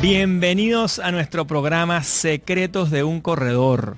Bienvenidos 0.00 0.98
a 0.98 1.10
nuestro 1.10 1.46
programa 1.46 2.02
Secretos 2.02 2.90
de 2.90 3.02
un 3.02 3.22
Corredor. 3.22 3.96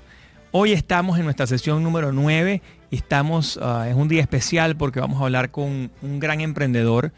Hoy 0.52 0.72
estamos 0.72 1.18
en 1.18 1.24
nuestra 1.24 1.48
sesión 1.48 1.82
número 1.82 2.12
9 2.12 2.62
y 2.92 2.96
estamos, 2.96 3.56
uh, 3.56 3.82
es 3.82 3.96
un 3.96 4.06
día 4.06 4.20
especial 4.20 4.76
porque 4.76 5.00
vamos 5.00 5.20
a 5.20 5.24
hablar 5.24 5.50
con 5.50 5.90
un 6.00 6.20
gran 6.20 6.40
emprendedor. 6.40 7.10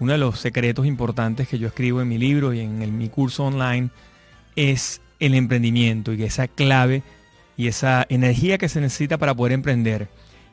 Uno 0.00 0.12
de 0.12 0.18
los 0.18 0.40
secretos 0.40 0.84
importantes 0.84 1.46
que 1.46 1.60
yo 1.60 1.68
escribo 1.68 2.02
en 2.02 2.08
mi 2.08 2.18
libro 2.18 2.52
y 2.52 2.60
en 2.60 2.82
el, 2.82 2.90
mi 2.90 3.08
curso 3.08 3.44
online 3.44 3.90
es 4.56 5.00
el 5.20 5.34
emprendimiento 5.34 6.12
y 6.12 6.24
esa 6.24 6.48
clave 6.48 7.04
y 7.56 7.68
esa 7.68 8.04
energía 8.08 8.58
que 8.58 8.68
se 8.68 8.80
necesita 8.80 9.16
para 9.16 9.34
poder 9.34 9.52
emprender. 9.52 10.08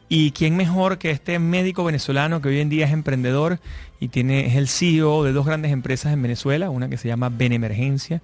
Y 0.07 0.31
quién 0.31 0.55
mejor 0.55 0.99
que 0.99 1.09
este 1.09 1.39
médico 1.39 1.83
venezolano 1.83 2.41
que 2.41 2.49
hoy 2.49 2.59
en 2.59 2.69
día 2.69 2.85
es 2.85 2.91
emprendedor 2.91 3.59
y 4.01 4.07
tiene, 4.07 4.47
es 4.47 4.55
el 4.55 4.67
CEO 4.67 5.23
de 5.23 5.31
dos 5.31 5.45
grandes 5.45 5.71
empresas 5.71 6.11
en 6.11 6.23
Venezuela, 6.23 6.71
una 6.71 6.89
que 6.89 6.97
se 6.97 7.07
llama 7.07 7.29
Benemergencia 7.29 8.19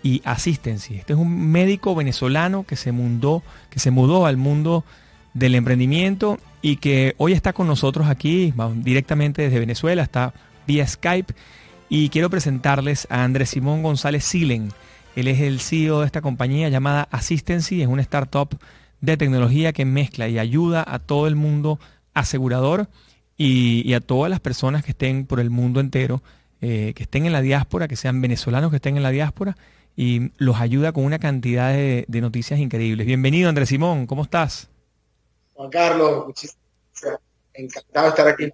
y 0.00 0.22
Assistency. 0.24 0.94
Este 0.94 1.14
es 1.14 1.18
un 1.18 1.50
médico 1.50 1.96
venezolano 1.96 2.62
que 2.62 2.76
se 2.76 2.92
mudó, 2.92 3.42
que 3.68 3.80
se 3.80 3.90
mudó 3.90 4.26
al 4.26 4.36
mundo 4.36 4.84
del 5.34 5.56
emprendimiento 5.56 6.38
y 6.62 6.76
que 6.76 7.16
hoy 7.18 7.32
está 7.32 7.52
con 7.52 7.66
nosotros 7.66 8.06
aquí 8.06 8.54
directamente 8.76 9.42
desde 9.42 9.58
Venezuela, 9.58 10.04
está 10.04 10.32
vía 10.64 10.86
Skype 10.86 11.34
y 11.88 12.08
quiero 12.10 12.30
presentarles 12.30 13.08
a 13.10 13.24
Andrés 13.24 13.50
Simón 13.50 13.82
González 13.82 14.24
Silen. 14.24 14.68
Él 15.16 15.26
es 15.26 15.40
el 15.40 15.58
CEO 15.58 16.00
de 16.00 16.06
esta 16.06 16.22
compañía 16.22 16.68
llamada 16.68 17.08
Assistency, 17.10 17.82
es 17.82 17.88
una 17.88 18.02
startup 18.02 18.56
de 19.00 19.16
tecnología 19.16 19.72
que 19.72 19.84
mezcla 19.84 20.28
y 20.28 20.38
ayuda 20.38 20.84
a 20.86 21.00
todo 21.00 21.26
el 21.26 21.34
mundo 21.34 21.80
asegurador 22.14 22.88
y, 23.36 23.92
a 23.94 24.00
todas 24.00 24.30
las 24.30 24.40
personas 24.40 24.84
que 24.84 24.92
estén 24.92 25.26
por 25.26 25.40
el 25.40 25.50
mundo 25.50 25.80
entero, 25.80 26.22
eh, 26.60 26.92
que 26.94 27.02
estén 27.02 27.26
en 27.26 27.32
la 27.32 27.42
diáspora, 27.42 27.88
que 27.88 27.96
sean 27.96 28.20
venezolanos 28.20 28.70
que 28.70 28.76
estén 28.76 28.96
en 28.96 29.02
la 29.02 29.10
diáspora 29.10 29.56
y 29.94 30.30
los 30.36 30.60
ayuda 30.60 30.92
con 30.92 31.04
una 31.04 31.18
cantidad 31.18 31.72
de, 31.72 32.06
noticias 32.08 32.60
increíbles. 32.60 33.06
Bienvenido 33.06 33.48
Andrés 33.48 33.68
Simón, 33.68 34.06
¿cómo 34.06 34.22
estás? 34.22 34.68
Juan 35.54 35.70
Carlos, 35.70 36.26
encantado 37.54 38.06
de 38.06 38.10
estar 38.10 38.28
aquí. 38.28 38.52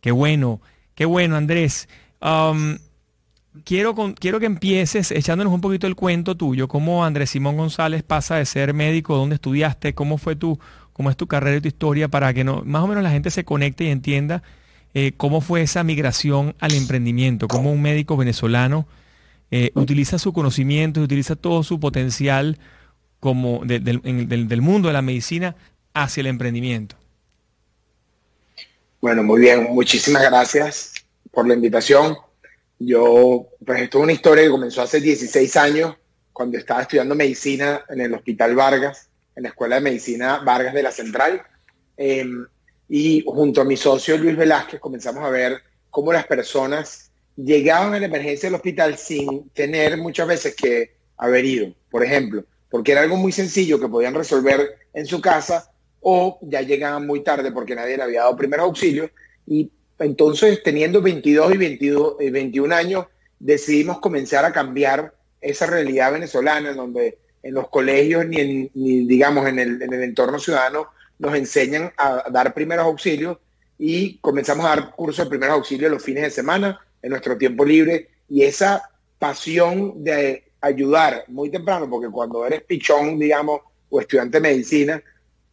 Qué 0.00 0.10
bueno, 0.12 0.60
qué 0.94 1.04
bueno 1.04 1.36
Andrés. 1.36 1.88
Um, 2.20 2.78
quiero, 3.64 3.94
quiero 4.14 4.38
que 4.40 4.46
empieces 4.46 5.10
echándonos 5.10 5.52
un 5.52 5.60
poquito 5.60 5.86
el 5.86 5.96
cuento 5.96 6.36
tuyo, 6.36 6.68
cómo 6.68 7.04
Andrés 7.04 7.30
Simón 7.30 7.56
González 7.56 8.02
pasa 8.02 8.36
de 8.36 8.46
ser 8.46 8.74
médico, 8.74 9.16
dónde 9.16 9.36
estudiaste, 9.36 9.94
cómo 9.94 10.18
fue 10.18 10.36
tu, 10.36 10.58
cómo 10.98 11.10
es 11.10 11.16
tu 11.16 11.28
carrera 11.28 11.56
y 11.56 11.60
tu 11.60 11.68
historia, 11.68 12.08
para 12.08 12.34
que 12.34 12.42
no, 12.42 12.62
más 12.64 12.82
o 12.82 12.88
menos 12.88 13.04
la 13.04 13.12
gente 13.12 13.30
se 13.30 13.44
conecte 13.44 13.84
y 13.84 13.86
entienda 13.86 14.42
eh, 14.94 15.12
cómo 15.16 15.40
fue 15.40 15.62
esa 15.62 15.84
migración 15.84 16.56
al 16.58 16.74
emprendimiento, 16.74 17.46
cómo 17.46 17.70
un 17.70 17.80
médico 17.80 18.16
venezolano 18.16 18.88
eh, 19.52 19.70
utiliza 19.74 20.18
su 20.18 20.32
conocimiento 20.32 20.98
y 20.98 21.04
utiliza 21.04 21.36
todo 21.36 21.62
su 21.62 21.78
potencial 21.78 22.58
como 23.20 23.60
del 23.64 24.60
mundo 24.60 24.88
de 24.88 24.94
la 24.94 25.02
medicina 25.02 25.54
hacia 25.94 26.22
el 26.22 26.26
emprendimiento. 26.26 26.96
Bueno, 29.00 29.22
muy 29.22 29.42
bien, 29.42 29.68
muchísimas 29.70 30.24
gracias 30.24 30.94
por 31.30 31.46
la 31.46 31.54
invitación. 31.54 32.16
Yo, 32.80 33.46
pues 33.64 33.82
esto 33.82 33.98
es 33.98 34.02
una 34.02 34.12
historia 34.12 34.42
que 34.42 34.50
comenzó 34.50 34.82
hace 34.82 35.00
16 35.00 35.56
años, 35.58 35.94
cuando 36.32 36.58
estaba 36.58 36.82
estudiando 36.82 37.14
medicina 37.14 37.84
en 37.88 38.00
el 38.00 38.14
Hospital 38.14 38.56
Vargas, 38.56 39.07
en 39.38 39.44
la 39.44 39.50
Escuela 39.50 39.76
de 39.76 39.82
Medicina 39.82 40.40
Vargas 40.44 40.74
de 40.74 40.82
la 40.82 40.90
Central. 40.90 41.40
Em, 41.96 42.44
y 42.88 43.22
junto 43.24 43.60
a 43.60 43.64
mi 43.64 43.76
socio 43.76 44.18
Luis 44.18 44.36
Velázquez 44.36 44.80
comenzamos 44.80 45.24
a 45.24 45.30
ver 45.30 45.62
cómo 45.90 46.12
las 46.12 46.26
personas 46.26 47.12
llegaban 47.36 47.94
a 47.94 48.00
la 48.00 48.06
emergencia 48.06 48.48
del 48.48 48.56
hospital 48.56 48.98
sin 48.98 49.48
tener 49.50 49.96
muchas 49.96 50.26
veces 50.26 50.56
que 50.56 50.96
haber 51.16 51.44
ido, 51.44 51.72
por 51.88 52.04
ejemplo, 52.04 52.44
porque 52.68 52.92
era 52.92 53.02
algo 53.02 53.16
muy 53.16 53.30
sencillo 53.30 53.78
que 53.78 53.88
podían 53.88 54.14
resolver 54.14 54.76
en 54.92 55.06
su 55.06 55.20
casa 55.20 55.70
o 56.00 56.40
ya 56.42 56.62
llegaban 56.62 57.06
muy 57.06 57.22
tarde 57.22 57.52
porque 57.52 57.76
nadie 57.76 57.96
le 57.96 58.02
había 58.02 58.22
dado 58.22 58.36
primeros 58.36 58.64
auxilios 58.64 59.10
y 59.46 59.70
entonces, 60.00 60.62
teniendo 60.62 61.00
22 61.00 61.54
y 61.54 61.56
22, 61.56 62.16
21 62.18 62.74
eh, 62.74 62.76
años, 62.76 63.06
decidimos 63.38 64.00
comenzar 64.00 64.44
a 64.44 64.52
cambiar 64.52 65.14
esa 65.40 65.66
realidad 65.66 66.12
venezolana 66.12 66.70
en 66.70 66.76
donde 66.76 67.18
en 67.48 67.54
los 67.54 67.70
colegios 67.70 68.26
ni, 68.26 68.68
digamos 68.74 69.46
en 69.48 69.58
el, 69.58 69.82
entorno 69.82 70.38
ciudadano 70.38 70.88
nos 71.18 71.34
enseñan 71.34 71.90
a 71.96 72.28
dar 72.30 72.52
primeros 72.52 72.84
auxilios 72.84 73.38
y 73.78 74.18
comenzamos 74.18 74.66
a 74.66 74.68
dar 74.68 74.94
cursos 74.94 75.24
de 75.24 75.30
primeros 75.30 75.54
auxilios 75.54 75.90
los 75.90 76.02
fines 76.02 76.24
de 76.24 76.30
semana, 76.30 76.78
en 77.00 77.10
nuestro 77.10 77.38
tiempo 77.38 77.64
libre 77.64 78.10
y 78.28 78.42
esa 78.42 78.90
pasión 79.18 80.04
de 80.04 80.44
ayudar 80.60 81.24
muy 81.28 81.50
temprano, 81.50 81.88
porque 81.88 82.10
cuando 82.10 82.44
eres 82.44 82.62
pichón, 82.62 83.18
digamos, 83.18 83.60
o 83.88 84.00
estudiante 84.00 84.38
de 84.38 84.48
medicina, 84.48 85.02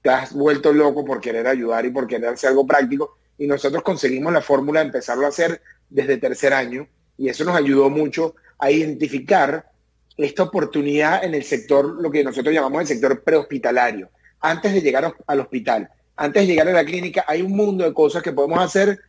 te 0.01 0.09
has 0.09 0.33
vuelto 0.33 0.73
loco 0.73 1.05
por 1.05 1.21
querer 1.21 1.47
ayudar 1.47 1.85
y 1.85 1.91
por 1.91 2.07
querer 2.07 2.29
hacer 2.29 2.49
algo 2.49 2.67
práctico 2.67 3.17
y 3.37 3.47
nosotros 3.47 3.83
conseguimos 3.83 4.33
la 4.33 4.41
fórmula 4.41 4.81
de 4.81 4.87
empezarlo 4.87 5.25
a 5.25 5.29
hacer 5.29 5.61
desde 5.89 6.17
tercer 6.17 6.53
año 6.53 6.87
y 7.17 7.29
eso 7.29 7.45
nos 7.45 7.55
ayudó 7.55 7.89
mucho 7.89 8.35
a 8.59 8.69
identificar 8.69 9.71
esta 10.17 10.43
oportunidad 10.43 11.23
en 11.23 11.33
el 11.33 11.43
sector, 11.43 12.01
lo 12.01 12.09
que 12.09 12.23
nosotros 12.23 12.53
llamamos 12.53 12.81
el 12.81 12.87
sector 12.87 13.23
prehospitalario. 13.23 14.09
Antes 14.39 14.73
de 14.73 14.81
llegar 14.81 15.13
al 15.27 15.39
hospital, 15.39 15.89
antes 16.15 16.43
de 16.43 16.47
llegar 16.47 16.67
a 16.67 16.73
la 16.73 16.85
clínica, 16.85 17.25
hay 17.27 17.41
un 17.41 17.51
mundo 17.51 17.83
de 17.83 17.93
cosas 17.93 18.23
que 18.23 18.31
podemos 18.31 18.59
hacer 18.59 18.99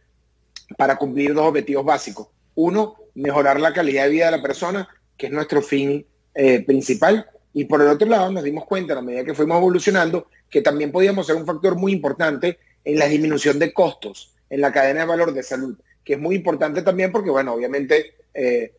para 0.77 0.97
cumplir 0.97 1.35
dos 1.35 1.47
objetivos 1.47 1.85
básicos. 1.85 2.29
Uno, 2.55 2.97
mejorar 3.15 3.61
la 3.61 3.73
calidad 3.73 4.05
de 4.05 4.11
vida 4.11 4.27
de 4.27 4.37
la 4.37 4.43
persona, 4.43 4.89
que 5.17 5.27
es 5.27 5.33
nuestro 5.33 5.63
fin 5.63 6.05
eh, 6.35 6.65
principal. 6.65 7.27
Y 7.53 7.65
por 7.65 7.81
el 7.81 7.89
otro 7.89 8.09
lado, 8.09 8.31
nos 8.33 8.43
dimos 8.43 8.65
cuenta 8.65 8.99
a 8.99 9.03
medida 9.03 9.25
que 9.25 9.35
fuimos 9.35 9.59
evolucionando 9.59 10.29
que 10.51 10.63
también 10.63 10.93
podíamos 10.93 11.27
ser 11.27 11.37
un 11.37 11.47
factor 11.47 11.77
muy 11.77 11.93
importante 11.93 12.59
en 12.85 12.99
la 12.99 13.07
disminución 13.07 13.59
de 13.59 13.73
costos 13.73 14.33
en 14.51 14.61
la 14.61 14.73
cadena 14.73 15.01
de 15.01 15.07
valor 15.07 15.33
de 15.33 15.43
salud, 15.43 15.77
que 16.05 16.15
es 16.15 16.19
muy 16.19 16.37
importante 16.37 16.83
también 16.83 17.11
porque, 17.11 17.31
bueno, 17.31 17.55
obviamente 17.55 18.15
eh, 18.33 18.73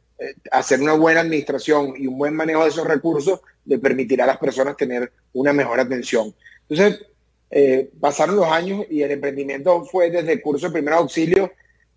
hacer 0.51 0.81
una 0.81 0.94
buena 0.94 1.22
administración 1.22 1.94
y 1.97 2.07
un 2.07 2.17
buen 2.17 2.35
manejo 2.35 2.63
de 2.63 2.69
esos 2.69 2.88
recursos 2.88 3.39
le 3.66 3.78
permitirá 3.78 4.23
a 4.23 4.28
las 4.28 4.38
personas 4.38 4.75
tener 4.75 5.11
una 5.33 5.53
mejor 5.53 5.79
atención. 5.79 6.33
Entonces, 6.67 7.05
eh, 7.50 7.89
pasaron 8.00 8.35
los 8.35 8.47
años 8.47 8.85
y 8.89 9.01
el 9.01 9.11
emprendimiento 9.11 9.85
fue 9.85 10.09
desde 10.09 10.33
el 10.33 10.41
curso 10.41 10.67
de 10.67 10.73
primer 10.73 10.94
auxilio 10.95 11.51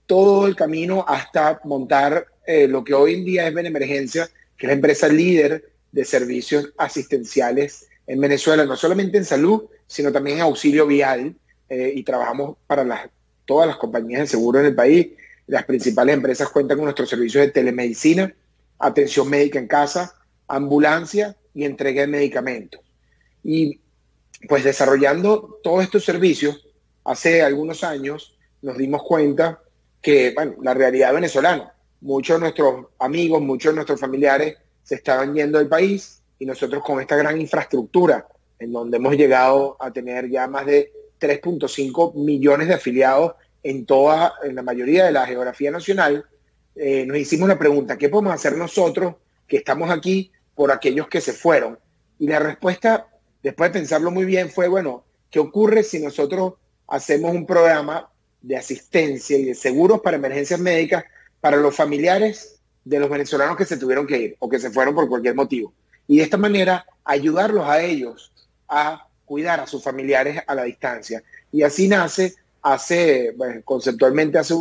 todo 0.06 0.46
el 0.46 0.56
camino 0.56 1.04
hasta 1.06 1.60
montar 1.64 2.26
lo 2.68 2.82
que 2.82 2.94
hoy 2.94 3.14
en 3.14 3.24
día 3.24 3.46
es 3.46 3.54
Benemergencia, 3.54 4.28
que 4.56 4.66
es 4.66 4.68
la 4.70 4.74
empresa 4.74 5.06
líder 5.06 5.70
de 5.92 6.04
servicios 6.04 6.72
asistenciales 6.76 7.86
en 8.08 8.20
Venezuela, 8.20 8.64
no 8.64 8.74
solamente 8.74 9.18
en 9.18 9.24
salud, 9.24 9.66
sino 9.86 10.10
también 10.10 10.38
en 10.38 10.42
auxilio 10.42 10.84
vial, 10.84 11.36
eh, 11.70 11.92
y 11.94 12.02
trabajamos 12.02 12.56
para 12.66 13.08
todas 13.44 13.68
las 13.68 13.76
compañías 13.76 14.22
de 14.22 14.26
seguro 14.26 14.58
en 14.58 14.66
el 14.66 14.74
país. 14.74 15.10
Las 15.50 15.64
principales 15.64 16.14
empresas 16.14 16.48
cuentan 16.50 16.78
con 16.78 16.84
nuestros 16.84 17.08
servicios 17.08 17.44
de 17.44 17.50
telemedicina, 17.50 18.32
atención 18.78 19.28
médica 19.28 19.58
en 19.58 19.66
casa, 19.66 20.14
ambulancia 20.46 21.36
y 21.52 21.64
entrega 21.64 22.02
de 22.02 22.06
medicamentos. 22.06 22.80
Y 23.42 23.80
pues 24.48 24.62
desarrollando 24.62 25.58
todos 25.60 25.82
estos 25.82 26.04
servicios, 26.04 26.68
hace 27.02 27.42
algunos 27.42 27.82
años 27.82 28.38
nos 28.62 28.78
dimos 28.78 29.02
cuenta 29.02 29.60
que, 30.00 30.32
bueno, 30.36 30.54
la 30.62 30.72
realidad 30.72 31.12
venezolana, 31.12 31.74
muchos 32.00 32.36
de 32.36 32.42
nuestros 32.42 32.86
amigos, 33.00 33.42
muchos 33.42 33.72
de 33.72 33.74
nuestros 33.74 33.98
familiares 33.98 34.56
se 34.84 34.94
estaban 34.94 35.34
yendo 35.34 35.58
del 35.58 35.66
país 35.66 36.22
y 36.38 36.46
nosotros 36.46 36.80
con 36.84 37.00
esta 37.00 37.16
gran 37.16 37.40
infraestructura 37.40 38.24
en 38.60 38.70
donde 38.70 38.98
hemos 38.98 39.16
llegado 39.16 39.76
a 39.80 39.90
tener 39.90 40.30
ya 40.30 40.46
más 40.46 40.64
de 40.66 40.92
3.5 41.18 42.14
millones 42.14 42.68
de 42.68 42.74
afiliados 42.74 43.32
en 43.62 43.86
toda, 43.86 44.34
en 44.42 44.54
la 44.54 44.62
mayoría 44.62 45.04
de 45.04 45.12
la 45.12 45.26
geografía 45.26 45.70
nacional, 45.70 46.24
eh, 46.76 47.04
nos 47.06 47.18
hicimos 47.18 47.48
la 47.48 47.58
pregunta, 47.58 47.98
¿qué 47.98 48.08
podemos 48.08 48.32
hacer 48.32 48.56
nosotros 48.56 49.16
que 49.46 49.58
estamos 49.58 49.90
aquí 49.90 50.32
por 50.54 50.72
aquellos 50.72 51.08
que 51.08 51.20
se 51.20 51.32
fueron? 51.32 51.78
Y 52.18 52.26
la 52.26 52.38
respuesta, 52.38 53.08
después 53.42 53.70
de 53.72 53.80
pensarlo 53.80 54.10
muy 54.10 54.24
bien, 54.24 54.50
fue, 54.50 54.68
bueno, 54.68 55.04
¿qué 55.30 55.38
ocurre 55.38 55.82
si 55.82 55.98
nosotros 56.00 56.54
hacemos 56.88 57.32
un 57.32 57.46
programa 57.46 58.10
de 58.42 58.56
asistencia 58.56 59.36
y 59.36 59.44
de 59.44 59.54
seguros 59.54 60.00
para 60.00 60.16
emergencias 60.16 60.60
médicas 60.60 61.04
para 61.40 61.56
los 61.56 61.74
familiares 61.74 62.60
de 62.84 62.98
los 62.98 63.10
venezolanos 63.10 63.56
que 63.56 63.64
se 63.64 63.76
tuvieron 63.76 64.06
que 64.06 64.18
ir 64.18 64.36
o 64.38 64.48
que 64.48 64.58
se 64.58 64.70
fueron 64.70 64.94
por 64.94 65.08
cualquier 65.08 65.34
motivo. 65.34 65.72
Y 66.06 66.18
de 66.18 66.24
esta 66.24 66.36
manera 66.36 66.86
ayudarlos 67.04 67.68
a 67.68 67.82
ellos 67.82 68.32
a 68.68 69.06
cuidar 69.24 69.60
a 69.60 69.66
sus 69.66 69.82
familiares 69.82 70.42
a 70.46 70.54
la 70.54 70.64
distancia. 70.64 71.22
Y 71.52 71.62
así 71.62 71.88
nace 71.88 72.34
hace, 72.62 73.34
conceptualmente 73.64 74.38
hace 74.38 74.54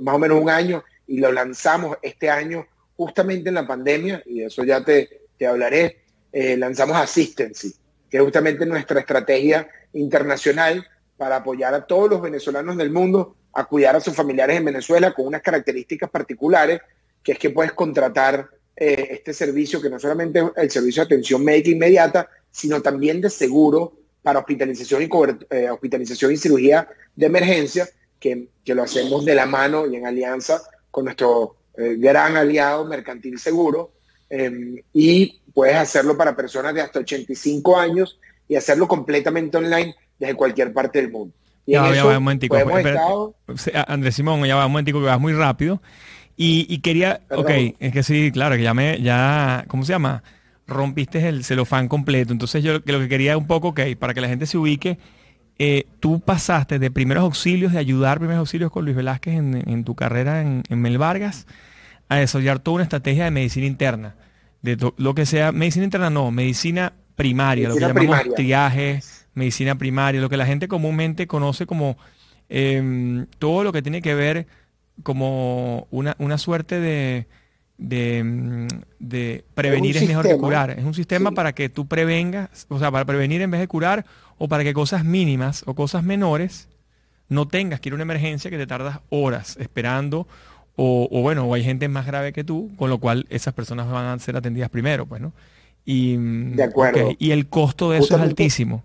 más 0.00 0.14
o 0.14 0.18
menos 0.18 0.40
un 0.40 0.50
año 0.50 0.84
y 1.06 1.18
lo 1.18 1.32
lanzamos 1.32 1.96
este 2.02 2.30
año 2.30 2.66
justamente 2.96 3.48
en 3.48 3.56
la 3.56 3.66
pandemia, 3.66 4.22
y 4.26 4.40
de 4.40 4.46
eso 4.46 4.64
ya 4.64 4.84
te, 4.84 5.22
te 5.36 5.46
hablaré, 5.46 6.02
eh, 6.32 6.56
lanzamos 6.56 6.96
Assistancy, 6.96 7.74
que 8.08 8.18
es 8.18 8.22
justamente 8.22 8.64
nuestra 8.66 9.00
estrategia 9.00 9.68
internacional 9.92 10.86
para 11.16 11.36
apoyar 11.36 11.74
a 11.74 11.86
todos 11.86 12.10
los 12.10 12.22
venezolanos 12.22 12.76
del 12.76 12.90
mundo 12.90 13.36
a 13.52 13.64
cuidar 13.64 13.96
a 13.96 14.00
sus 14.00 14.14
familiares 14.14 14.56
en 14.56 14.64
Venezuela 14.64 15.12
con 15.12 15.26
unas 15.26 15.42
características 15.42 16.10
particulares, 16.10 16.80
que 17.22 17.32
es 17.32 17.38
que 17.38 17.50
puedes 17.50 17.72
contratar 17.72 18.48
eh, 18.76 19.08
este 19.10 19.32
servicio, 19.32 19.80
que 19.80 19.90
no 19.90 19.98
solamente 19.98 20.40
es 20.40 20.46
el 20.56 20.70
servicio 20.70 21.02
de 21.02 21.06
atención 21.06 21.44
médica 21.44 21.70
inmediata, 21.70 22.28
sino 22.50 22.80
también 22.80 23.20
de 23.20 23.30
seguro 23.30 23.94
para 24.22 24.38
hospitalización 24.38 25.02
y, 25.02 25.08
eh, 25.50 25.70
hospitalización 25.70 26.32
y 26.32 26.36
cirugía 26.36 26.88
de 27.14 27.26
emergencia, 27.26 27.88
que, 28.18 28.48
que, 28.64 28.74
lo 28.74 28.84
hacemos 28.84 29.24
de 29.24 29.34
la 29.34 29.46
mano 29.46 29.86
y 29.86 29.96
en 29.96 30.06
alianza 30.06 30.62
con 30.90 31.06
nuestro 31.06 31.56
eh, 31.76 31.96
gran 31.98 32.36
aliado 32.36 32.84
Mercantil 32.84 33.38
Seguro. 33.38 33.92
Em, 34.30 34.76
y 34.94 35.40
puedes 35.52 35.76
hacerlo 35.76 36.16
para 36.16 36.36
personas 36.36 36.74
de 36.74 36.80
hasta 36.80 37.00
85 37.00 37.78
años 37.78 38.18
y 38.48 38.56
hacerlo 38.56 38.88
completamente 38.88 39.56
online 39.56 39.94
desde 40.18 40.34
cualquier 40.34 40.72
parte 40.72 41.00
del 41.00 41.10
mundo. 41.10 41.34
Y 41.66 41.72
ya, 41.72 41.92
ya 41.92 42.04
va 42.04 42.18
un 42.18 42.24
momentico. 42.24 42.56
Andrés 43.86 44.14
Simón, 44.14 44.44
ya 44.44 44.56
va 44.56 44.66
un 44.66 44.72
momentico 44.72 45.00
que 45.00 45.06
vas 45.06 45.20
muy 45.20 45.32
rápido. 45.32 45.82
Y, 46.36 46.78
quería, 46.78 47.20
ok, 47.30 47.50
es 47.78 47.92
que 47.92 48.02
sí, 48.02 48.32
claro, 48.32 48.56
que 48.56 48.62
ya 48.62 48.74
me, 48.74 49.00
ya, 49.00 49.64
¿cómo 49.68 49.84
se 49.84 49.92
llama? 49.92 50.24
Rompiste 50.66 51.28
el 51.28 51.44
celofán 51.44 51.88
completo. 51.88 52.32
Entonces 52.32 52.62
yo 52.62 52.74
lo 52.74 52.80
que 52.82 53.08
quería 53.08 53.36
un 53.36 53.46
poco, 53.46 53.68
ok, 53.68 53.80
para 53.98 54.14
que 54.14 54.20
la 54.20 54.28
gente 54.28 54.46
se 54.46 54.58
ubique, 54.58 54.98
eh, 55.58 55.86
tú 56.00 56.20
pasaste 56.20 56.78
de 56.78 56.90
primeros 56.90 57.22
auxilios, 57.22 57.72
de 57.72 57.78
ayudar 57.78 58.18
primeros 58.18 58.40
auxilios 58.40 58.70
con 58.70 58.84
Luis 58.84 58.96
Velázquez 58.96 59.34
en, 59.34 59.84
tu 59.84 59.94
carrera 59.94 60.40
en, 60.40 60.80
Mel 60.80 60.98
Vargas, 60.98 61.46
a 62.08 62.16
desarrollar 62.16 62.58
toda 62.58 62.76
una 62.76 62.84
estrategia 62.84 63.24
de 63.24 63.30
medicina 63.30 63.66
interna. 63.66 64.16
De 64.62 64.76
lo 64.96 65.14
que 65.14 65.26
sea, 65.26 65.52
medicina 65.52 65.84
interna 65.84 66.10
no, 66.10 66.30
medicina 66.30 66.92
primaria, 67.16 67.68
lo 67.68 67.74
que 67.74 67.80
llamamos 67.80 68.34
triaje, 68.34 69.00
medicina 69.34 69.76
primaria, 69.76 70.20
lo 70.20 70.28
que 70.28 70.36
la 70.36 70.46
gente 70.46 70.68
comúnmente 70.68 71.26
conoce 71.26 71.66
como 71.66 71.96
em, 72.48 73.26
todo 73.38 73.64
lo 73.64 73.72
que 73.72 73.82
tiene 73.82 74.02
que 74.02 74.14
ver 74.14 74.46
como 75.02 75.86
una, 75.90 76.38
suerte 76.38 76.80
de, 76.80 77.26
de, 77.88 78.68
de 78.98 79.44
prevenir 79.54 79.96
es, 79.96 80.08
mejor 80.08 80.26
que 80.26 80.36
curar. 80.36 80.70
Es 80.70 80.84
un 80.84 80.94
sistema 80.94 81.32
para 81.32 81.54
que 81.54 81.68
tú 81.68 81.86
prevengas, 81.86 82.66
o 82.68 82.78
sea, 82.78 82.90
para 82.90 83.04
prevenir 83.04 83.42
en 83.42 83.50
vez 83.50 83.60
de 83.60 83.68
curar, 83.68 84.04
o 84.38 84.48
para 84.48 84.64
que 84.64 84.72
cosas 84.72 85.04
mínimas 85.04 85.62
o 85.66 85.74
cosas 85.74 86.02
menores 86.02 86.68
no 87.28 87.48
tengas 87.48 87.80
que 87.80 87.88
ir 87.88 87.92
a 87.92 87.96
una 87.96 88.02
emergencia 88.02 88.50
que 88.50 88.58
te 88.58 88.66
tardas 88.66 89.00
horas 89.10 89.56
esperando, 89.58 90.26
o, 90.74 91.08
bueno, 91.20 91.46
o 91.46 91.54
hay 91.54 91.62
gente 91.62 91.86
más 91.88 92.06
grave 92.06 92.32
que 92.32 92.44
tú, 92.44 92.70
con 92.76 92.88
lo 92.90 92.98
cual 92.98 93.26
esas 93.28 93.54
personas 93.54 93.90
van 93.90 94.06
a 94.06 94.18
ser 94.18 94.36
atendidas 94.36 94.70
primero, 94.70 95.06
pues, 95.06 95.20
¿no? 95.20 95.32
Y, 95.84 96.16
de 96.16 96.62
acuerdo. 96.62 97.10
y 97.18 97.32
el 97.32 97.48
costo 97.48 97.90
de 97.90 97.98
eso 97.98 98.16
es 98.16 98.22
altísimo 98.22 98.84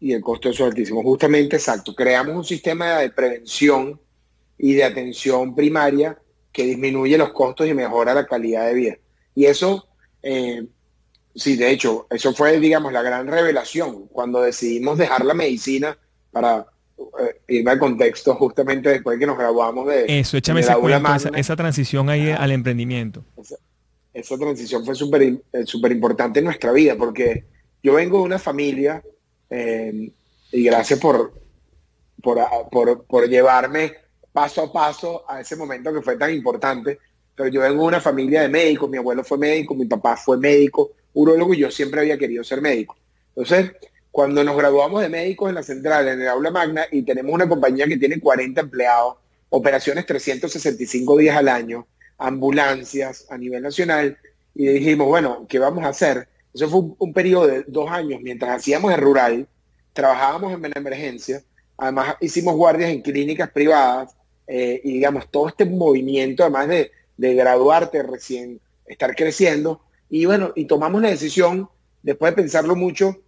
y 0.00 0.12
el 0.12 0.22
costo 0.22 0.48
de 0.48 0.54
eso 0.54 0.64
es 0.64 0.70
altísimo. 0.70 1.02
Justamente, 1.02 1.56
exacto. 1.56 1.94
Creamos 1.94 2.36
un 2.36 2.44
sistema 2.44 2.98
de 2.98 3.10
prevención 3.10 4.00
y 4.56 4.74
de 4.74 4.84
atención 4.84 5.54
primaria 5.54 6.18
que 6.52 6.64
disminuye 6.64 7.18
los 7.18 7.32
costos 7.32 7.66
y 7.66 7.74
mejora 7.74 8.14
la 8.14 8.26
calidad 8.26 8.66
de 8.66 8.74
vida. 8.74 8.98
Y 9.34 9.46
eso, 9.46 9.88
eh, 10.22 10.66
sí, 11.34 11.56
de 11.56 11.70
hecho, 11.70 12.06
eso 12.10 12.32
fue, 12.34 12.58
digamos, 12.58 12.92
la 12.92 13.02
gran 13.02 13.26
revelación 13.26 14.06
cuando 14.08 14.42
decidimos 14.42 14.98
dejar 14.98 15.24
la 15.24 15.34
medicina 15.34 15.96
para 16.30 16.66
eh, 16.98 17.40
irme 17.48 17.70
al 17.70 17.78
contexto 17.78 18.34
justamente 18.34 18.88
después 18.88 19.16
de 19.16 19.20
que 19.20 19.26
nos 19.26 19.38
graduamos 19.38 19.86
de... 19.86 20.06
Eso, 20.20 20.36
échame 20.36 20.60
ese 20.60 20.74
cuento, 20.74 21.34
esa, 21.34 21.56
transición 21.56 22.08
ahí 22.08 22.30
al 22.30 22.50
emprendimiento. 22.50 23.24
Esa, 24.12 24.36
transición 24.36 24.84
fue 24.84 24.96
súper 24.96 25.22
eh, 25.22 25.38
súper 25.64 25.92
importante 25.92 26.40
en 26.40 26.46
nuestra 26.46 26.72
vida 26.72 26.96
porque 26.96 27.44
yo 27.82 27.94
vengo 27.94 28.18
de 28.18 28.24
una 28.24 28.38
familia 28.38 29.02
eh, 29.50 30.12
y 30.50 30.64
gracias 30.64 30.98
por, 30.98 31.34
por, 32.20 33.04
por, 33.06 33.28
llevarme 33.28 33.94
paso 34.32 34.62
a 34.62 34.72
paso 34.72 35.24
a 35.28 35.40
ese 35.40 35.56
momento 35.56 35.92
que 35.92 36.02
fue 36.02 36.16
tan 36.16 36.32
importante. 36.32 36.98
Pero 37.34 37.50
yo 37.50 37.60
vengo 37.60 37.82
de 37.82 37.88
una 37.88 38.00
familia 38.00 38.42
de 38.42 38.48
médicos, 38.48 38.90
mi 38.90 38.98
abuelo 38.98 39.22
fue 39.22 39.38
médico, 39.38 39.74
mi 39.74 39.86
papá 39.86 40.16
fue 40.16 40.38
médico, 40.38 40.90
urologo 41.14 41.54
y 41.54 41.58
yo 41.58 41.70
siempre 41.70 42.00
había 42.00 42.18
querido 42.18 42.42
ser 42.42 42.60
médico. 42.60 42.96
Entonces, 43.28 43.72
cuando 44.10 44.42
nos 44.42 44.56
graduamos 44.56 45.00
de 45.02 45.08
médicos 45.08 45.48
en 45.48 45.54
la 45.54 45.62
central, 45.62 46.08
en 46.08 46.20
el 46.20 46.28
aula 46.28 46.50
magna, 46.50 46.86
y 46.90 47.02
tenemos 47.02 47.32
una 47.32 47.48
compañía 47.48 47.86
que 47.86 47.96
tiene 47.96 48.18
40 48.18 48.60
empleados, 48.60 49.16
operaciones 49.50 50.06
365 50.06 51.16
días 51.18 51.36
al 51.36 51.48
año, 51.48 51.86
ambulancias 52.18 53.26
a 53.30 53.38
nivel 53.38 53.62
nacional, 53.62 54.18
y 54.54 54.66
dijimos, 54.66 55.06
bueno, 55.06 55.46
¿qué 55.48 55.60
vamos 55.60 55.84
a 55.84 55.90
hacer? 55.90 56.28
Eso 56.52 56.68
fue 56.68 56.80
un, 56.98 57.12
periodo 57.12 57.46
de 57.46 57.64
dos 57.68 57.88
años 57.90 58.20
mientras 58.20 58.56
hacíamos 58.56 58.92
el 58.92 59.00
rural, 59.00 59.46
trabajábamos 59.92 60.52
en 60.52 60.72
emergencia, 60.76 61.42
además 61.76 62.16
hicimos 62.20 62.56
guardias 62.56 62.90
en 62.90 63.02
clínicas 63.02 63.50
privadas 63.50 64.16
eh, 64.48 64.80
y 64.82 64.94
digamos 64.94 65.30
todo 65.30 65.48
este 65.48 65.66
movimiento, 65.66 66.42
además 66.42 66.68
de, 66.68 66.90
graduarte 67.18 68.02
recién, 68.02 68.60
estar 68.86 69.14
creciendo, 69.14 69.82
y 70.08 70.24
bueno, 70.24 70.52
y 70.56 70.64
tomamos 70.64 71.02
la 71.02 71.10
decisión, 71.10 71.68
después 72.02 72.32
de 72.32 72.42
pensarlo 72.42 72.74
mucho, 72.74 73.20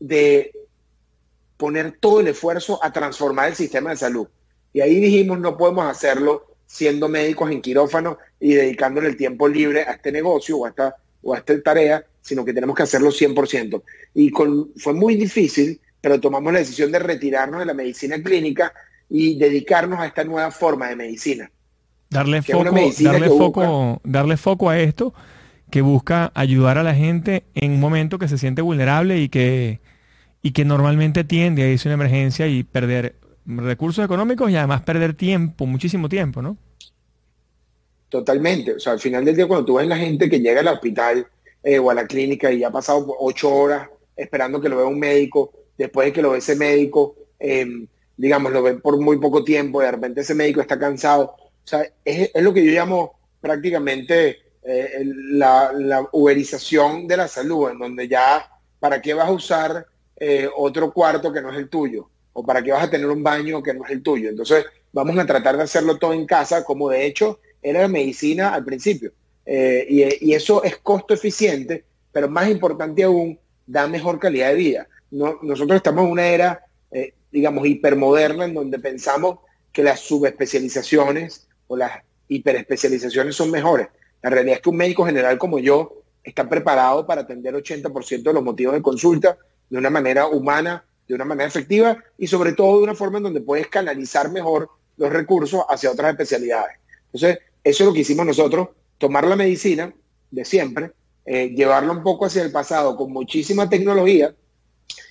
de 0.00 0.52
poner 1.56 1.96
todo 2.00 2.20
el 2.20 2.28
esfuerzo 2.28 2.82
a 2.82 2.92
transformar 2.92 3.48
el 3.48 3.54
sistema 3.54 3.90
de 3.90 3.96
salud. 3.96 4.26
Y 4.72 4.80
ahí 4.80 4.98
dijimos, 5.00 5.38
no 5.38 5.56
podemos 5.56 5.86
hacerlo 5.86 6.56
siendo 6.66 7.08
médicos 7.08 7.50
en 7.52 7.62
quirófano 7.62 8.18
y 8.40 8.54
dedicándole 8.54 9.08
el 9.08 9.16
tiempo 9.16 9.46
libre 9.46 9.82
a 9.82 9.92
este 9.92 10.10
negocio 10.10 10.58
o 10.58 10.66
a 10.66 10.70
esta, 10.70 10.96
o 11.22 11.32
a 11.32 11.38
esta 11.38 11.62
tarea, 11.62 12.04
sino 12.20 12.44
que 12.44 12.52
tenemos 12.52 12.74
que 12.74 12.82
hacerlo 12.82 13.10
100%. 13.10 13.82
Y 14.14 14.30
con, 14.32 14.72
fue 14.76 14.94
muy 14.94 15.14
difícil, 15.14 15.80
pero 16.00 16.20
tomamos 16.20 16.52
la 16.52 16.58
decisión 16.58 16.90
de 16.90 16.98
retirarnos 16.98 17.60
de 17.60 17.66
la 17.66 17.74
medicina 17.74 18.20
clínica 18.20 18.72
y 19.08 19.38
dedicarnos 19.38 20.00
a 20.00 20.06
esta 20.06 20.24
nueva 20.24 20.50
forma 20.50 20.88
de 20.88 20.96
medicina. 20.96 21.50
Darle, 22.08 22.42
foco, 22.42 22.64
darle, 23.00 23.28
foco, 23.28 24.00
darle 24.04 24.36
foco 24.36 24.70
a 24.70 24.78
esto 24.78 25.12
que 25.70 25.82
busca 25.82 26.30
ayudar 26.34 26.78
a 26.78 26.82
la 26.82 26.94
gente 26.94 27.44
en 27.54 27.72
un 27.72 27.80
momento 27.80 28.18
que 28.18 28.28
se 28.28 28.38
siente 28.38 28.62
vulnerable 28.62 29.20
y 29.20 29.28
que, 29.28 29.80
y 30.42 30.52
que 30.52 30.64
normalmente 30.64 31.24
tiende 31.24 31.64
a 31.64 31.68
irse 31.68 31.88
a 31.88 31.94
una 31.94 32.04
emergencia 32.04 32.46
y 32.46 32.62
perder 32.62 33.16
recursos 33.46 34.04
económicos 34.04 34.50
y 34.50 34.56
además 34.56 34.82
perder 34.82 35.14
tiempo, 35.14 35.66
muchísimo 35.66 36.08
tiempo, 36.08 36.42
¿no? 36.42 36.56
Totalmente. 38.08 38.74
O 38.74 38.80
sea, 38.80 38.92
al 38.92 39.00
final 39.00 39.24
del 39.24 39.36
día, 39.36 39.48
cuando 39.48 39.66
tú 39.66 39.74
ves 39.74 39.86
la 39.86 39.96
gente 39.96 40.30
que 40.30 40.40
llega 40.40 40.60
al 40.60 40.68
hospital 40.68 41.26
eh, 41.62 41.78
o 41.78 41.90
a 41.90 41.94
la 41.94 42.06
clínica 42.06 42.52
y 42.52 42.62
ha 42.62 42.70
pasado 42.70 43.04
ocho 43.18 43.52
horas 43.52 43.88
esperando 44.16 44.60
que 44.60 44.68
lo 44.68 44.76
vea 44.76 44.86
un 44.86 44.98
médico, 44.98 45.52
después 45.76 46.06
de 46.06 46.12
que 46.12 46.22
lo 46.22 46.30
ve 46.30 46.38
ese 46.38 46.56
médico, 46.56 47.16
em, 47.38 47.86
digamos, 48.16 48.52
lo 48.52 48.62
ven 48.62 48.80
por 48.80 48.98
muy 48.98 49.18
poco 49.18 49.44
tiempo, 49.44 49.80
de 49.80 49.90
repente 49.90 50.20
ese 50.22 50.34
médico 50.34 50.60
está 50.60 50.78
cansado. 50.78 51.36
O 51.38 51.68
sea, 51.68 51.86
es, 52.04 52.30
lo 52.34 52.54
que 52.54 52.64
yo 52.64 52.72
llamo 52.72 53.18
prácticamente 53.40 54.38
eh, 54.62 55.04
la, 55.04 55.72
la, 55.72 56.08
uberización 56.12 57.06
de 57.06 57.16
la 57.16 57.28
salud, 57.28 57.70
en 57.70 57.78
donde 57.78 58.08
ya, 58.08 58.48
¿para 58.80 59.02
qué 59.02 59.14
vas 59.14 59.28
a 59.28 59.32
usar 59.32 59.86
eh, 60.16 60.48
otro 60.56 60.92
cuarto 60.92 61.32
que 61.32 61.42
no 61.42 61.50
es 61.50 61.58
el 61.58 61.68
tuyo? 61.68 62.08
¿O 62.32 62.44
para 62.44 62.62
qué 62.62 62.72
vas 62.72 62.84
a 62.84 62.90
tener 62.90 63.06
un 63.08 63.22
baño 63.22 63.62
que 63.62 63.74
no 63.74 63.84
es 63.84 63.90
el 63.90 64.02
tuyo? 64.02 64.28
Entonces, 64.28 64.64
vamos 64.92 65.18
a 65.18 65.26
tratar 65.26 65.56
de 65.56 65.64
hacerlo 65.64 65.98
todo 65.98 66.12
en 66.12 66.26
casa, 66.26 66.64
como 66.64 66.88
de 66.88 67.06
hecho 67.06 67.40
era 67.62 67.86
medicina 67.88 68.54
al 68.54 68.64
principio. 68.64 69.12
Eh, 69.44 69.86
y, 70.20 70.32
eso 70.32 70.62
es 70.64 70.78
costo 70.78 71.14
eficiente, 71.14 71.84
pero 72.12 72.28
más 72.28 72.48
importante 72.48 73.04
aún, 73.04 73.38
da 73.66 73.86
mejor 73.86 74.18
calidad 74.18 74.48
de 74.48 74.54
vida. 74.54 74.88
nosotros 75.10 75.76
estamos 75.76 76.04
en 76.04 76.10
una 76.10 76.26
era, 76.26 76.62
digamos, 77.30 77.66
hipermoderna 77.66 78.44
en 78.44 78.54
donde 78.54 78.78
pensamos 78.78 79.40
que 79.72 79.82
las 79.82 80.00
subespecializaciones 80.00 81.48
o 81.66 81.76
las 81.76 82.02
hiperespecializaciones 82.28 83.36
son 83.36 83.50
mejores. 83.50 83.88
La 84.22 84.30
realidad 84.30 84.56
es 84.56 84.62
que 84.62 84.70
un 84.70 84.76
médico 84.76 85.04
general 85.04 85.38
como 85.38 85.58
yo 85.58 86.02
está 86.24 86.48
preparado 86.48 87.06
para 87.06 87.22
atender 87.22 87.54
80% 87.54 88.22
de 88.22 88.32
los 88.32 88.42
motivos 88.42 88.74
de 88.74 88.82
consulta 88.82 89.38
de 89.68 89.78
una 89.78 89.90
manera 89.90 90.26
humana, 90.26 90.84
de 91.06 91.14
una 91.14 91.24
manera 91.24 91.48
efectiva 91.48 92.02
y 92.18 92.26
sobre 92.26 92.52
todo 92.52 92.78
de 92.78 92.84
una 92.84 92.94
forma 92.94 93.18
en 93.18 93.24
donde 93.24 93.40
puedes 93.40 93.68
canalizar 93.68 94.30
mejor 94.30 94.68
los 94.96 95.12
recursos 95.12 95.62
hacia 95.68 95.90
otras 95.90 96.10
especialidades. 96.10 96.78
Entonces, 97.12 97.38
eso 97.62 97.82
es 97.82 97.86
lo 97.86 97.92
que 97.92 98.00
hicimos 98.00 98.26
nosotros 98.26 98.68
tomar 98.98 99.26
la 99.26 99.36
medicina 99.36 99.92
de 100.30 100.44
siempre, 100.44 100.92
eh, 101.24 101.50
llevarla 101.50 101.92
un 101.92 102.02
poco 102.02 102.26
hacia 102.26 102.42
el 102.42 102.50
pasado 102.50 102.96
con 102.96 103.12
muchísima 103.12 103.68
tecnología 103.68 104.34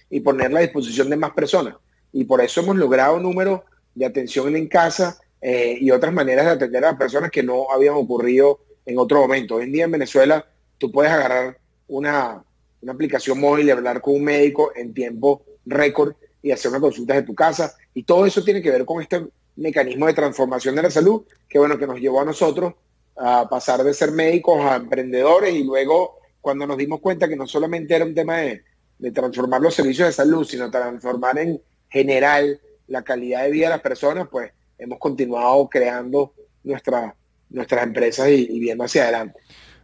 y 0.10 0.20
ponerla 0.20 0.60
a 0.60 0.64
disposición 0.64 1.10
de 1.10 1.18
más 1.18 1.32
personas. 1.32 1.76
Y 2.16 2.24
por 2.24 2.40
eso 2.40 2.62
hemos 2.62 2.78
logrado 2.78 3.20
números 3.20 3.60
de 3.94 4.06
atención 4.06 4.56
en 4.56 4.70
casa 4.70 5.20
eh, 5.42 5.78
y 5.82 5.92
otras 5.92 6.14
maneras 6.14 6.46
de 6.46 6.52
atender 6.54 6.86
a 6.86 6.92
las 6.92 6.98
personas 6.98 7.30
que 7.30 7.44
no 7.44 7.70
habían 7.70 7.96
ocurrido 7.96 8.62
en 8.86 8.98
otro 8.98 9.20
momento. 9.20 9.56
Hoy 9.56 9.66
en 9.66 9.74
día 9.74 9.84
en 9.84 9.92
Venezuela 9.92 10.48
tú 10.78 10.90
puedes 10.94 11.12
agarrar 11.12 11.58
una, 11.90 12.42
una 12.82 12.94
aplicación 12.94 13.38
móvil 13.38 13.68
y 13.68 13.72
hablar 13.72 14.00
con 14.00 14.16
un 14.16 14.24
médico 14.24 14.72
en 14.78 14.94
tiempo 14.94 15.44
récord 15.66 16.16
y 16.42 16.52
hacer 16.52 16.72
una 16.72 16.80
consulta 16.80 17.16
de 17.16 17.24
tu 17.24 17.36
casa. 17.36 17.76
Y 17.94 18.04
todo 18.04 18.26
eso 18.26 18.42
tiene 18.46 18.62
que 18.62 18.72
ver 18.72 18.86
con 18.86 19.02
este 19.02 19.28
mecanismo 19.58 20.08
de 20.08 20.14
transformación 20.14 20.74
de 20.76 20.84
la 20.84 20.92
salud 20.92 21.24
que, 21.50 21.60
bueno, 21.60 21.78
que 21.78 21.86
nos 21.86 22.00
llevó 22.00 22.22
a 22.22 22.26
nosotros 22.26 22.76
a 23.18 23.50
pasar 23.50 23.84
de 23.84 23.94
ser 23.94 24.12
médicos 24.12 24.62
a 24.62 24.78
emprendedores 24.78 25.54
y 25.54 25.66
luego 25.66 26.20
cuando 26.40 26.66
nos 26.66 26.78
dimos 26.78 27.02
cuenta 27.02 27.28
que 27.28 27.36
no 27.36 27.46
solamente 27.46 27.94
era 27.94 28.06
un 28.06 28.16
tema 28.16 28.38
de, 28.38 28.64
de 29.00 29.12
transformar 29.12 29.60
los 29.60 29.76
servicios 29.76 30.08
de 30.08 30.14
salud, 30.14 30.46
sino 30.46 30.72
transformar 30.72 31.40
en 31.40 31.62
general 31.96 32.60
la 32.88 33.04
calidad 33.04 33.44
de 33.44 33.52
vida 33.52 33.68
de 33.68 33.70
las 33.72 33.82
personas, 33.82 34.28
pues 34.30 34.52
hemos 34.78 35.00
continuado 35.00 35.70
creando 35.70 36.34
nuestra, 36.64 37.16
nuestras 37.50 37.84
empresas 37.84 38.30
y, 38.30 38.60
viendo 38.60 38.84
hacia 38.84 39.04
adelante. 39.04 39.40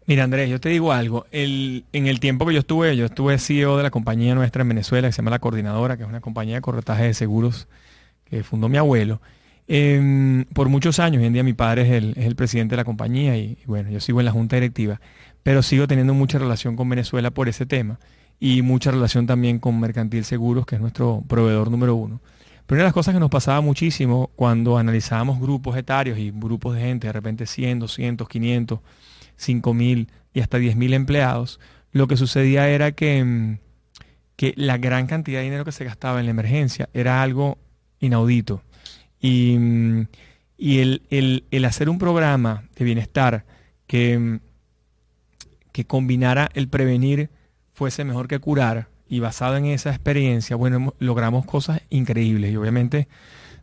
Mira, 0.05 0.25
Andrés, 0.25 0.49
yo 0.49 0.59
te 0.59 0.67
digo 0.67 0.91
algo. 0.91 1.25
El, 1.31 1.85
en 1.93 2.07
el 2.07 2.19
tiempo 2.19 2.45
que 2.45 2.53
yo 2.53 2.59
estuve, 2.59 2.97
yo 2.97 3.05
estuve 3.05 3.37
CEO 3.37 3.77
de 3.77 3.83
la 3.83 3.91
compañía 3.91 4.35
nuestra 4.35 4.63
en 4.63 4.69
Venezuela, 4.69 5.07
que 5.07 5.13
se 5.13 5.17
llama 5.17 5.31
La 5.31 5.39
Coordinadora, 5.39 5.95
que 5.95 6.03
es 6.03 6.09
una 6.09 6.19
compañía 6.19 6.55
de 6.55 6.61
corretaje 6.61 7.05
de 7.05 7.13
seguros 7.13 7.69
que 8.25 8.43
fundó 8.43 8.67
mi 8.67 8.77
abuelo. 8.77 9.21
Em, 9.69 10.43
por 10.45 10.67
muchos 10.67 10.99
años, 10.99 11.21
hoy 11.21 11.27
en 11.27 11.33
día 11.33 11.43
mi 11.43 11.53
padre 11.53 11.83
es 11.83 11.91
el, 11.91 12.11
es 12.17 12.25
el 12.25 12.35
presidente 12.35 12.73
de 12.73 12.77
la 12.77 12.83
compañía 12.83 13.37
y, 13.37 13.57
bueno, 13.65 13.89
yo 13.89 14.01
sigo 14.01 14.19
en 14.19 14.25
la 14.25 14.31
junta 14.31 14.57
directiva, 14.57 14.99
pero 15.43 15.61
sigo 15.61 15.87
teniendo 15.87 16.13
mucha 16.13 16.39
relación 16.39 16.75
con 16.75 16.89
Venezuela 16.89 17.31
por 17.31 17.47
ese 17.47 17.65
tema 17.65 17.99
y 18.43 18.63
mucha 18.63 18.89
relación 18.89 19.27
también 19.27 19.59
con 19.59 19.79
Mercantil 19.79 20.25
Seguros, 20.25 20.65
que 20.65 20.73
es 20.73 20.81
nuestro 20.81 21.23
proveedor 21.27 21.69
número 21.69 21.95
uno. 21.95 22.19
Pero 22.65 22.77
una 22.77 22.83
de 22.83 22.87
las 22.87 22.93
cosas 22.93 23.13
que 23.13 23.19
nos 23.19 23.29
pasaba 23.29 23.61
muchísimo 23.61 24.31
cuando 24.35 24.79
analizábamos 24.79 25.39
grupos 25.39 25.77
etarios 25.77 26.17
y 26.17 26.31
grupos 26.31 26.75
de 26.75 26.81
gente, 26.81 27.05
de 27.05 27.13
repente 27.13 27.45
100, 27.45 27.79
200, 27.79 28.27
500, 28.27 28.79
5000 29.35 30.07
y 30.33 30.39
hasta 30.39 30.57
10.000 30.57 30.93
empleados, 30.93 31.59
lo 31.91 32.07
que 32.07 32.17
sucedía 32.17 32.67
era 32.67 32.93
que, 32.93 33.23
mm, 33.23 33.57
que 34.35 34.53
la 34.57 34.79
gran 34.79 35.05
cantidad 35.05 35.39
de 35.39 35.43
dinero 35.43 35.63
que 35.63 35.71
se 35.71 35.85
gastaba 35.85 36.19
en 36.19 36.25
la 36.25 36.31
emergencia 36.31 36.89
era 36.95 37.21
algo 37.21 37.59
inaudito. 37.99 38.63
Y, 39.19 39.55
mm, 39.59 40.07
y 40.57 40.79
el, 40.79 41.03
el, 41.51 41.65
hacer 41.65 41.89
un 41.89 41.99
programa 41.99 42.63
de 42.75 42.85
bienestar 42.85 43.45
que, 43.85 44.17
mm, 44.17 44.39
que 45.71 45.85
combinara 45.85 46.49
el 46.55 46.69
prevenir 46.69 47.29
fuese 47.81 48.05
mejor 48.05 48.27
que 48.27 48.37
curar, 48.37 48.89
y 49.09 49.21
basado 49.21 49.57
en 49.57 49.65
esa 49.65 49.89
experiencia, 49.89 50.55
bueno, 50.55 50.93
logramos 50.99 51.47
cosas 51.47 51.81
increíbles 51.89 52.51
y 52.51 52.55
obviamente 52.55 53.07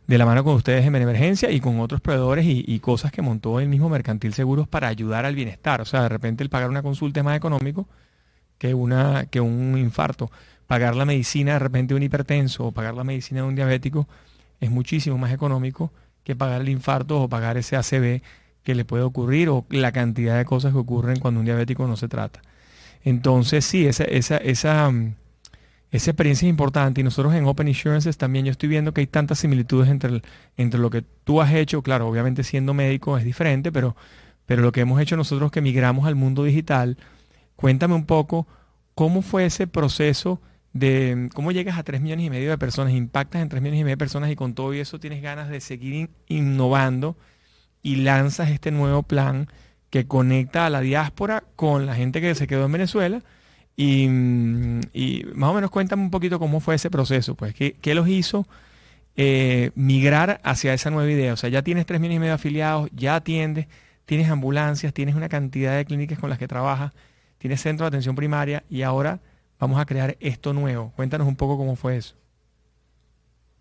de 0.07 0.17
la 0.17 0.25
mano 0.25 0.43
con 0.43 0.55
ustedes 0.55 0.85
en 0.85 0.93
emergencia 0.93 1.49
y 1.51 1.61
con 1.61 1.79
otros 1.79 2.01
proveedores 2.01 2.45
y, 2.45 2.79
cosas 2.79 3.13
que 3.13 3.21
montó 3.21 3.61
el 3.61 3.69
mismo 3.69 3.87
Mercantil 3.87 4.33
Seguros 4.33 4.67
para 4.67 4.89
ayudar 4.89 5.23
al 5.23 5.35
bienestar. 5.35 5.79
O 5.79 5.85
sea, 5.85 6.01
de 6.01 6.09
repente 6.09 6.43
el 6.43 6.49
pagar 6.49 6.69
una 6.69 6.81
consulta 6.81 7.21
es 7.21 7.23
más 7.23 7.37
económico 7.37 7.87
que, 8.57 8.73
una, 8.73 9.27
que 9.27 9.39
un 9.39 9.77
infarto. 9.77 10.29
Pagar 10.67 10.97
la 10.97 11.05
medicina 11.05 11.53
de 11.53 11.59
repente 11.59 11.93
de 11.93 11.99
un 11.99 12.03
hipertenso 12.03 12.65
o 12.65 12.71
pagar 12.73 12.95
la 12.95 13.05
medicina 13.05 13.39
de 13.39 13.47
un 13.47 13.55
diabético 13.55 14.05
es 14.59 14.69
muchísimo 14.69 15.17
más 15.17 15.31
económico 15.31 15.93
que 16.25 16.35
pagar 16.35 16.59
el 16.59 16.67
infarto 16.67 17.21
o 17.21 17.29
pagar 17.29 17.55
ese 17.55 17.77
ACV 17.77 18.21
que 18.63 18.75
le 18.75 18.83
puede 18.83 19.03
ocurrir 19.03 19.47
o 19.47 19.65
la 19.69 19.93
cantidad 19.93 20.37
de 20.37 20.43
cosas 20.43 20.73
que 20.73 20.79
ocurren 20.79 21.21
cuando 21.21 21.39
un 21.39 21.45
diabético 21.45 21.87
no 21.87 21.95
se 21.95 22.09
trata. 22.09 22.41
Entonces, 23.03 23.65
sí, 23.65 23.87
esa, 23.87 24.03
esa, 24.03 24.37
esa 24.37 24.89
mm, 24.91 25.13
esa 25.91 26.11
experiencia 26.11 26.45
es 26.45 26.49
importante. 26.49 27.01
Y 27.01 27.03
nosotros 27.03 27.33
en 27.33 27.45
Open 27.45 27.67
Insurances 27.67 28.17
también 28.17 28.45
yo 28.45 28.51
estoy 28.51 28.69
viendo 28.69 28.93
que 28.93 29.01
hay 29.01 29.07
tantas 29.07 29.39
similitudes 29.39 29.89
entre, 29.89 30.21
entre 30.57 30.79
lo 30.79 30.89
que 30.89 31.01
tú 31.01 31.41
has 31.41 31.53
hecho, 31.53 31.81
claro, 31.81 32.07
obviamente 32.07 32.43
siendo 32.43 32.73
médico 32.73 33.17
es 33.17 33.23
diferente, 33.23 33.71
pero, 33.71 33.95
pero 34.45 34.61
lo 34.61 34.71
que 34.71 34.81
hemos 34.81 35.01
hecho 35.01 35.17
nosotros 35.17 35.51
que 35.51 35.61
migramos 35.61 36.05
al 36.07 36.15
mundo 36.15 36.43
digital, 36.43 36.97
cuéntame 37.55 37.95
un 37.95 38.05
poco 38.05 38.47
cómo 38.95 39.21
fue 39.21 39.45
ese 39.45 39.67
proceso 39.67 40.41
de 40.73 41.29
cómo 41.33 41.51
llegas 41.51 41.79
a 41.79 41.83
3 41.83 41.99
millones 41.99 42.27
y 42.27 42.29
medio 42.29 42.51
de 42.51 42.57
personas, 42.59 42.93
impactas 42.93 43.41
en 43.41 43.49
3 43.49 43.61
millones 43.61 43.81
y 43.81 43.83
medio 43.83 43.95
de 43.95 43.97
personas 43.97 44.29
y 44.29 44.35
con 44.35 44.53
todo 44.53 44.73
eso 44.73 44.99
tienes 44.99 45.23
ganas 45.23 45.49
de 45.49 45.61
seguir 45.61 46.11
innovando 46.27 47.17
y 47.81 47.95
lanzas 47.97 48.51
este 48.51 48.69
nuevo 48.69 49.01
plan 49.01 49.47
que 49.89 50.07
conecta 50.07 50.65
a 50.65 50.69
la 50.69 50.81
diáspora 50.81 51.43
con 51.55 51.85
la 51.85 51.95
gente 51.95 52.21
que 52.21 52.35
se 52.35 52.47
quedó 52.47 52.65
en 52.65 52.71
Venezuela 52.71 53.21
y, 53.81 54.09
más 55.35 55.51
o 55.51 55.53
menos 55.53 55.71
cuéntame 55.71 56.03
un 56.03 56.11
poquito 56.11 56.37
cómo 56.37 56.59
fue 56.59 56.75
ese 56.75 56.89
proceso, 56.89 57.35
pues, 57.35 57.53
¿qué, 57.53 57.95
los 57.95 58.09
hizo 58.09 58.45
eh, 59.15 59.71
migrar 59.73 60.41
hacia 60.43 60.73
esa 60.73 60.89
nueva 60.89 61.09
idea? 61.09 61.31
O 61.31 61.37
sea, 61.37 61.49
ya 61.49 61.61
tienes 61.61 61.85
tres 61.85 62.01
millones 62.01 62.17
y 62.17 62.19
medio 62.19 62.33
afiliados, 62.33 62.89
ya 62.93 63.15
atiendes, 63.15 63.67
tienes 64.03 64.29
ambulancias, 64.29 64.93
tienes 64.93 65.15
una 65.15 65.29
cantidad 65.29 65.77
de 65.77 65.85
clínicas 65.85 66.19
con 66.19 66.29
las 66.29 66.37
que 66.39 66.47
trabajas, 66.47 66.91
tienes 67.37 67.61
centro 67.61 67.85
de 67.85 67.87
atención 67.87 68.17
primaria 68.17 68.65
y 68.69 68.81
ahora 68.81 69.21
vamos 69.59 69.79
a 69.79 69.85
crear 69.85 70.17
esto 70.19 70.51
nuevo. 70.51 70.91
Cuéntanos 70.97 71.25
un 71.25 71.37
poco 71.37 71.57
cómo 71.57 71.77
fue 71.77 71.95
eso. 71.95 72.15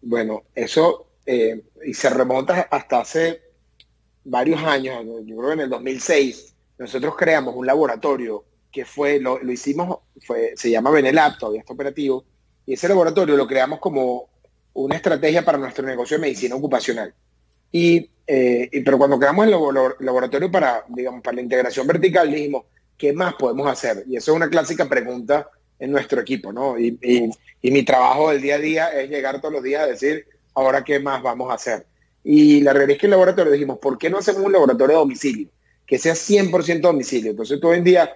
Bueno, 0.03 0.43
eso, 0.53 1.13
eh, 1.27 1.63
y 1.87 1.95
se 1.95 2.11
remonta 2.11 2.67
hasta 2.73 3.01
hace 3.01 3.43
varios 4.25 4.63
años, 4.63 5.05
yo 5.25 5.37
creo 5.37 5.49
que 5.49 5.55
en 5.55 5.61
el 5.61 5.71
2006, 5.71 6.55
nosotros 6.79 7.15
creamos 7.17 7.55
un 7.57 7.67
laboratorio 7.67 8.45
que 8.71 8.85
fue, 8.85 9.19
lo, 9.21 9.41
hicimos, 9.51 9.99
fue, 10.27 10.53
se 10.57 10.71
llama 10.71 10.91
Benelab, 10.91 11.39
todavía 11.39 11.61
está 11.61 11.73
operativo, 11.73 12.25
y 12.67 12.75
ese 12.75 12.89
laboratorio 12.89 13.37
lo 13.37 13.47
creamos 13.47 13.79
como 13.79 14.29
una 14.75 14.97
estrategia 14.97 15.45
para 15.45 15.59
nuestro 15.59 15.87
negocio 15.87 16.17
de 16.17 16.21
medicina 16.23 16.55
ocupacional. 16.55 17.15
Y, 17.73 18.11
eh, 18.27 18.71
pero 18.85 18.99
cuando 18.99 19.19
creamos 19.19 19.47
el 19.47 19.53
laboratorio 20.01 20.51
para, 20.51 20.85
digamos, 20.89 21.23
para 21.23 21.37
la 21.37 21.43
integración 21.43 21.87
vertical, 21.87 22.31
dijimos, 22.31 22.65
¿qué 22.97 23.13
más 23.13 23.35
podemos 23.35 23.67
hacer? 23.67 24.05
Y 24.07 24.17
eso 24.17 24.33
es 24.33 24.37
una 24.37 24.49
clásica 24.49 24.89
pregunta 24.89 25.51
en 25.79 25.91
nuestro 25.91 26.21
equipo, 26.21 26.53
¿no? 26.53 26.79
Y, 26.79 26.99
y, 27.63 27.71
mi 27.71 27.83
trabajo 27.85 28.31
del 28.31 28.43
día 28.43 28.57
a 28.57 28.59
día 28.59 28.89
es 28.89 29.11
llegar 29.11 29.41
todos 29.41 29.55
los 29.55 29.63
días 29.63 29.83
a 29.83 29.87
decir, 29.87 30.27
ahora 30.55 30.85
qué 30.85 30.99
más 31.01 31.23
vamos 31.23 31.51
a 31.51 31.55
hacer. 31.55 31.87
Y 32.25 32.61
la 32.61 32.73
realidad 32.73 32.97
es 32.97 33.01
que 33.01 33.07
el 33.07 33.13
laboratorio 33.13 33.53
dijimos, 33.53 33.79
¿por 33.79 33.99
qué 33.99 34.11
no 34.11 34.19
hacemos 34.19 34.43
un 34.43 34.53
laboratorio 34.53 34.97
de 34.97 35.01
domicilio? 35.01 35.49
Que 35.87 35.99
sea 35.99 36.15
100% 36.15 36.81
domicilio. 36.81 37.31
Entonces, 37.31 37.61
todo 37.61 37.73
el 37.73 37.85
día 37.85 38.13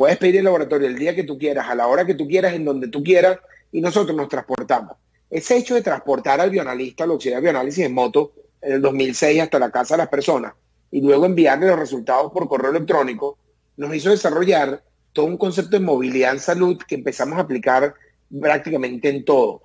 Puedes 0.00 0.16
pedir 0.16 0.38
el 0.38 0.44
laboratorio 0.44 0.88
el 0.88 0.98
día 0.98 1.14
que 1.14 1.24
tú 1.24 1.36
quieras, 1.36 1.68
a 1.68 1.74
la 1.74 1.86
hora 1.86 2.06
que 2.06 2.14
tú 2.14 2.26
quieras, 2.26 2.54
en 2.54 2.64
donde 2.64 2.88
tú 2.88 3.02
quieras, 3.02 3.38
y 3.70 3.82
nosotros 3.82 4.16
nos 4.16 4.30
transportamos. 4.30 4.96
Ese 5.28 5.58
hecho 5.58 5.74
de 5.74 5.82
transportar 5.82 6.40
al 6.40 6.48
bioanalista, 6.48 7.04
al 7.04 7.10
auxiliar 7.10 7.42
de 7.42 7.50
bioanálisis 7.50 7.84
en 7.84 7.92
moto, 7.92 8.32
en 8.62 8.72
el 8.72 8.80
2006 8.80 9.42
hasta 9.42 9.58
la 9.58 9.70
casa 9.70 9.96
de 9.96 9.98
las 9.98 10.08
personas, 10.08 10.54
y 10.90 11.02
luego 11.02 11.26
enviarle 11.26 11.66
los 11.66 11.78
resultados 11.78 12.32
por 12.32 12.48
correo 12.48 12.70
electrónico, 12.70 13.36
nos 13.76 13.94
hizo 13.94 14.08
desarrollar 14.08 14.82
todo 15.12 15.26
un 15.26 15.36
concepto 15.36 15.72
de 15.72 15.84
movilidad 15.84 16.32
en 16.32 16.40
salud 16.40 16.78
que 16.88 16.94
empezamos 16.94 17.38
a 17.38 17.42
aplicar 17.42 17.92
prácticamente 18.40 19.10
en 19.10 19.22
todo. 19.22 19.60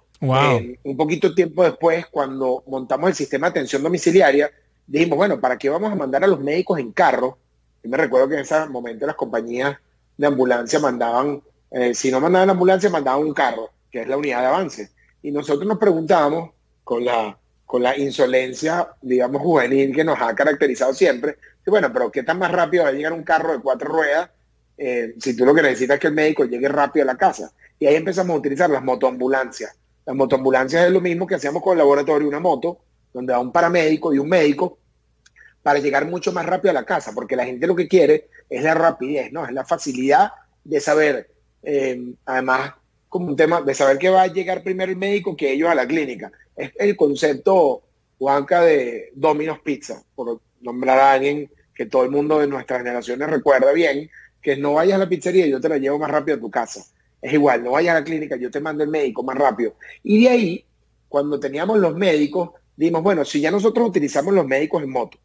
Eh, 0.60 0.80
un 0.84 0.98
poquito 0.98 1.34
tiempo 1.34 1.64
después, 1.64 2.06
cuando 2.08 2.64
montamos 2.68 3.10
el 3.10 3.16
sistema 3.16 3.48
de 3.48 3.52
atención 3.52 3.84
domiciliaria, 3.84 4.52
dijimos, 4.88 5.18
bueno, 5.18 5.40
¿para 5.40 5.58
qué 5.58 5.70
vamos 5.70 5.92
a 5.92 5.96
mandar 5.96 6.24
a 6.24 6.28
los 6.28 6.40
médicos 6.40 6.80
en 6.80 6.92
carro? 6.92 7.38
Yo 7.84 7.90
me 7.90 7.98
recuerdo 7.98 8.28
que 8.28 8.36
en 8.36 8.42
ese 8.42 8.66
momento 8.68 9.06
las 9.06 9.16
compañías 9.16 9.78
de 10.18 10.28
ambulancia 10.28 10.80
mandaban, 10.80 11.42
eh, 11.72 11.94
si 11.94 12.12
no 12.12 12.20
mandaban 12.20 12.50
ambulancia, 12.50 12.90
mandaban 12.90 13.22
un 13.22 13.34
carro, 13.34 13.70
que 13.92 14.02
es 14.02 14.08
la 14.08 14.18
unidad 14.18 14.42
de 14.42 14.48
avance. 14.48 14.92
Y 15.22 15.32
nosotros 15.32 15.68
nos 15.68 15.78
preguntábamos, 15.78 16.52
con 16.84 17.04
la, 17.04 17.38
con 17.66 17.82
la 17.82 17.98
insolencia, 17.98 18.88
digamos, 19.02 19.42
juvenil 19.42 19.94
que 19.94 20.04
nos 20.04 20.22
ha 20.22 20.34
caracterizado 20.36 20.94
siempre, 20.94 21.38
bueno, 21.66 21.92
pero 21.92 22.12
¿qué 22.12 22.24
tan 22.24 22.38
más 22.38 22.52
rápido 22.52 22.84
va 22.84 22.90
a 22.90 22.94
llegar 22.94 23.12
un 23.12 23.24
carro 23.24 23.52
de 23.52 23.60
cuatro 23.60 23.90
ruedas 23.90 24.30
eh, 24.78 25.16
si 25.20 25.36
tú 25.36 25.46
lo 25.46 25.56
que 25.56 25.64
necesitas 25.64 25.96
es 25.96 26.00
que 26.02 26.08
el 26.08 26.14
médico 26.14 26.46
llegue 26.46 26.68
rápido 26.70 27.04
a 27.04 27.08
la 27.08 27.18
casa? 27.18 27.52
Y 27.80 27.88
ahí 27.88 27.96
empezamos 27.96 28.36
a 28.36 28.40
utilizar 28.40 28.70
las 28.70 28.84
motoambulancias. 28.84 29.76
Las 30.06 30.16
motoambulancias 30.16 30.86
es 30.86 30.92
lo 30.92 31.02
mismo 31.02 31.26
que 31.26 31.36
hacíamos 31.36 31.64
con 31.64 31.74
el 31.74 31.80
laboratorio, 31.80 32.28
una 32.28 32.40
moto, 32.40 32.80
donde 33.14 33.34
va 33.34 33.40
un 33.40 33.52
paramédico 33.52 34.14
y 34.14 34.20
un 34.20 34.30
médico 34.30 34.78
para 35.64 35.80
llegar 35.80 36.06
mucho 36.06 36.32
más 36.32 36.46
rápido 36.46 36.72
a 36.72 36.74
la 36.74 36.86
casa, 36.86 37.12
porque 37.16 37.36
la 37.36 37.46
gente 37.46 37.66
lo 37.66 37.76
que 37.76 37.88
quiere 37.88 38.30
es 38.50 38.64
la 38.64 38.76
rapidez, 38.76 39.32
¿no? 39.32 39.46
Es 39.46 39.52
la 39.52 39.66
facilidad 39.66 40.32
de 40.64 40.80
saber, 40.80 41.32
eh, 41.64 42.14
además, 42.26 42.74
como 43.10 43.28
un 43.28 43.36
tema 43.36 43.62
de 43.62 43.74
saber 43.74 43.98
que 43.98 44.10
va 44.10 44.24
a 44.24 44.28
llegar 44.28 44.62
primero 44.62 44.92
el 44.92 44.98
médico 44.98 45.36
que 45.36 45.54
ellos 45.54 45.70
a 45.70 45.76
la 45.76 45.88
clínica. 45.88 46.32
Es 46.56 46.72
el 46.76 46.96
concepto, 46.96 47.82
Juanca, 48.20 48.62
de 48.62 49.12
Domino's 49.16 49.60
Pizza, 49.60 50.04
por 50.14 50.40
nombrar 50.62 51.00
a 51.00 51.14
alguien 51.14 51.50
que 51.74 51.86
todo 51.86 52.04
el 52.04 52.12
mundo 52.12 52.40
de 52.40 52.48
nuestras 52.48 52.80
generaciones 52.80 53.30
recuerda 53.30 53.72
bien, 53.72 54.10
que 54.42 54.56
no 54.58 54.74
vayas 54.74 54.96
a 54.96 55.00
la 55.00 55.10
pizzería 55.10 55.48
y 55.48 55.52
yo 55.52 55.60
te 55.60 55.70
la 55.70 55.78
llevo 55.78 55.98
más 55.98 56.12
rápido 56.12 56.38
a 56.38 56.40
tu 56.40 56.52
casa. 56.52 56.86
Es 57.22 57.34
igual, 57.34 57.64
no 57.64 57.72
vayas 57.72 57.96
a 57.96 58.00
la 58.00 58.06
clínica, 58.06 58.36
yo 58.36 58.52
te 58.52 58.60
mando 58.60 58.84
el 58.84 58.90
médico 58.90 59.24
más 59.24 59.38
rápido. 59.38 59.76
Y 60.04 60.24
de 60.24 60.30
ahí, 60.30 60.66
cuando 61.08 61.40
teníamos 61.40 61.80
los 61.80 61.96
médicos, 61.96 62.52
dimos, 62.76 63.02
bueno, 63.02 63.26
si 63.26 63.42
ya 63.42 63.52
nosotros 63.52 63.90
utilizamos 63.90 64.34
los 64.34 64.46
médicos 64.46 64.84
en 64.84 64.92
moto 64.92 65.18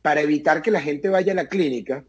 para 0.00 0.20
evitar 0.20 0.62
que 0.62 0.70
la 0.70 0.80
gente 0.80 1.08
vaya 1.08 1.32
a 1.32 1.36
la 1.36 1.48
clínica, 1.48 2.04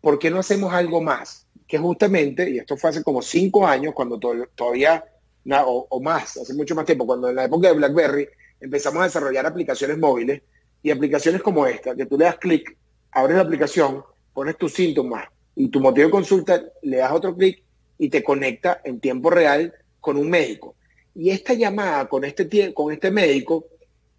¿por 0.00 0.18
qué 0.18 0.30
no 0.30 0.40
hacemos 0.40 0.72
algo 0.72 1.00
más? 1.00 1.46
Que 1.66 1.78
justamente, 1.78 2.50
y 2.50 2.58
esto 2.58 2.76
fue 2.76 2.90
hace 2.90 3.02
como 3.02 3.22
cinco 3.22 3.66
años, 3.66 3.94
cuando 3.94 4.18
todavía, 4.18 5.04
o, 5.66 6.00
más, 6.02 6.36
hace 6.36 6.54
mucho 6.54 6.74
más 6.74 6.84
tiempo, 6.84 7.06
cuando 7.06 7.28
en 7.28 7.36
la 7.36 7.44
época 7.44 7.68
de 7.68 7.74
BlackBerry, 7.74 8.28
empezamos 8.60 9.00
a 9.00 9.04
desarrollar 9.04 9.46
aplicaciones 9.46 9.98
móviles 9.98 10.42
y 10.82 10.90
aplicaciones 10.90 11.42
como 11.42 11.66
esta, 11.66 11.94
que 11.94 12.06
tú 12.06 12.18
le 12.18 12.24
das 12.24 12.36
clic, 12.38 12.76
abres 13.12 13.36
la 13.36 13.42
aplicación, 13.42 14.02
pones 14.34 14.56
tus 14.56 14.72
síntomas 14.72 15.28
y 15.54 15.68
tu 15.68 15.80
motivo 15.80 16.06
de 16.06 16.10
consulta, 16.10 16.62
le 16.82 16.98
das 16.98 17.12
otro 17.12 17.36
clic 17.36 17.62
y 18.00 18.08
te 18.08 18.24
conecta 18.24 18.80
en 18.82 18.98
tiempo 18.98 19.28
real 19.28 19.74
con 20.00 20.16
un 20.16 20.30
médico. 20.30 20.74
Y 21.14 21.28
esta 21.30 21.52
llamada 21.52 22.08
con 22.08 22.24
este, 22.24 22.72
con 22.72 22.92
este 22.92 23.10
médico 23.10 23.66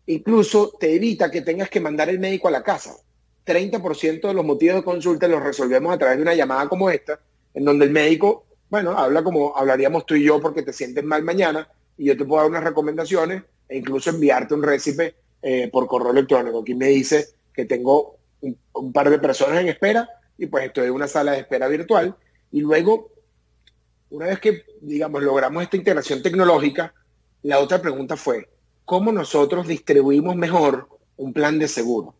incluso 0.06 0.74
te 0.80 0.96
evita 0.96 1.32
que 1.32 1.42
tengas 1.42 1.70
que 1.70 1.80
mandar 1.80 2.08
el 2.10 2.20
médico 2.20 2.48
a 2.48 2.52
la 2.52 2.62
casa. 2.62 2.96
30% 3.44 4.22
de 4.22 4.34
los 4.36 4.46
motivos 4.46 4.78
de 4.78 4.84
consulta 4.84 5.28
los 5.28 5.42
resolvemos 5.42 5.92
a 5.92 5.98
través 5.98 6.18
de 6.18 6.22
una 6.22 6.36
llamada 6.36 6.70
como 6.70 6.92
esta, 6.92 7.20
en 7.56 7.66
donde 7.66 7.86
el 7.86 7.92
médico, 7.92 8.46
bueno, 8.70 8.92
habla 8.92 9.24
como 9.24 9.58
hablaríamos 9.58 10.06
tú 10.06 10.14
y 10.14 10.26
yo 10.26 10.40
porque 10.40 10.62
te 10.62 10.74
sientes 10.74 11.04
mal 11.04 11.24
mañana 11.24 11.68
y 11.98 12.06
yo 12.06 12.16
te 12.16 12.24
puedo 12.24 12.42
dar 12.44 12.52
unas 12.52 12.64
recomendaciones 12.64 13.42
e 13.68 13.80
incluso 13.80 14.12
enviarte 14.12 14.54
un 14.54 14.62
récipe 14.62 15.16
eh, 15.42 15.70
por 15.72 15.88
correo 15.88 16.12
electrónico. 16.12 16.60
Aquí 16.60 16.76
me 16.76 16.88
dice 16.88 17.30
que 17.52 17.66
tengo 17.66 18.18
un, 18.42 18.94
par 18.94 19.10
de 19.10 19.18
personas 19.18 19.60
en 19.60 19.70
espera 19.70 20.08
y 20.38 20.46
pues 20.46 20.66
estoy 20.66 20.86
en 20.86 20.92
una 20.92 21.08
sala 21.08 21.32
de 21.32 21.40
espera 21.40 21.68
virtual. 21.68 22.16
Y 22.52 22.62
luego, 22.62 23.11
una 24.12 24.28
vez 24.28 24.40
que, 24.40 24.66
digamos, 24.82 25.24
logramos 25.24 25.64
esta 25.64 25.78
integración 25.78 26.22
tecnológica, 26.22 26.94
la 27.44 27.60
otra 27.60 27.82
pregunta 27.82 28.18
fue, 28.18 28.50
¿cómo 28.86 29.12
nosotros 29.12 29.68
distribuimos 29.68 30.36
mejor 30.36 30.90
un 31.16 31.34
plan 31.34 31.58
de 31.58 31.68
seguro? 31.68 32.14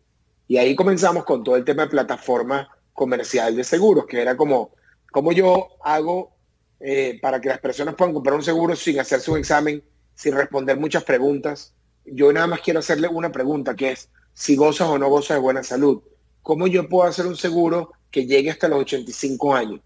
Y 0.48 0.56
ahí 0.56 0.74
comenzamos 0.74 1.24
con 1.24 1.44
todo 1.44 1.54
el 1.56 1.64
tema 1.64 1.84
de 1.84 1.90
plataforma 1.90 2.68
comercial 2.94 3.54
de 3.54 3.62
seguros, 3.62 4.06
que 4.06 4.22
era 4.22 4.36
como, 4.36 4.72
¿cómo 5.10 5.32
yo 5.32 5.68
hago 5.82 6.34
eh, 6.80 7.18
para 7.20 7.40
que 7.40 7.50
las 7.50 7.60
personas 7.60 7.94
puedan 7.94 8.14
comprar 8.14 8.36
un 8.36 8.42
seguro 8.42 8.74
sin 8.74 8.98
hacerse 8.98 9.30
un 9.30 9.38
examen, 9.38 9.84
sin 10.14 10.34
responder 10.34 10.78
muchas 10.78 11.04
preguntas? 11.04 11.74
Yo 12.06 12.32
nada 12.32 12.46
más 12.46 12.60
quiero 12.60 12.80
hacerle 12.80 13.06
una 13.08 13.30
pregunta, 13.30 13.76
que 13.76 13.92
es 13.92 14.08
si 14.32 14.56
gozas 14.56 14.88
o 14.88 14.98
no 14.98 15.10
gozas 15.10 15.36
de 15.36 15.42
buena 15.42 15.62
salud. 15.62 16.02
¿Cómo 16.42 16.66
yo 16.66 16.88
puedo 16.88 17.06
hacer 17.06 17.26
un 17.26 17.36
seguro 17.36 17.92
que 18.10 18.26
llegue 18.26 18.50
hasta 18.50 18.68
los 18.68 18.80
85 18.80 19.54
años? 19.54 19.80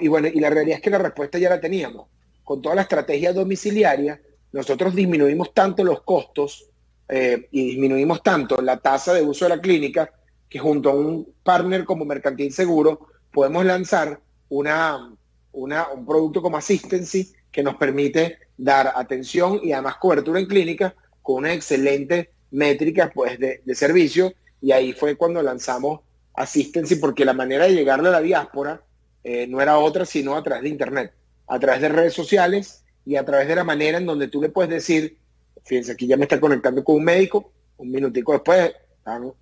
Y 0.00 0.08
bueno, 0.08 0.28
y 0.28 0.40
la 0.40 0.50
realidad 0.50 0.76
es 0.76 0.82
que 0.82 0.90
la 0.90 0.98
respuesta 0.98 1.38
ya 1.38 1.50
la 1.50 1.60
teníamos. 1.60 2.08
Con 2.44 2.62
toda 2.62 2.74
la 2.74 2.82
estrategia 2.82 3.32
domiciliaria, 3.32 4.20
nosotros 4.52 4.94
disminuimos 4.94 5.52
tanto 5.52 5.84
los 5.84 6.02
costos 6.02 6.70
eh, 7.08 7.48
y 7.50 7.66
disminuimos 7.70 8.22
tanto 8.22 8.60
la 8.62 8.78
tasa 8.78 9.12
de 9.12 9.22
uso 9.22 9.44
de 9.44 9.56
la 9.56 9.60
clínica 9.60 10.10
que 10.48 10.58
junto 10.58 10.90
a 10.90 10.94
un 10.94 11.34
partner 11.42 11.84
como 11.84 12.04
Mercantil 12.04 12.52
Seguro 12.52 13.08
podemos 13.32 13.64
lanzar 13.64 14.20
una, 14.48 15.14
una, 15.52 15.88
un 15.88 16.06
producto 16.06 16.40
como 16.40 16.56
Assistancy 16.56 17.32
que 17.50 17.62
nos 17.62 17.76
permite 17.76 18.38
dar 18.56 18.92
atención 18.94 19.60
y 19.62 19.72
además 19.72 19.96
cobertura 19.96 20.40
en 20.40 20.46
clínica 20.46 20.94
con 21.22 21.36
una 21.36 21.52
excelente 21.52 22.30
métrica 22.50 23.10
pues, 23.14 23.38
de, 23.38 23.62
servicio. 23.74 24.32
Y 24.60 24.72
ahí 24.72 24.92
fue 24.92 25.16
cuando 25.16 25.42
lanzamos 25.42 26.00
Assistancy, 26.34 26.96
porque 26.96 27.24
la 27.24 27.32
manera 27.32 27.66
de 27.66 27.74
llegarle 27.74 28.08
a 28.08 28.12
la 28.12 28.20
diáspora 28.20 28.82
eh, 29.28 29.48
no 29.48 29.60
era 29.60 29.76
otra 29.76 30.06
sino 30.06 30.36
a 30.36 30.42
través 30.44 30.62
de 30.62 30.68
Internet, 30.68 31.12
a 31.48 31.58
través 31.58 31.82
de 31.82 31.88
redes 31.88 32.14
sociales 32.14 32.84
y 33.04 33.16
a 33.16 33.24
través 33.24 33.48
de 33.48 33.56
la 33.56 33.64
manera 33.64 33.98
en 33.98 34.06
donde 34.06 34.28
tú 34.28 34.40
le 34.40 34.50
puedes 34.50 34.70
decir, 34.70 35.18
fíjense, 35.64 35.90
aquí 35.90 36.06
ya 36.06 36.16
me 36.16 36.22
está 36.22 36.38
conectando 36.38 36.84
con 36.84 36.94
un 36.94 37.04
médico, 37.04 37.52
un 37.76 37.90
minutico 37.90 38.34
después, 38.34 38.72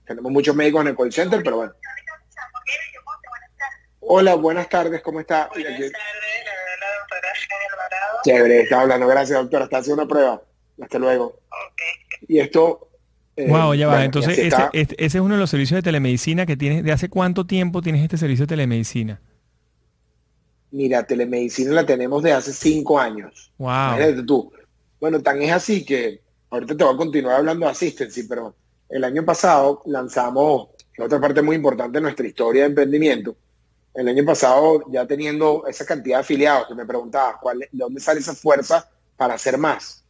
tenemos 0.06 0.32
muchos 0.32 0.56
médicos 0.56 0.80
en 0.80 0.88
el 0.88 0.96
call 0.96 1.12
center, 1.12 1.42
pero 1.42 1.56
bueno. 1.56 1.72
Hola, 4.00 4.36
buenas 4.36 4.70
tardes, 4.70 5.02
¿cómo 5.02 5.20
está? 5.20 5.50
Buenas 5.52 5.74
tardes, 5.74 5.92
la, 5.92 6.86
doctora 7.00 8.22
Chévere, 8.24 8.60
está 8.62 8.80
hablando, 8.80 9.06
gracias 9.06 9.38
doctora, 9.38 9.64
está 9.64 9.78
haciendo 9.78 10.02
una 10.02 10.08
prueba. 10.08 10.42
Hasta 10.80 10.98
luego. 10.98 11.40
Y 12.26 12.38
esto... 12.38 12.88
wow, 13.36 13.74
eh, 13.74 13.78
ya 13.78 13.88
va. 13.88 14.02
Entonces, 14.02 14.38
ese, 14.38 14.96
es 14.96 15.14
uno 15.16 15.34
de 15.34 15.40
los 15.40 15.50
servicios 15.50 15.76
de 15.76 15.82
telemedicina 15.82 16.46
que 16.46 16.56
tienes. 16.56 16.84
¿De 16.84 16.92
hace 16.92 17.10
cuánto 17.10 17.46
tiempo 17.46 17.82
tienes 17.82 18.02
este 18.02 18.16
servicio 18.16 18.44
de 18.44 18.48
telemedicina? 18.48 19.20
Mira, 20.74 21.06
telemedicina 21.06 21.70
la 21.70 21.86
tenemos 21.86 22.20
de 22.24 22.32
hace 22.32 22.52
cinco 22.52 22.98
años. 22.98 23.52
Wow. 23.58 24.24
tú. 24.26 24.52
Bueno, 24.98 25.22
tan 25.22 25.40
es 25.40 25.52
así 25.52 25.84
que 25.84 26.20
ahorita 26.50 26.76
te 26.76 26.82
voy 26.82 26.94
a 26.94 26.96
continuar 26.96 27.36
hablando 27.36 27.64
de 27.64 27.70
Assistency, 27.70 28.24
pero 28.24 28.56
el 28.88 29.04
año 29.04 29.24
pasado 29.24 29.82
lanzamos 29.86 30.70
otra 30.98 31.20
parte 31.20 31.42
muy 31.42 31.54
importante 31.54 31.98
de 31.98 32.02
nuestra 32.02 32.26
historia 32.26 32.62
de 32.62 32.70
emprendimiento. 32.70 33.36
El 33.94 34.08
año 34.08 34.24
pasado, 34.24 34.82
ya 34.90 35.06
teniendo 35.06 35.64
esa 35.68 35.86
cantidad 35.86 36.16
de 36.16 36.22
afiliados, 36.22 36.66
que 36.66 36.74
me 36.74 36.84
preguntaba 36.84 37.38
¿cuál, 37.40 37.60
de 37.60 37.68
dónde 37.70 38.00
sale 38.00 38.18
esa 38.18 38.34
fuerza 38.34 38.90
para 39.16 39.34
hacer 39.34 39.56
más. 39.56 40.04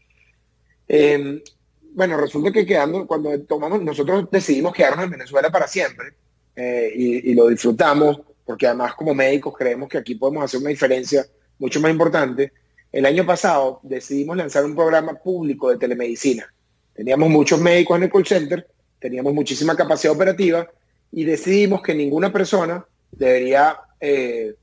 Eh, 0.89 1.45
bueno, 1.93 2.17
resulta 2.17 2.51
que 2.51 2.65
quedando, 2.65 3.07
cuando 3.07 3.39
tomamos, 3.43 3.83
nosotros 3.83 4.29
decidimos 4.31 4.73
quedarnos 4.73 5.05
en 5.05 5.11
Venezuela 5.11 5.51
para 5.51 5.69
siempre 5.69 6.15
eh, 6.57 6.91
y, 6.97 7.35
lo 7.35 7.49
disfrutamos, 7.49 8.23
porque 8.45 8.67
además 8.67 8.95
como 8.95 9.15
médicos 9.15 9.55
creemos 9.57 9.89
que 9.89 9.99
aquí 9.99 10.15
podemos 10.15 10.45
hacer 10.45 10.61
una 10.61 10.71
diferencia 10.71 11.27
mucho 11.59 11.81
más 11.81 11.91
importante. 11.91 12.53
El 12.93 13.07
año 13.07 13.27
pasado 13.27 13.81
decidimos 13.83 14.37
lanzar 14.37 14.65
un 14.65 14.75
programa 14.75 15.15
público 15.15 15.71
de 15.71 15.79
telemedicina. 15.79 16.53
Teníamos 16.95 17.29
muchos 17.29 17.61
médicos 17.61 17.97
en 17.97 18.05
el 18.05 18.11
call 18.11 18.27
center, 18.27 18.69
teníamos 18.99 19.35
muchísima 19.35 19.77
capacidad 19.77 20.15
operativa 20.15 20.69
y 21.11 21.25
decidimos 21.25 21.83
que 21.83 21.95
ninguna 21.95 22.33
persona 22.33 22.87
debería 23.11 23.79
eh, 24.01 24.55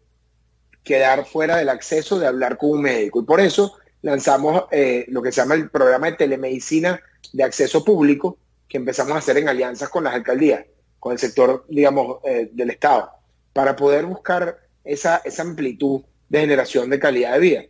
quedar 0.84 1.26
fuera 1.26 1.58
del 1.58 1.70
acceso 1.70 2.20
de 2.20 2.28
hablar 2.28 2.58
con 2.58 2.72
un 2.72 2.82
médico. 2.82 3.22
Y 3.22 3.26
por 3.26 3.40
eso 3.40 3.78
lanzamos 4.02 4.66
eh, 4.72 5.06
lo 5.10 5.22
que 5.22 5.32
se 5.32 5.42
llama 5.42 5.56
el 5.56 5.70
programa 5.70 6.08
de 6.08 6.18
telemedicina 6.18 7.02
de 7.34 7.44
acceso 7.44 7.84
público, 7.84 8.38
que 8.68 8.78
empezamos 8.78 9.14
a 9.14 9.18
hacer 9.18 9.38
en 9.38 9.50
alianzas 9.50 9.90
con 9.90 10.04
las 10.04 10.14
alcaldías, 10.14 10.66
con 11.00 11.14
el 11.14 11.20
sector, 11.20 11.66
digamos, 11.68 12.18
eh, 12.24 12.50
del 12.52 12.72
Estado, 12.72 13.10
para 13.54 13.76
poder 13.76 14.06
buscar 14.06 14.58
esa, 14.84 15.22
esa 15.24 15.44
amplitud 15.44 16.02
de 16.30 16.40
generación 16.40 16.90
de 16.90 17.00
calidad 17.00 17.34
de 17.34 17.40
vida. 17.40 17.64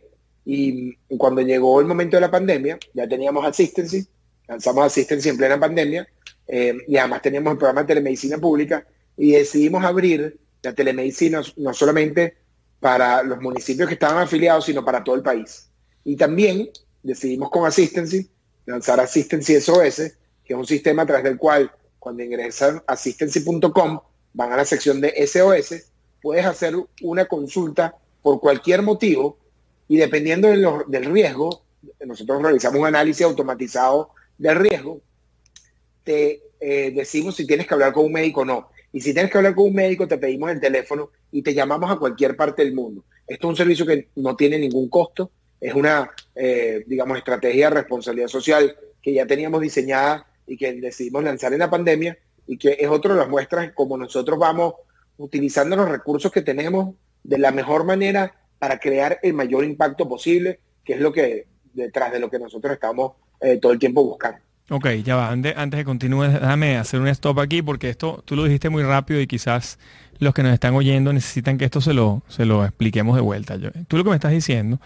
Y 0.44 0.96
cuando 1.16 1.40
llegó 1.42 1.80
el 1.80 1.86
momento 1.86 2.16
de 2.16 2.20
la 2.20 2.30
pandemia, 2.30 2.78
ya 2.94 3.08
teníamos 3.08 3.44
Assistency, 3.44 4.06
lanzamos 4.48 4.86
Assistency 4.86 5.28
en 5.28 5.36
plena 5.36 5.58
pandemia, 5.58 6.06
eh, 6.48 6.76
y 6.88 6.96
además 6.96 7.22
teníamos 7.22 7.52
el 7.52 7.58
programa 7.58 7.82
de 7.82 7.88
telemedicina 7.88 8.38
pública, 8.38 8.86
y 9.16 9.32
decidimos 9.32 9.84
abrir 9.84 10.38
la 10.62 10.72
telemedicina 10.72 11.42
no 11.56 11.74
solamente 11.74 12.36
para 12.80 13.22
los 13.22 13.40
municipios 13.40 13.88
que 13.88 13.94
estaban 13.94 14.18
afiliados, 14.18 14.64
sino 14.64 14.84
para 14.84 15.04
todo 15.04 15.14
el 15.14 15.22
país. 15.22 15.68
Y 16.04 16.16
también 16.16 16.68
decidimos 17.02 17.50
con 17.50 17.66
Assistency 17.66 18.28
lanzar 18.66 19.00
Assistency 19.00 19.60
SOS, 19.60 19.96
que 20.44 20.54
es 20.54 20.58
un 20.58 20.66
sistema 20.66 21.02
a 21.02 21.06
través 21.06 21.24
del 21.24 21.38
cual 21.38 21.70
cuando 21.98 22.22
ingresan 22.22 22.82
a 22.86 22.94
assistency.com 22.94 24.00
van 24.34 24.52
a 24.52 24.56
la 24.56 24.64
sección 24.64 25.00
de 25.00 25.26
SOS, 25.26 25.86
puedes 26.20 26.46
hacer 26.46 26.74
una 27.02 27.26
consulta 27.26 27.94
por 28.22 28.40
cualquier 28.40 28.82
motivo 28.82 29.38
y 29.88 29.96
dependiendo 29.96 30.48
del 30.86 31.04
riesgo, 31.06 31.62
nosotros 32.06 32.42
realizamos 32.42 32.80
un 32.80 32.86
análisis 32.86 33.26
automatizado 33.26 34.10
del 34.38 34.56
riesgo, 34.56 35.00
te 36.04 36.42
eh, 36.60 36.92
decimos 36.94 37.34
si 37.34 37.46
tienes 37.46 37.66
que 37.66 37.74
hablar 37.74 37.92
con 37.92 38.04
un 38.06 38.12
médico 38.12 38.42
o 38.42 38.44
no. 38.44 38.68
Y 38.92 39.00
si 39.00 39.12
tienes 39.12 39.32
que 39.32 39.38
hablar 39.38 39.54
con 39.54 39.66
un 39.66 39.74
médico, 39.74 40.06
te 40.06 40.18
pedimos 40.18 40.50
el 40.50 40.60
teléfono 40.60 41.10
y 41.32 41.42
te 41.42 41.54
llamamos 41.54 41.90
a 41.90 41.96
cualquier 41.96 42.36
parte 42.36 42.62
del 42.62 42.74
mundo. 42.74 43.04
Esto 43.26 43.48
es 43.48 43.50
un 43.50 43.56
servicio 43.56 43.86
que 43.86 44.08
no 44.16 44.36
tiene 44.36 44.58
ningún 44.58 44.88
costo, 44.88 45.30
es 45.60 45.74
una, 45.74 46.10
eh, 46.34 46.84
digamos, 46.86 47.18
estrategia 47.18 47.68
de 47.68 47.76
responsabilidad 47.76 48.28
social 48.28 48.76
que 49.00 49.12
ya 49.12 49.26
teníamos 49.26 49.60
diseñada 49.60 50.26
y 50.46 50.56
que 50.56 50.72
decidimos 50.74 51.24
lanzar 51.24 51.52
en 51.52 51.60
la 51.60 51.70
pandemia 51.70 52.16
y 52.46 52.56
que 52.56 52.76
es 52.78 52.88
otra 52.88 53.14
de 53.14 53.20
las 53.20 53.28
muestras 53.28 53.72
como 53.72 53.96
nosotros 53.96 54.38
vamos 54.38 54.74
utilizando 55.16 55.76
los 55.76 55.88
recursos 55.88 56.32
que 56.32 56.42
tenemos 56.42 56.94
de 57.22 57.38
la 57.38 57.52
mejor 57.52 57.84
manera 57.84 58.34
para 58.58 58.78
crear 58.78 59.18
el 59.22 59.34
mayor 59.34 59.64
impacto 59.64 60.08
posible, 60.08 60.60
que 60.84 60.94
es 60.94 61.00
lo 61.00 61.12
que 61.12 61.46
detrás 61.72 62.12
de 62.12 62.20
lo 62.20 62.30
que 62.30 62.38
nosotros 62.38 62.72
estamos 62.72 63.12
eh, 63.40 63.58
todo 63.58 63.72
el 63.72 63.78
tiempo 63.78 64.04
buscando. 64.04 64.38
Ok, 64.70 64.88
ya 65.04 65.16
va. 65.16 65.30
Antes, 65.30 65.54
antes 65.56 65.78
de 65.78 65.84
continuar, 65.84 66.32
déjame 66.32 66.76
hacer 66.76 67.00
un 67.00 67.08
stop 67.08 67.40
aquí 67.40 67.62
porque 67.62 67.88
esto 67.88 68.22
tú 68.24 68.36
lo 68.36 68.44
dijiste 68.44 68.70
muy 68.70 68.82
rápido 68.82 69.20
y 69.20 69.26
quizás 69.26 69.78
los 70.18 70.32
que 70.34 70.42
nos 70.42 70.52
están 70.52 70.74
oyendo 70.74 71.12
necesitan 71.12 71.58
que 71.58 71.64
esto 71.64 71.80
se 71.80 71.92
lo, 71.92 72.22
se 72.28 72.46
lo 72.46 72.64
expliquemos 72.64 73.16
de 73.16 73.22
vuelta. 73.22 73.58
tú 73.88 73.96
lo 73.96 74.04
que 74.04 74.10
me 74.10 74.16
estás 74.16 74.32
diciendo 74.32 74.80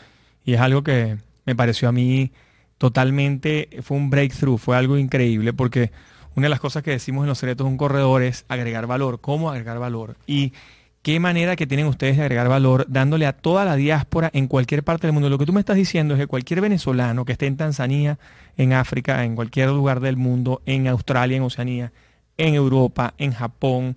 y 0.45 0.55
es 0.55 0.61
algo 0.61 0.83
que 0.83 1.19
me 1.45 1.55
pareció 1.55 1.89
a 1.89 1.93
mí 1.93 2.33
totalmente, 2.79 3.69
fue 3.83 3.97
un 3.97 4.11
breakthrough, 4.11 4.59
fue 4.59 4.77
algo 4.77 4.99
increíble, 4.99 5.53
porque 5.53 5.91
una 6.37 6.45
de 6.45 6.51
las 6.51 6.61
cosas 6.61 6.83
que 6.83 6.91
decimos 6.91 7.25
en 7.25 7.29
los 7.29 7.39
secretos 7.39 7.67
de 7.67 7.71
un 7.71 7.79
corredor 7.79 8.23
es 8.23 8.45
agregar 8.49 8.87
valor. 8.87 9.21
¿Cómo 9.21 9.51
agregar 9.51 9.79
valor? 9.79 10.17
Y 10.27 10.53
qué 11.01 11.19
manera 11.19 11.57
que 11.57 11.67
tienen 11.67 11.87
ustedes 11.87 12.19
de 12.19 12.23
agregar 12.23 12.49
valor 12.49 12.85
dándole 12.89 13.27
a 13.27 13.33
toda 13.33 13.65
la 13.65 13.75
diáspora 13.75 14.31
en 14.35 14.47
cualquier 14.47 14.85
parte 14.85 15.07
del 15.07 15.15
mundo. 15.15 15.31
Lo 15.31 15.39
que 15.39 15.47
tú 15.47 15.55
me 15.55 15.61
estás 15.61 15.77
diciendo 15.77 16.13
es 16.13 16.21
que 16.21 16.27
cualquier 16.27 16.61
venezolano 16.61 17.25
que 17.25 17.33
esté 17.33 17.47
en 17.47 17.57
Tanzania, 17.57 18.19
en 18.59 18.75
África, 18.75 19.25
en 19.25 19.35
cualquier 19.35 19.71
lugar 19.71 20.01
del 20.01 20.19
mundo, 20.19 20.61
en 20.67 20.89
Australia, 20.89 21.39
en 21.39 21.43
Oceanía, 21.43 21.93
en 22.37 22.55
Europa, 22.55 23.15
en 23.17 23.33
Japón, 23.33 23.97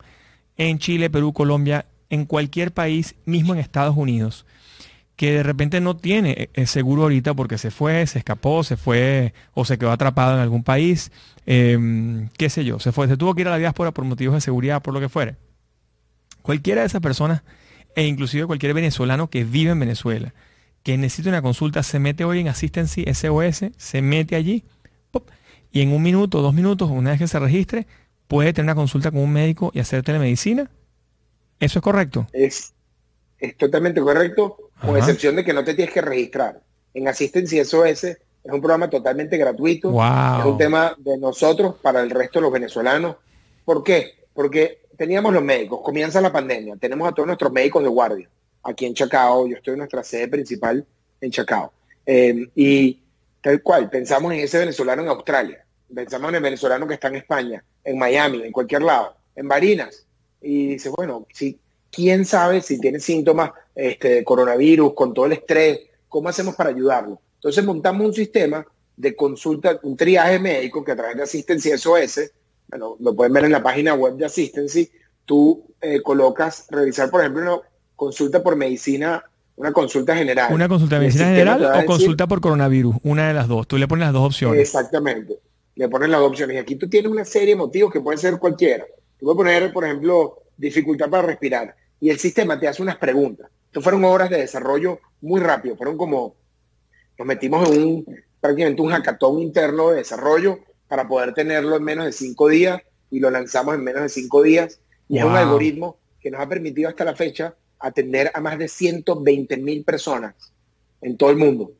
en 0.56 0.80
Chile, 0.80 1.10
Perú, 1.10 1.34
Colombia, 1.34 1.88
en 2.10 2.25
cualquier 2.25 2.71
país, 2.71 3.15
mismo 3.25 3.54
en 3.54 3.60
Estados 3.60 3.97
Unidos, 3.97 4.45
que 5.19 5.34
de 5.34 5.43
repente 5.43 5.82
no 5.82 5.97
tiene 5.97 6.49
eh, 6.53 6.65
seguro 6.65 7.01
ahorita 7.01 7.34
porque 7.34 7.58
se 7.58 7.71
fue, 7.71 8.08
se 8.08 8.19
escapó, 8.19 8.63
se 8.63 8.77
fue 8.77 9.34
o 9.53 9.65
se 9.65 9.77
quedó 9.77 9.91
atrapado 9.91 10.34
en 10.34 10.39
algún 10.39 10.63
país, 10.63 11.12
em, 11.45 12.29
qué 12.38 12.49
sé 12.49 12.63
yo, 12.63 12.79
se 12.79 12.93
fue, 12.93 13.10
se 13.10 13.17
tuvo 13.17 13.36
que 13.36 13.41
ir 13.41 13.49
a 13.49 13.51
la 13.51 13.58
diáspora 13.58 13.91
por 13.91 14.05
motivos 14.05 14.36
de 14.36 14.39
seguridad, 14.39 14.82
por 14.82 14.93
lo 14.93 15.01
que 15.01 15.10
fuere. 15.10 15.36
Cualquiera 16.41 16.79
de 16.79 16.88
esas 16.88 17.01
personas, 17.01 17.43
e 17.97 18.05
inclusive 18.08 18.45
cualquier 18.45 18.73
venezolano 18.73 19.29
que 19.29 19.43
vive 19.43 19.71
en 19.71 19.82
Venezuela, 19.82 20.34
que 20.84 20.97
necesita 20.97 21.27
una 21.27 21.41
consulta, 21.41 21.84
se 21.84 21.99
mete 21.99 22.23
hoy 22.23 22.39
en 22.39 22.47
Assistancy 22.47 23.03
SOS, 23.13 23.71
se 23.75 24.01
mete 24.01 24.38
allí, 24.38 24.63
y 25.73 25.82
en 25.82 25.91
un 25.91 26.01
minuto, 26.01 26.41
dos 26.41 26.53
minutos, 26.53 26.89
una 26.89 27.10
vez 27.10 27.19
que 27.19 27.27
se 27.27 27.39
registre, 27.39 27.88
puede 28.29 28.53
tener 28.53 28.67
una 28.67 28.75
consulta 28.75 29.12
con 29.12 29.19
un 29.19 29.34
médico 29.34 29.69
y 29.73 29.79
hacer 29.79 30.01
telemedicina. 30.01 30.71
¿Eso 31.60 31.79
es 31.79 31.84
correcto? 31.84 32.25
Es, 32.32 32.73
es 33.38 33.58
totalmente 33.58 33.99
correcto 33.99 34.68
con 34.86 34.98
excepción 34.98 35.36
de 35.36 35.44
que 35.44 35.54
no 35.54 35.63
te 35.63 35.74
tienes 35.74 35.94
que 35.94 36.02
registrar. 36.02 36.62
En 36.94 37.08
Asistencia 37.08 37.63
SOS 37.63 38.04
es 38.04 38.18
un 38.44 38.62
programa 38.62 38.89
totalmente 38.89 39.38
gratuito. 39.38 39.89
Es 39.89 40.46
un 40.46 40.58
tema 40.58 40.96
de 40.98 41.18
nosotros 41.18 41.76
para 41.82 42.02
el 42.02 42.10
resto 42.10 42.39
de 42.39 42.44
los 42.44 42.52
venezolanos. 42.52 43.18
¿Por 43.65 43.84
qué? 43.84 44.26
Porque 44.34 44.82
teníamos 44.98 45.34
los 45.34 45.44
médicos, 45.44 45.82
comienza 45.84 46.20
la 46.20 46.32
pandemia, 46.32 46.76
tenemos 46.78 47.08
a 47.08 47.13
todos 47.13 47.28
nuestros 47.28 47.52
médicos 47.52 47.84
de 47.84 47.89
guardia 47.89 48.30
aquí 48.63 48.86
en 48.86 48.94
Chacao, 48.94 49.48
yo 49.48 49.58
estoy 49.58 49.74
en 49.74 49.80
nuestra 49.80 50.04
sede 50.04 50.28
principal 50.28 50.86
en 51.22 51.32
Chacao. 51.32 51.72
Eh, 52.06 52.50
y 52.56 53.00
tal 53.42 53.62
cual, 53.62 53.89
pensamos 53.89 54.34
en 54.34 54.39
ese 54.39 54.60
venezolano 54.60 55.02
en 55.02 55.10
Australia, 55.10 55.63
pensamos 55.94 56.30
en 56.30 56.36
el 56.36 56.42
venezolano 56.42 56.88
que 56.88 56.96
está 56.96 57.08
en 57.08 57.15
España, 57.15 57.63
en 57.84 57.98
Miami, 57.98 58.44
en 58.44 58.52
cualquier 58.52 58.82
lado, 58.82 59.15
en 59.36 59.48
Barinas. 59.48 60.06
Y 60.42 60.68
dice, 60.68 60.89
bueno, 60.89 61.26
si 61.34 61.60
quién 61.92 62.26
sabe 62.26 62.62
si 62.62 62.80
tiene 62.80 63.00
síntomas 63.00 63.52
este, 63.80 64.24
coronavirus, 64.24 64.94
con 64.94 65.13
todo 65.13 65.26
el 65.26 65.34
estrés, 65.34 65.80
¿cómo 66.08 66.30
hacemos 66.30 66.56
para 66.56 66.70
ayudarlo? 66.72 67.22
Entonces 67.36 67.63
montamos 67.63 68.08
un 68.08 68.13
sistema 68.13 68.65
de 68.98 69.15
consulta, 69.15 69.80
un 69.84 69.96
triaje 69.96 70.39
médico 70.39 70.84
que 70.84 70.92
a 70.92 70.96
través 70.96 71.15
de 71.15 71.24
Asistencia 71.24 71.78
SOS, 71.78 72.32
bueno, 72.68 72.98
lo 73.00 73.15
pueden 73.15 73.32
ver 73.34 73.46
en 73.46 73.54
la 73.54 73.63
página 73.63 73.94
web 73.94 74.15
de 74.15 74.26
Asistency, 74.26 74.92
tú 75.26 75.63
eh, 75.82 76.02
colocas, 76.02 76.68
revisar, 76.70 77.10
por 77.10 77.22
ejemplo, 77.22 77.42
una 77.42 77.62
consulta 77.96 78.44
por 78.44 78.56
medicina, 78.56 79.24
una 79.56 79.72
consulta 79.72 80.15
general. 80.15 80.54
¿Una 80.54 80.68
consulta 80.68 80.96
de 80.96 81.02
medicina 81.02 81.26
general 81.28 81.63
o 81.63 81.86
consulta 81.86 82.28
por 82.28 82.42
coronavirus? 82.42 82.96
Una 83.04 83.28
de 83.28 83.34
las 83.34 83.48
dos. 83.48 83.68
Tú 83.68 83.78
le 83.78 83.88
pones 83.88 84.06
las 84.06 84.13
dos 84.13 84.26
opciones. 84.26 84.60
Exactamente. 84.60 85.39
Le 85.76 85.88
pones 85.88 86.10
las 86.10 86.20
dos 86.20 86.30
opciones. 86.30 86.56
Y 86.56 86.60
aquí 86.60 86.76
tú 86.76 86.89
tienes 86.89 87.12
una 87.12 87.26
serie 87.26 87.50
de 87.50 87.56
motivos 87.56 87.92
que 87.92 88.02
pueden 88.02 88.20
ser 88.20 88.38
cualquiera. 88.39 88.86
Tú 89.18 89.26
puedes 89.26 89.38
poner, 89.38 89.74
por 89.74 89.86
ejemplo, 89.86 90.44
dificultad 90.58 91.10
para 91.10 91.24
respirar. 91.24 91.76
Y 92.00 92.10
el 92.10 92.20
sistema 92.20 92.60
te 92.60 92.68
hace 92.68 92.82
unas 92.82 92.98
preguntas. 92.98 93.50
Esto 93.69 93.82
fueron 93.82 94.03
horas 94.03 94.32
de 94.32 94.38
desarrollo 94.38 94.99
muy 95.21 95.39
rápido. 95.39 95.77
Fueron 95.77 95.95
como, 95.95 96.36
nos 97.19 97.27
metimos 97.27 97.69
en 97.69 97.84
un, 97.84 98.05
prácticamente 98.41 98.82
un 98.82 98.89
hackathon 98.89 99.43
interno 99.43 99.91
de 99.91 99.97
desarrollo 99.97 100.62
para 100.88 101.08
poder 101.08 101.36
tenerlo 101.36 101.75
en 101.75 101.84
menos 101.84 102.05
de 102.05 102.12
cinco 102.12 102.47
días 102.47 102.82
y 103.12 103.19
lo 103.19 103.29
lanzamos 103.29 103.75
en 103.75 103.84
menos 103.84 104.01
de 104.01 104.10
cinco 104.10 104.41
días. 104.41 104.79
Y 105.08 105.19
es 105.19 105.23
un 105.23 105.36
algoritmo 105.36 105.97
que 106.19 106.32
nos 106.32 106.41
ha 106.41 106.49
permitido 106.49 106.89
hasta 106.89 107.05
la 107.05 107.15
fecha 107.15 107.53
atender 107.77 108.32
a 108.34 108.41
más 108.41 108.58
de 108.58 108.67
120 108.67 109.58
mil 109.58 109.84
personas 109.84 110.34
en 111.01 111.15
todo 111.15 111.29
el 111.29 111.38
mundo, 111.38 111.71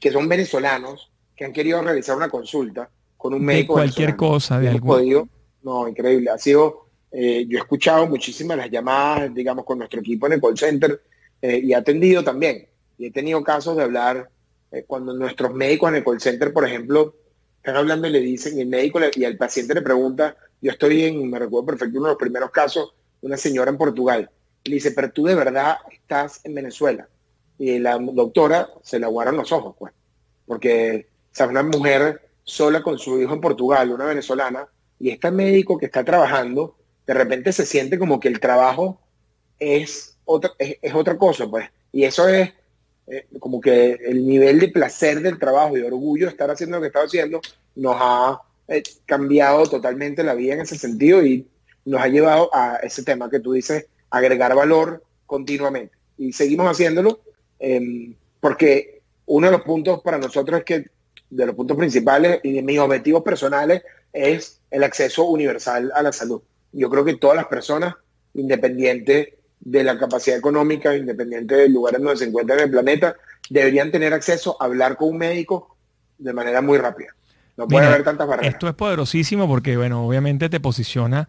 que 0.00 0.10
son 0.10 0.28
venezolanos, 0.28 1.12
que 1.36 1.44
han 1.44 1.52
querido 1.52 1.80
realizar 1.82 2.16
una 2.16 2.28
consulta 2.28 2.90
con 3.16 3.32
un 3.32 3.44
médico. 3.44 3.74
De 3.74 3.82
cualquier 3.82 4.16
cosa, 4.16 4.58
de 4.58 4.70
algo. 4.70 4.98
no, 5.62 5.86
increíble. 5.86 6.30
Ha 6.30 6.38
sido 6.38 6.82
eh, 7.12 7.44
yo 7.46 7.58
he 7.58 7.60
escuchado 7.60 8.06
muchísimas 8.06 8.56
las 8.56 8.70
llamadas, 8.70 9.32
digamos, 9.34 9.64
con 9.66 9.78
nuestro 9.78 10.00
equipo 10.00 10.26
en 10.26 10.32
el 10.32 10.40
call 10.40 10.56
center 10.56 11.00
eh, 11.42 11.60
y 11.62 11.74
atendido 11.74 12.24
también. 12.24 12.68
Y 12.96 13.06
he 13.06 13.10
tenido 13.10 13.42
casos 13.42 13.76
de 13.76 13.82
hablar 13.82 14.30
eh, 14.70 14.84
cuando 14.86 15.12
nuestros 15.12 15.52
médicos 15.52 15.90
en 15.90 15.96
el 15.96 16.04
call 16.04 16.20
center, 16.20 16.52
por 16.52 16.64
ejemplo, 16.64 17.16
están 17.56 17.76
hablando 17.76 18.08
y 18.08 18.12
le 18.12 18.20
dicen, 18.20 18.58
el 18.58 18.68
médico 18.68 19.00
y 19.14 19.24
el 19.24 19.36
paciente 19.36 19.74
le 19.74 19.82
pregunta, 19.82 20.36
yo 20.60 20.70
estoy 20.70 21.04
en, 21.04 21.28
me 21.28 21.38
recuerdo 21.38 21.66
perfecto, 21.66 21.98
uno 21.98 22.08
de 22.08 22.12
los 22.12 22.18
primeros 22.18 22.50
casos, 22.50 22.94
una 23.20 23.36
señora 23.36 23.70
en 23.70 23.76
Portugal. 23.76 24.30
Le 24.64 24.74
dice, 24.74 24.92
pero 24.92 25.10
tú 25.10 25.24
de 25.24 25.34
verdad 25.34 25.76
estás 25.90 26.40
en 26.44 26.54
Venezuela. 26.54 27.08
Y 27.58 27.78
la 27.78 27.98
doctora 27.98 28.70
se 28.82 28.98
le 28.98 29.04
aguaron 29.04 29.36
los 29.36 29.52
ojos, 29.52 29.74
pues. 29.78 29.92
Porque, 30.46 31.08
o 31.32 31.34
sea, 31.34 31.46
una 31.48 31.62
mujer 31.62 32.28
sola 32.44 32.82
con 32.82 32.98
su 32.98 33.20
hijo 33.20 33.34
en 33.34 33.40
Portugal, 33.40 33.90
una 33.90 34.06
venezolana, 34.06 34.66
y 34.98 35.10
este 35.10 35.30
médico 35.30 35.78
que 35.78 35.86
está 35.86 36.04
trabajando 36.04 36.76
de 37.06 37.14
repente 37.14 37.52
se 37.52 37.66
siente 37.66 37.98
como 37.98 38.20
que 38.20 38.28
el 38.28 38.40
trabajo 38.40 39.00
es 39.58 40.11
es, 40.58 40.94
otra 40.94 41.16
cosa, 41.16 41.46
pues. 41.48 41.68
Y 41.92 42.04
eso 42.04 42.28
es 42.28 42.50
eh, 43.06 43.26
como 43.38 43.60
que 43.60 43.92
el 43.92 44.26
nivel 44.26 44.60
de 44.60 44.68
placer 44.68 45.20
del 45.20 45.38
trabajo 45.38 45.76
y 45.76 45.82
orgullo 45.82 46.26
de 46.26 46.32
estar 46.32 46.50
haciendo 46.50 46.76
lo 46.76 46.82
que 46.82 46.86
está 46.88 47.02
haciendo 47.02 47.40
nos 47.74 47.96
ha 47.98 48.40
eh, 48.68 48.82
cambiado 49.06 49.64
totalmente 49.66 50.22
la 50.22 50.34
vida 50.34 50.54
en 50.54 50.60
ese 50.60 50.78
sentido 50.78 51.24
y 51.24 51.46
nos 51.84 52.00
ha 52.00 52.08
llevado 52.08 52.50
a 52.54 52.76
ese 52.76 53.02
tema 53.02 53.30
que 53.30 53.40
tú 53.40 53.52
dices, 53.52 53.86
agregar 54.10 54.54
valor 54.54 55.02
continuamente. 55.26 55.94
Y 56.18 56.32
seguimos 56.32 56.70
haciéndolo 56.70 57.20
em, 57.58 58.14
porque 58.40 59.00
uno 59.26 59.46
de 59.46 59.52
los 59.52 59.62
puntos 59.62 60.00
para 60.02 60.18
nosotros 60.18 60.60
es 60.60 60.64
que, 60.64 60.90
de 61.30 61.46
los 61.46 61.54
puntos 61.54 61.76
principales 61.76 62.40
y 62.42 62.52
de 62.52 62.62
mis 62.62 62.78
objetivos 62.78 63.22
personales, 63.22 63.82
es 64.12 64.60
el 64.70 64.84
acceso 64.84 65.24
universal 65.24 65.90
a 65.94 66.02
la 66.02 66.12
salud 66.12 66.42
yo 66.72 66.88
creo 66.90 67.04
que 67.04 67.16
todas 67.16 67.36
las 67.36 67.46
personas, 67.46 67.94
independiente 68.34 69.38
de 69.64 69.84
la 69.84 69.98
capacidad 69.98 70.36
económica, 70.36 70.96
independiente 70.96 71.54
del 71.54 71.72
lugar 71.72 71.94
en 71.96 72.02
donde 72.02 72.18
se 72.18 72.24
encuentran 72.24 72.58
en 72.58 72.64
el 72.64 72.70
planeta, 72.70 73.16
deberían 73.48 73.90
tener 73.90 74.12
acceso 74.12 74.56
a 74.60 74.64
hablar 74.64 74.96
con 74.96 75.10
un 75.10 75.18
médico 75.18 75.76
de 76.18 76.32
manera 76.32 76.60
muy 76.60 76.78
rápida. 76.78 77.14
No 77.56 77.68
puede 77.68 77.86
haber 77.86 78.02
tantas 78.02 78.26
barreras. 78.26 78.54
Esto 78.54 78.68
es 78.68 78.74
poderosísimo 78.74 79.46
porque, 79.46 79.76
bueno, 79.76 80.06
obviamente 80.06 80.48
te 80.48 80.58
posiciona 80.58 81.28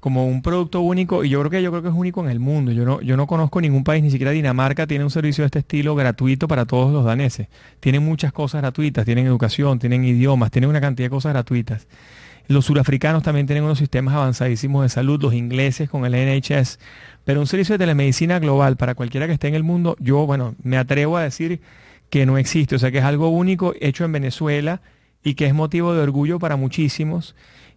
como 0.00 0.26
un 0.26 0.42
producto 0.42 0.82
único 0.82 1.24
y 1.24 1.30
yo 1.30 1.40
creo 1.40 1.50
que 1.50 1.62
yo 1.62 1.70
creo 1.70 1.82
que 1.82 1.88
es 1.88 1.94
único 1.94 2.22
en 2.22 2.30
el 2.30 2.38
mundo. 2.38 2.72
Yo 2.72 2.84
no, 2.84 3.00
yo 3.00 3.16
no 3.16 3.26
conozco 3.26 3.60
ningún 3.60 3.84
país, 3.84 4.02
ni 4.02 4.10
siquiera 4.10 4.30
Dinamarca 4.30 4.86
tiene 4.86 5.02
un 5.02 5.10
servicio 5.10 5.42
de 5.42 5.46
este 5.46 5.58
estilo 5.60 5.94
gratuito 5.94 6.46
para 6.46 6.64
todos 6.64 6.92
los 6.92 7.04
daneses. 7.04 7.48
Tienen 7.80 8.04
muchas 8.04 8.32
cosas 8.32 8.60
gratuitas, 8.60 9.04
tienen 9.04 9.26
educación, 9.26 9.78
tienen 9.78 10.04
idiomas, 10.04 10.50
tienen 10.50 10.70
una 10.70 10.80
cantidad 10.80 11.06
de 11.06 11.10
cosas 11.10 11.32
gratuitas. 11.32 11.86
Los 12.46 12.66
surafricanos 12.66 13.22
también 13.22 13.46
tienen 13.46 13.64
unos 13.64 13.78
sistemas 13.78 14.14
avanzadísimos 14.14 14.82
de 14.82 14.88
salud, 14.90 15.20
los 15.22 15.32
ingleses 15.32 15.88
con 15.88 16.04
el 16.04 16.12
NHS, 16.12 16.78
pero 17.24 17.40
un 17.40 17.46
servicio 17.46 17.74
de 17.74 17.78
telemedicina 17.78 18.38
global 18.38 18.76
para 18.76 18.94
cualquiera 18.94 19.26
que 19.26 19.32
esté 19.32 19.48
en 19.48 19.54
el 19.54 19.62
mundo, 19.62 19.96
yo, 19.98 20.26
bueno, 20.26 20.54
me 20.62 20.76
atrevo 20.76 21.16
a 21.16 21.22
decir 21.22 21.60
que 22.10 22.26
no 22.26 22.36
existe, 22.36 22.76
o 22.76 22.78
sea 22.78 22.90
que 22.90 22.98
es 22.98 23.04
algo 23.04 23.28
único 23.28 23.74
hecho 23.80 24.04
en 24.04 24.12
Venezuela 24.12 24.82
y 25.22 25.34
que 25.34 25.46
es 25.46 25.54
motivo 25.54 25.94
de 25.94 26.02
orgullo 26.02 26.38
para 26.38 26.56
muchísimos. 26.56 27.34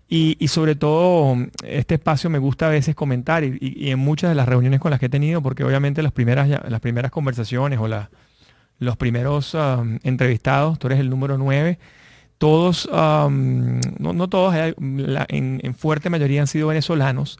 Y, 0.09 0.47
sobre 0.47 0.75
todo, 0.75 1.35
este 1.65 1.95
espacio 1.95 2.29
me 2.29 2.39
gusta 2.39 2.67
a 2.67 2.69
veces 2.69 2.95
comentar 2.95 3.43
y, 3.43 3.89
en 3.89 3.99
muchas 3.99 4.29
de 4.29 4.35
las 4.35 4.47
reuniones 4.47 4.79
con 4.79 4.91
las 4.91 5.01
que 5.01 5.07
he 5.07 5.09
tenido, 5.09 5.41
porque 5.41 5.65
obviamente 5.65 6.01
las 6.01 6.13
primeras, 6.13 6.47
las 6.47 6.79
primeras 6.79 7.11
conversaciones 7.11 7.77
o 7.79 7.89
los 8.79 8.97
primeros 8.97 9.53
um, 9.53 9.99
entrevistados, 10.03 10.79
tú 10.79 10.87
eres 10.87 10.99
el 11.01 11.09
número 11.09 11.37
9, 11.37 11.77
todos, 12.37 12.89
no, 12.91 14.27
todos, 14.29 14.55
eh, 14.55 14.75
en, 14.77 15.75
fuerte 15.75 16.09
mayoría 16.09 16.41
han 16.41 16.47
sido 16.47 16.67
venezolanos, 16.67 17.39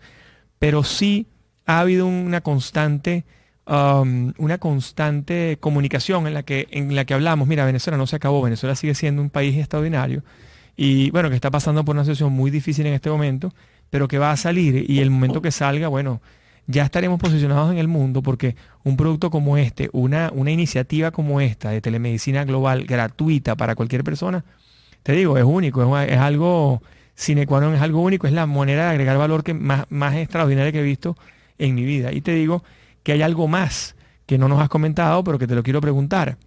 pero 0.59 0.83
sí 0.83 1.27
ha 1.65 1.79
habido 1.79 2.07
una 2.07 2.41
constante, 2.41 3.25
una 3.65 4.57
constante 4.59 5.57
comunicación 5.59 6.27
en 6.27 6.33
la, 6.33 6.43
que, 6.43 6.67
en 6.71 6.95
la 6.95 7.05
que 7.05 7.13
hablamos, 7.13 7.47
mira, 7.47 7.65
Venezuela 7.65 7.97
no 7.97 8.07
se 8.07 8.15
acabó, 8.15 8.41
Venezuela 8.41 8.75
sigue 8.75 8.95
siendo 8.95 9.21
un 9.21 9.29
país 9.29 9.57
extraordinario 9.57 10.23
y 10.77 11.09
bueno, 11.09 11.29
que 11.29 11.35
está 11.35 11.49
pasando 11.49 11.83
por 11.83 11.95
una 11.95 12.03
situación 12.03 12.31
muy 12.31 12.51
difícil 12.51 12.85
en 12.85 12.93
este 12.93 13.09
momento, 13.09 13.51
pero 13.89 14.07
que 14.07 14.19
va 14.19 14.31
a 14.31 14.37
salir 14.37 14.89
y 14.89 14.99
el 14.99 15.09
momento 15.09 15.41
que 15.41 15.51
salga, 15.51 15.87
bueno, 15.87 16.21
ya 16.67 16.83
estaremos 16.83 17.19
posicionados 17.19 17.71
en 17.71 17.79
el 17.79 17.87
mundo 17.87 18.21
porque 18.21 18.55
un 18.83 18.95
producto 18.95 19.31
como 19.31 19.57
este, 19.57 19.89
una, 19.91 20.31
una 20.33 20.51
iniciativa 20.51 21.11
como 21.11 21.41
esta 21.41 21.71
de 21.71 21.81
telemedicina 21.81 22.45
global 22.45 22.85
gratuita 22.85 23.55
para 23.55 23.73
cualquier 23.73 24.03
persona, 24.03 24.45
te 25.07 25.13
digo, 25.13 25.37
es 25.37 25.45
único, 25.45 25.97
es, 26.01 26.17
algo 26.17 26.81
sine 27.15 27.47
qua 27.47 27.61
non, 27.61 27.73
es 27.73 27.81
algo 27.81 28.01
único, 28.01 28.27
es 28.27 28.33
la 28.33 28.45
manera 28.45 28.87
de 28.87 28.89
agregar 28.89 29.17
valor 29.17 29.41
que 29.41 29.53
más, 29.53 29.85
más 29.89 30.13
extraordinaria 30.15 30.73
que 30.73 30.81
he 30.81 30.83
visto 30.83 31.15
en 31.57 31.75
mi 31.75 31.85
vida. 31.85 32.11
Y 32.11 32.19
te 32.19 32.33
digo 32.33 32.61
que 33.03 33.13
hay 33.13 33.21
algo 33.21 33.47
más 33.47 33.95
que 34.25 34.37
no 34.37 34.49
nos 34.49 34.61
has 34.61 34.67
comentado, 34.67 35.23
pero 35.23 35.39
que 35.39 35.47
te 35.47 35.55
lo 35.55 35.63
quiero 35.63 35.79
preguntar. 35.79 36.37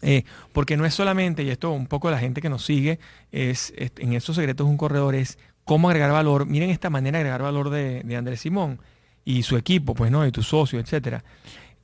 Eh, 0.00 0.24
porque 0.54 0.78
no 0.78 0.86
es 0.86 0.94
solamente, 0.94 1.42
y 1.42 1.50
esto 1.50 1.72
un 1.72 1.86
poco 1.86 2.10
la 2.10 2.18
gente 2.18 2.40
que 2.40 2.48
nos 2.48 2.64
sigue, 2.64 3.00
es, 3.30 3.74
en 3.76 4.14
estos 4.14 4.36
secretos 4.36 4.66
un 4.66 4.78
corredor, 4.78 5.14
es 5.14 5.36
cómo 5.64 5.90
agregar 5.90 6.10
valor. 6.10 6.46
Miren 6.46 6.70
esta 6.70 6.88
manera 6.88 7.18
de 7.18 7.24
agregar 7.24 7.42
valor 7.42 7.68
de, 7.68 8.16
Andrés 8.16 8.40
Simón 8.40 8.80
y 9.26 9.42
su 9.42 9.58
equipo, 9.58 9.94
pues, 9.94 10.10
¿no? 10.10 10.26
Y 10.26 10.32
tu 10.32 10.42
socio, 10.42 10.80
etcétera. 10.80 11.22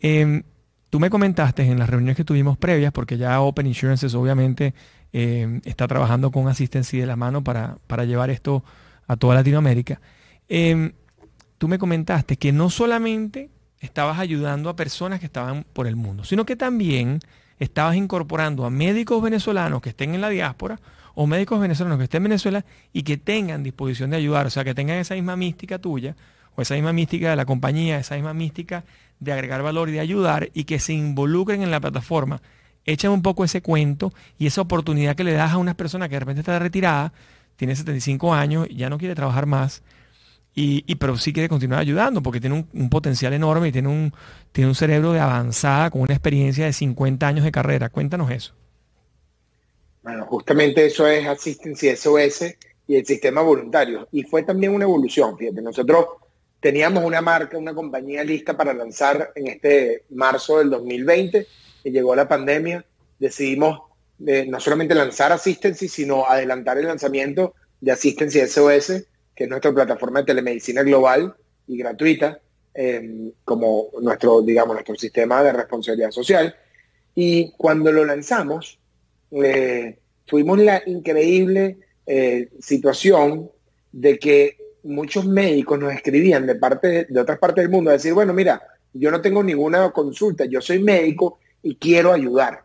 Em, 0.01 0.45
tú 0.89 0.99
me 0.99 1.11
comentaste 1.11 1.63
en 1.63 1.79
las 1.79 1.91
reuniones 1.91 2.17
que 2.17 2.25
tuvimos 2.25 2.57
previas, 2.57 2.91
porque 2.91 3.19
ya 3.19 3.39
Open 3.43 3.67
Insurances 3.67 4.15
obviamente 4.15 4.73
eh, 5.13 5.61
está 5.65 5.89
trabajando 5.89 6.31
con 6.31 6.49
asistencia 6.49 7.01
de 7.01 7.07
la 7.07 7.17
mano 7.17 7.43
para, 7.43 8.05
llevar 8.05 8.31
esto 8.31 8.65
a 9.07 9.17
toda 9.17 9.35
Latinoamérica. 9.35 10.01
Em, 10.49 10.93
tú 11.59 11.69
me 11.69 11.79
comentaste 11.79 12.37
que 12.37 12.53
no 12.53 12.71
solamente 12.71 13.51
estabas 13.81 14.19
ayudando 14.19 14.69
a 14.69 14.77
personas 14.77 15.21
que 15.21 15.27
estaban 15.27 15.65
por 15.73 15.87
el 15.87 15.97
mundo, 15.97 16.25
sino 16.25 16.45
que 16.45 16.57
también 16.57 17.21
estabas 17.59 17.97
incorporando 17.97 18.65
a 18.65 18.71
médicos 18.71 19.23
venezolanos 19.23 19.83
que 19.83 19.91
estén 19.91 20.15
en 20.15 20.21
la 20.21 20.29
diáspora 20.29 20.81
o 21.15 21.27
médicos 21.27 21.61
venezolanos 21.61 21.99
que 21.99 22.05
estén 22.05 22.21
en 22.21 22.25
Venezuela 22.25 22.65
y 22.93 23.03
que 23.03 23.17
tengan 23.17 23.63
disposición 23.63 24.11
de 24.11 24.17
ayudar, 24.17 24.47
o 24.47 24.51
sea, 24.51 24.65
que 24.65 24.75
tengan 24.75 24.97
esa 24.99 25.15
misma 25.15 25.37
mística 25.37 25.79
tuya 25.79 26.17
o 26.55 26.63
esa 26.63 26.75
misma 26.75 26.93
mística 26.93 27.31
de 27.31 27.37
la 27.37 27.45
compañía, 27.45 27.99
esa 27.99 28.15
misma 28.15 28.35
mística 28.35 28.85
de 29.19 29.33
agregar 29.33 29.63
valor 29.63 29.89
y 29.89 29.93
de 29.93 30.01
ayudar 30.01 30.51
y 30.55 30.65
que 30.65 30.79
se 30.79 30.93
involucren 30.93 31.63
en 31.63 31.71
la 31.71 31.81
plataforma. 31.81 32.41
Échame 32.85 33.15
un 33.15 33.23
poco 33.23 33.45
ese 33.45 33.63
cuento 33.63 34.13
y 34.39 34.47
esa 34.47 34.61
oportunidad 34.63 35.15
que 35.17 35.25
le 35.25 35.33
das 35.33 35.53
a 35.53 35.59
una 35.59 35.75
persona 35.75 36.09
que 36.09 36.17
de 36.17 36.21
repente 36.21 36.41
está 36.41 36.59
retirada, 36.59 37.13
tiene 37.57 37.77
75 37.77 38.33
años, 38.33 38.67
ya 38.71 38.89
no 38.89 38.99
quiere 38.99 39.15
trabajar 39.15 39.47
más, 39.47 39.83
y, 40.55 40.95
pero 40.97 41.17
sí 41.17 41.33
quiere 41.33 41.49
continuar 41.49 41.81
ayudando 41.81 42.23
porque 42.23 42.41
tiene 42.41 42.67
un, 42.73 42.91
potencial 42.91 43.33
enorme 43.33 43.69
y 43.69 43.73
tiene 43.73 43.89
un, 43.89 44.13
tiene 44.53 44.69
un 44.69 44.75
cerebro 44.75 45.13
de 45.13 45.21
avanzada 45.21 45.91
con 45.91 46.03
una 46.03 46.13
experiencia 46.13 46.65
de 46.65 46.73
50 46.73 47.27
años 47.27 47.45
de 47.45 47.53
carrera. 47.53 47.89
Cuéntanos 47.89 48.31
eso. 48.31 48.53
Bueno, 50.03 50.27
justamente 50.27 50.87
eso 50.87 51.07
es 51.07 51.27
Asistencia 51.27 51.97
SOS 51.97 52.57
y 52.89 52.97
el 52.97 53.07
sistema 53.07 53.43
voluntario. 53.43 54.09
Y 54.11 54.25
fue 54.25 54.43
también 54.43 54.75
una 54.75 54.85
evolución, 54.85 55.39
fíjate, 55.39 55.63
nosotros 55.63 56.07
teníamos 56.59 57.05
una 57.05 57.21
marca, 57.21 57.57
una 57.57 57.75
compañía 57.75 58.25
lista 58.25 58.57
para 58.57 58.75
lanzar 58.75 59.33
en 59.35 59.47
este 59.47 60.05
marzo 60.11 60.59
del 60.59 60.71
2020 60.71 61.47
y 61.85 61.91
llegó 61.91 62.15
la 62.15 62.29
pandemia, 62.29 62.85
decidimos 63.19 63.81
eh, 64.27 64.47
no 64.49 64.61
solamente 64.61 64.95
lanzar 64.95 65.33
Asistency, 65.33 65.89
sino 65.89 66.27
adelantar 66.27 66.79
el 66.79 66.87
lanzamiento 66.87 67.55
de 67.81 67.93
Asistencia 67.93 68.47
SOS 68.47 69.05
que 69.41 69.45
es 69.45 69.51
nuestra 69.51 69.73
plataforma 69.73 70.21
de 70.21 70.27
telemedicina 70.27 70.83
global 70.83 71.35
y 71.67 71.79
gratuita, 71.79 72.39
em, 72.75 73.33
como 73.43 73.89
nuestro, 74.03 74.43
digamos, 74.43 74.75
nuestro 74.75 74.95
sistema 74.97 75.43
de 75.43 75.55
responsabilidad 75.55 76.11
social. 76.11 76.55
Y 77.15 77.51
cuando 77.53 77.91
lo 77.91 78.05
lanzamos, 78.05 78.79
eh, 79.31 79.97
tuvimos 80.27 80.59
la 80.59 80.83
increíble 80.85 81.79
eh, 82.07 82.51
situación 82.61 83.51
de 83.93 84.19
que 84.19 84.59
muchos 84.83 85.25
médicos 85.25 85.79
nos 85.79 85.95
escribían 85.95 86.47
de, 86.47 86.57
parte, 86.57 87.07
de 87.09 87.21
otras 87.21 87.39
partes 87.39 87.65
del 87.65 87.73
mundo 87.73 87.89
a 87.89 87.95
decir, 87.95 88.13
bueno, 88.13 88.35
mira, 88.35 88.61
yo 88.93 89.11
no 89.11 89.23
tengo 89.23 89.43
ninguna 89.43 89.91
consulta, 89.91 90.45
yo 90.45 90.61
soy 90.61 90.81
médico 90.81 91.39
y 91.63 91.77
quiero 91.77 92.13
ayudar. 92.13 92.65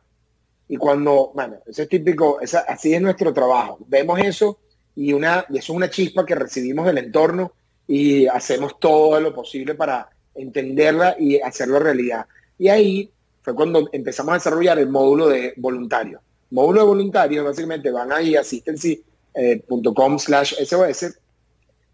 Y 0.68 0.78
cuando, 0.78 1.32
bueno, 1.34 1.58
eso 1.66 1.84
es 1.84 1.90
típico, 1.90 2.40
así 2.68 2.94
es 2.94 3.02
nuestro 3.02 3.34
trabajo. 3.34 3.80
Vemos 3.88 4.20
eso 4.20 4.60
y, 4.96 5.14
una, 5.14 5.46
eso 5.50 5.58
es 5.58 5.70
una 5.70 5.90
chispa 5.90 6.26
que 6.26 6.36
recibimos 6.36 6.86
del 6.86 6.98
entorno 6.98 7.52
y 7.88 8.26
hacemos 8.28 8.80
todo 8.80 9.20
lo 9.20 9.34
posible 9.34 9.76
para 9.76 10.10
entenderla 10.34 11.16
y 11.20 11.40
hacerlo 11.40 11.80
realidad. 11.80 12.26
Y 12.58 12.70
ahí 12.70 13.12
fue 13.44 13.54
cuando 13.54 13.90
empezamos 13.92 14.32
a 14.32 14.36
desarrollar 14.36 14.80
el 14.80 14.90
módulo 14.90 15.28
de 15.30 15.54
voluntario. 15.58 16.22
Módulo 16.50 16.82
de 16.82 16.88
voluntarios, 16.88 17.46
básicamente 17.46 17.92
van 17.92 18.12
ahí 18.12 18.36
a 18.36 18.42
assistancy.com 18.42 20.20
slash 20.20 20.56
SOS 20.64 21.20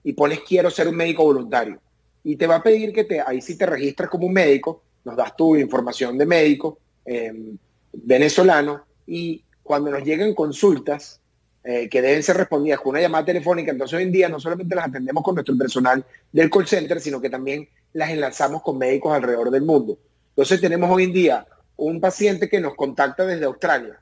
y 0.03 0.13
pones 0.13 0.39
quiero 0.41 0.69
ser 0.69 0.87
un 0.87 0.95
médico 0.95 1.23
voluntario. 1.23 1.79
Y 2.23 2.35
te 2.35 2.47
va 2.47 2.57
a 2.57 2.63
pedir 2.63 2.93
que 2.93 3.03
te, 3.03 3.19
ahí 3.19 3.41
sí 3.41 3.57
te 3.57 3.65
registras 3.65 4.09
como 4.09 4.27
un 4.27 4.33
médico, 4.33 4.83
nos 5.03 5.17
das 5.17 5.35
tu 5.35 5.55
información 5.57 6.17
de 6.17 6.25
médico 6.25 6.77
em, 7.05 7.57
venezolano 7.93 8.85
y 9.07 9.43
cuando 9.63 9.91
nos 9.91 10.03
lleguen 10.03 10.33
consultas, 10.33 11.21
eh, 11.63 11.87
que 11.89 12.01
deben 12.01 12.23
ser 12.23 12.37
respondidas 12.37 12.79
con 12.79 12.91
una 12.91 13.01
llamada 13.01 13.25
telefónica. 13.25 13.71
Entonces 13.71 13.95
hoy 13.95 14.03
en 14.03 14.11
día 14.11 14.27
no 14.27 14.39
solamente 14.39 14.73
las 14.75 14.87
atendemos 14.87 15.23
con 15.23 15.35
nuestro 15.35 15.55
personal 15.55 16.03
del 16.31 16.49
call 16.49 16.67
center, 16.67 16.99
sino 16.99 17.21
que 17.21 17.29
también 17.29 17.69
las 17.93 18.09
enlazamos 18.09 18.63
con 18.63 18.79
médicos 18.79 19.13
alrededor 19.13 19.51
del 19.51 19.61
mundo. 19.61 19.97
Entonces 20.29 20.59
tenemos 20.59 20.89
hoy 20.89 21.03
en 21.03 21.13
día 21.13 21.45
un 21.77 22.01
paciente 22.01 22.49
que 22.49 22.59
nos 22.59 22.73
contacta 22.75 23.25
desde 23.25 23.45
Australia, 23.45 24.01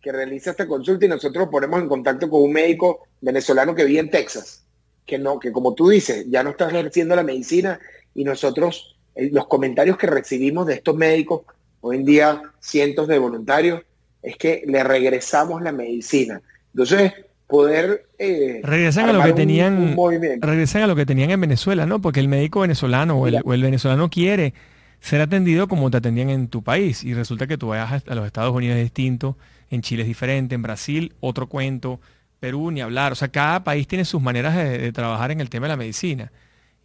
que 0.00 0.10
realiza 0.10 0.50
esta 0.50 0.66
consulta 0.66 1.06
y 1.06 1.08
nosotros 1.08 1.46
lo 1.46 1.50
ponemos 1.50 1.80
en 1.80 1.88
contacto 1.88 2.28
con 2.28 2.42
un 2.42 2.52
médico 2.52 3.06
venezolano 3.20 3.74
que 3.74 3.84
vive 3.84 4.00
en 4.00 4.10
Texas, 4.10 4.64
que 5.04 5.18
no, 5.18 5.38
que 5.38 5.52
como 5.52 5.74
tú 5.74 5.88
dices, 5.88 6.26
ya 6.28 6.42
no 6.42 6.50
está 6.50 6.68
ejerciendo 6.68 7.14
la 7.14 7.22
medicina 7.22 7.78
y 8.14 8.24
nosotros, 8.24 8.96
eh, 9.14 9.30
los 9.32 9.46
comentarios 9.46 9.96
que 9.96 10.08
recibimos 10.08 10.66
de 10.66 10.74
estos 10.74 10.96
médicos, 10.96 11.42
hoy 11.80 11.96
en 11.96 12.04
día 12.04 12.42
cientos 12.60 13.08
de 13.08 13.18
voluntarios, 13.18 13.82
es 14.22 14.36
que 14.36 14.62
le 14.66 14.82
regresamos 14.82 15.62
la 15.62 15.72
medicina. 15.72 16.40
Entonces, 16.72 17.12
poder... 17.46 18.06
Eh, 18.18 18.60
regresan 18.62 19.08
a 19.08 19.12
lo 19.12 19.22
que 19.22 19.32
tenían 19.32 19.96
regresan 20.40 20.82
a 20.82 20.86
lo 20.86 20.96
que 20.96 21.06
tenían 21.06 21.30
en 21.30 21.40
Venezuela, 21.40 21.86
¿no? 21.86 22.00
Porque 22.00 22.20
el 22.20 22.28
médico 22.28 22.60
venezolano 22.60 23.18
o 23.18 23.26
el, 23.26 23.62
venezolano 23.62 24.10
quiere 24.10 24.54
ser 25.00 25.20
atendido 25.20 25.68
como 25.68 25.90
te 25.90 25.98
atendían 25.98 26.30
en 26.30 26.48
tu 26.48 26.62
país 26.62 27.04
y 27.04 27.14
resulta 27.14 27.46
que 27.46 27.58
tú 27.58 27.68
vayas 27.68 28.02
a 28.08 28.14
los 28.14 28.26
Estados 28.26 28.54
Unidos 28.54 28.76
es 28.76 28.82
distinto, 28.82 29.36
en 29.70 29.82
Chile 29.82 30.02
es 30.02 30.08
diferente, 30.08 30.54
en 30.54 30.62
Brasil 30.62 31.14
otro 31.20 31.48
cuento, 31.48 32.00
Perú 32.40 32.70
ni 32.70 32.80
hablar, 32.80 33.12
o 33.12 33.14
sea, 33.14 33.28
cada 33.28 33.62
país 33.62 33.86
tiene 33.86 34.04
sus 34.04 34.20
maneras 34.20 34.56
de, 34.56 34.92
trabajar 34.92 35.30
en 35.30 35.40
el 35.40 35.50
tema 35.50 35.66
de 35.66 35.72
la 35.72 35.76
medicina. 35.76 36.32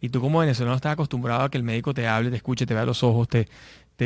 Y 0.00 0.08
tú 0.08 0.20
como 0.20 0.40
venezolano 0.40 0.74
estás 0.74 0.94
acostumbrado 0.94 1.42
a 1.42 1.50
que 1.50 1.58
el 1.58 1.62
médico 1.62 1.94
te 1.94 2.08
hable, 2.08 2.30
te 2.30 2.36
escuche, 2.36 2.66
te 2.66 2.74
vea 2.74 2.84
los 2.84 3.04
ojos, 3.04 3.28
te, 3.28 3.46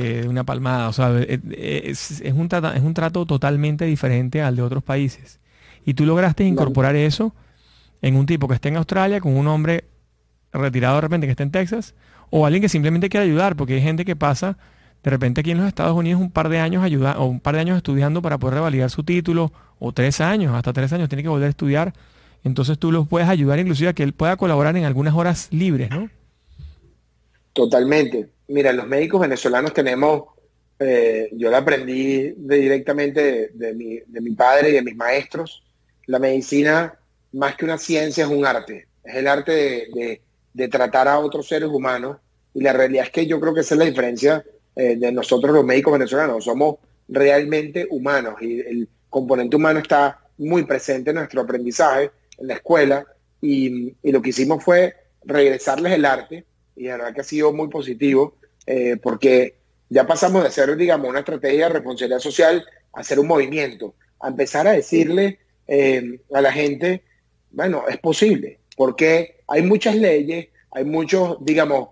te 0.00 0.22
dé 0.22 0.28
una 0.28 0.44
palmada. 0.44 0.88
O 0.88 0.92
sea, 0.92 1.18
es, 1.20 2.20
es, 2.20 2.32
un 2.32 2.48
es 2.74 2.82
un 2.82 2.94
trato 2.94 3.26
totalmente 3.26 3.84
diferente 3.84 4.42
al 4.42 4.56
de 4.56 4.62
otros 4.62 4.82
países. 4.82 5.40
Y 5.84 5.94
tú 5.94 6.04
lograste 6.04 6.44
incorporar 6.44 6.96
eso 6.96 7.34
en 8.02 8.16
un 8.16 8.26
tipo 8.26 8.48
que 8.48 8.54
esté 8.54 8.68
en 8.68 8.76
Australia 8.76 9.20
con 9.20 9.36
un 9.36 9.46
hombre 9.46 9.84
retirado 10.52 10.96
de 10.96 11.00
repente 11.00 11.26
que 11.26 11.32
esté 11.32 11.42
en 11.42 11.50
Texas 11.50 11.94
o 12.30 12.44
alguien 12.44 12.62
que 12.62 12.68
simplemente 12.68 13.08
quiere 13.08 13.26
ayudar, 13.26 13.56
porque 13.56 13.74
hay 13.74 13.82
gente 13.82 14.04
que 14.04 14.16
pasa 14.16 14.58
de 15.02 15.10
repente 15.10 15.40
aquí 15.40 15.52
en 15.52 15.58
los 15.58 15.68
Estados 15.68 15.96
Unidos 15.96 16.20
un 16.20 16.30
par 16.30 16.48
de 16.48 16.58
años 16.58 16.82
ayuda, 16.82 17.18
o 17.18 17.26
un 17.26 17.38
par 17.38 17.54
de 17.54 17.60
años 17.60 17.76
estudiando 17.76 18.20
para 18.22 18.38
poder 18.38 18.54
revalidar 18.54 18.90
su 18.90 19.04
título, 19.04 19.52
o 19.78 19.92
tres 19.92 20.20
años, 20.20 20.54
hasta 20.54 20.72
tres 20.72 20.92
años 20.92 21.08
tiene 21.08 21.22
que 21.22 21.28
volver 21.28 21.46
a 21.46 21.50
estudiar. 21.50 21.92
Entonces 22.42 22.78
tú 22.78 22.90
los 22.90 23.06
puedes 23.06 23.28
ayudar 23.28 23.58
inclusive 23.58 23.90
a 23.90 23.92
que 23.92 24.02
él 24.02 24.12
pueda 24.12 24.36
colaborar 24.36 24.76
en 24.76 24.84
algunas 24.84 25.14
horas 25.14 25.48
libres, 25.52 25.90
¿no? 25.90 26.08
Totalmente. 27.52 28.35
Mira, 28.48 28.72
los 28.72 28.86
médicos 28.86 29.20
venezolanos 29.20 29.72
tenemos, 29.72 30.24
eh, 30.78 31.28
yo 31.32 31.50
lo 31.50 31.56
aprendí 31.56 32.32
directamente 32.36 33.50
de, 33.52 33.74
mi, 33.74 33.98
de 34.06 34.20
mi 34.20 34.32
padre 34.32 34.70
y 34.70 34.72
de 34.72 34.82
mis 34.82 34.96
maestros, 34.96 35.64
la 36.06 36.18
medicina, 36.18 36.98
más 37.32 37.56
que 37.56 37.64
una 37.64 37.78
ciencia, 37.78 38.24
es 38.24 38.30
un 38.30 38.46
arte. 38.46 38.88
Es 39.04 39.16
el 39.16 39.28
arte 39.28 39.88
de, 40.54 40.68
tratar 40.68 41.08
a 41.08 41.18
otros 41.18 41.48
seres 41.48 41.68
humanos. 41.68 42.18
Y 42.54 42.62
la 42.62 42.72
realidad 42.72 43.04
es 43.04 43.10
que 43.10 43.26
yo 43.26 43.38
creo 43.38 43.52
que 43.52 43.60
esa 43.60 43.74
es 43.74 43.78
la 43.78 43.84
diferencia 43.84 44.44
eh, 44.74 44.96
de 44.96 45.12
nosotros 45.12 45.54
los 45.54 45.64
médicos 45.64 45.92
venezolanos. 45.92 46.44
Somos 46.44 46.76
realmente 47.08 47.86
humanos 47.90 48.34
y 48.40 48.60
el 48.60 48.88
componente 49.10 49.56
humano 49.56 49.80
está 49.80 50.20
muy 50.38 50.64
presente 50.64 51.10
en 51.10 51.16
nuestro 51.16 51.42
aprendizaje, 51.42 52.10
en 52.38 52.46
la 52.46 52.54
escuela. 52.54 53.06
Y, 53.40 53.94
lo 54.02 54.22
que 54.22 54.30
hicimos 54.30 54.64
fue 54.64 54.94
regresarles 55.24 55.92
el 55.92 56.04
arte. 56.04 56.44
Y 56.76 56.84
la 56.84 56.98
verdad 56.98 57.14
que 57.14 57.20
ha 57.22 57.24
sido 57.24 57.52
muy 57.52 57.68
positivo 57.68 58.36
eh, 58.66 58.96
porque 59.02 59.56
ya 59.88 60.06
pasamos 60.06 60.42
de 60.42 60.48
hacer, 60.48 60.76
digamos, 60.76 61.08
una 61.08 61.20
estrategia 61.20 61.68
de 61.68 61.74
responsabilidad 61.74 62.18
social 62.18 62.64
a 62.92 63.00
hacer 63.00 63.18
un 63.18 63.26
movimiento, 63.26 63.94
a 64.20 64.28
empezar 64.28 64.66
a 64.66 64.72
decirle 64.72 65.38
eh, 65.66 66.20
a 66.32 66.40
la 66.40 66.52
gente, 66.52 67.02
bueno, 67.50 67.84
es 67.88 67.98
posible, 67.98 68.60
porque 68.76 69.40
hay 69.46 69.62
muchas 69.62 69.94
leyes, 69.94 70.48
hay 70.72 70.84
muchos, 70.84 71.38
digamos, 71.40 71.90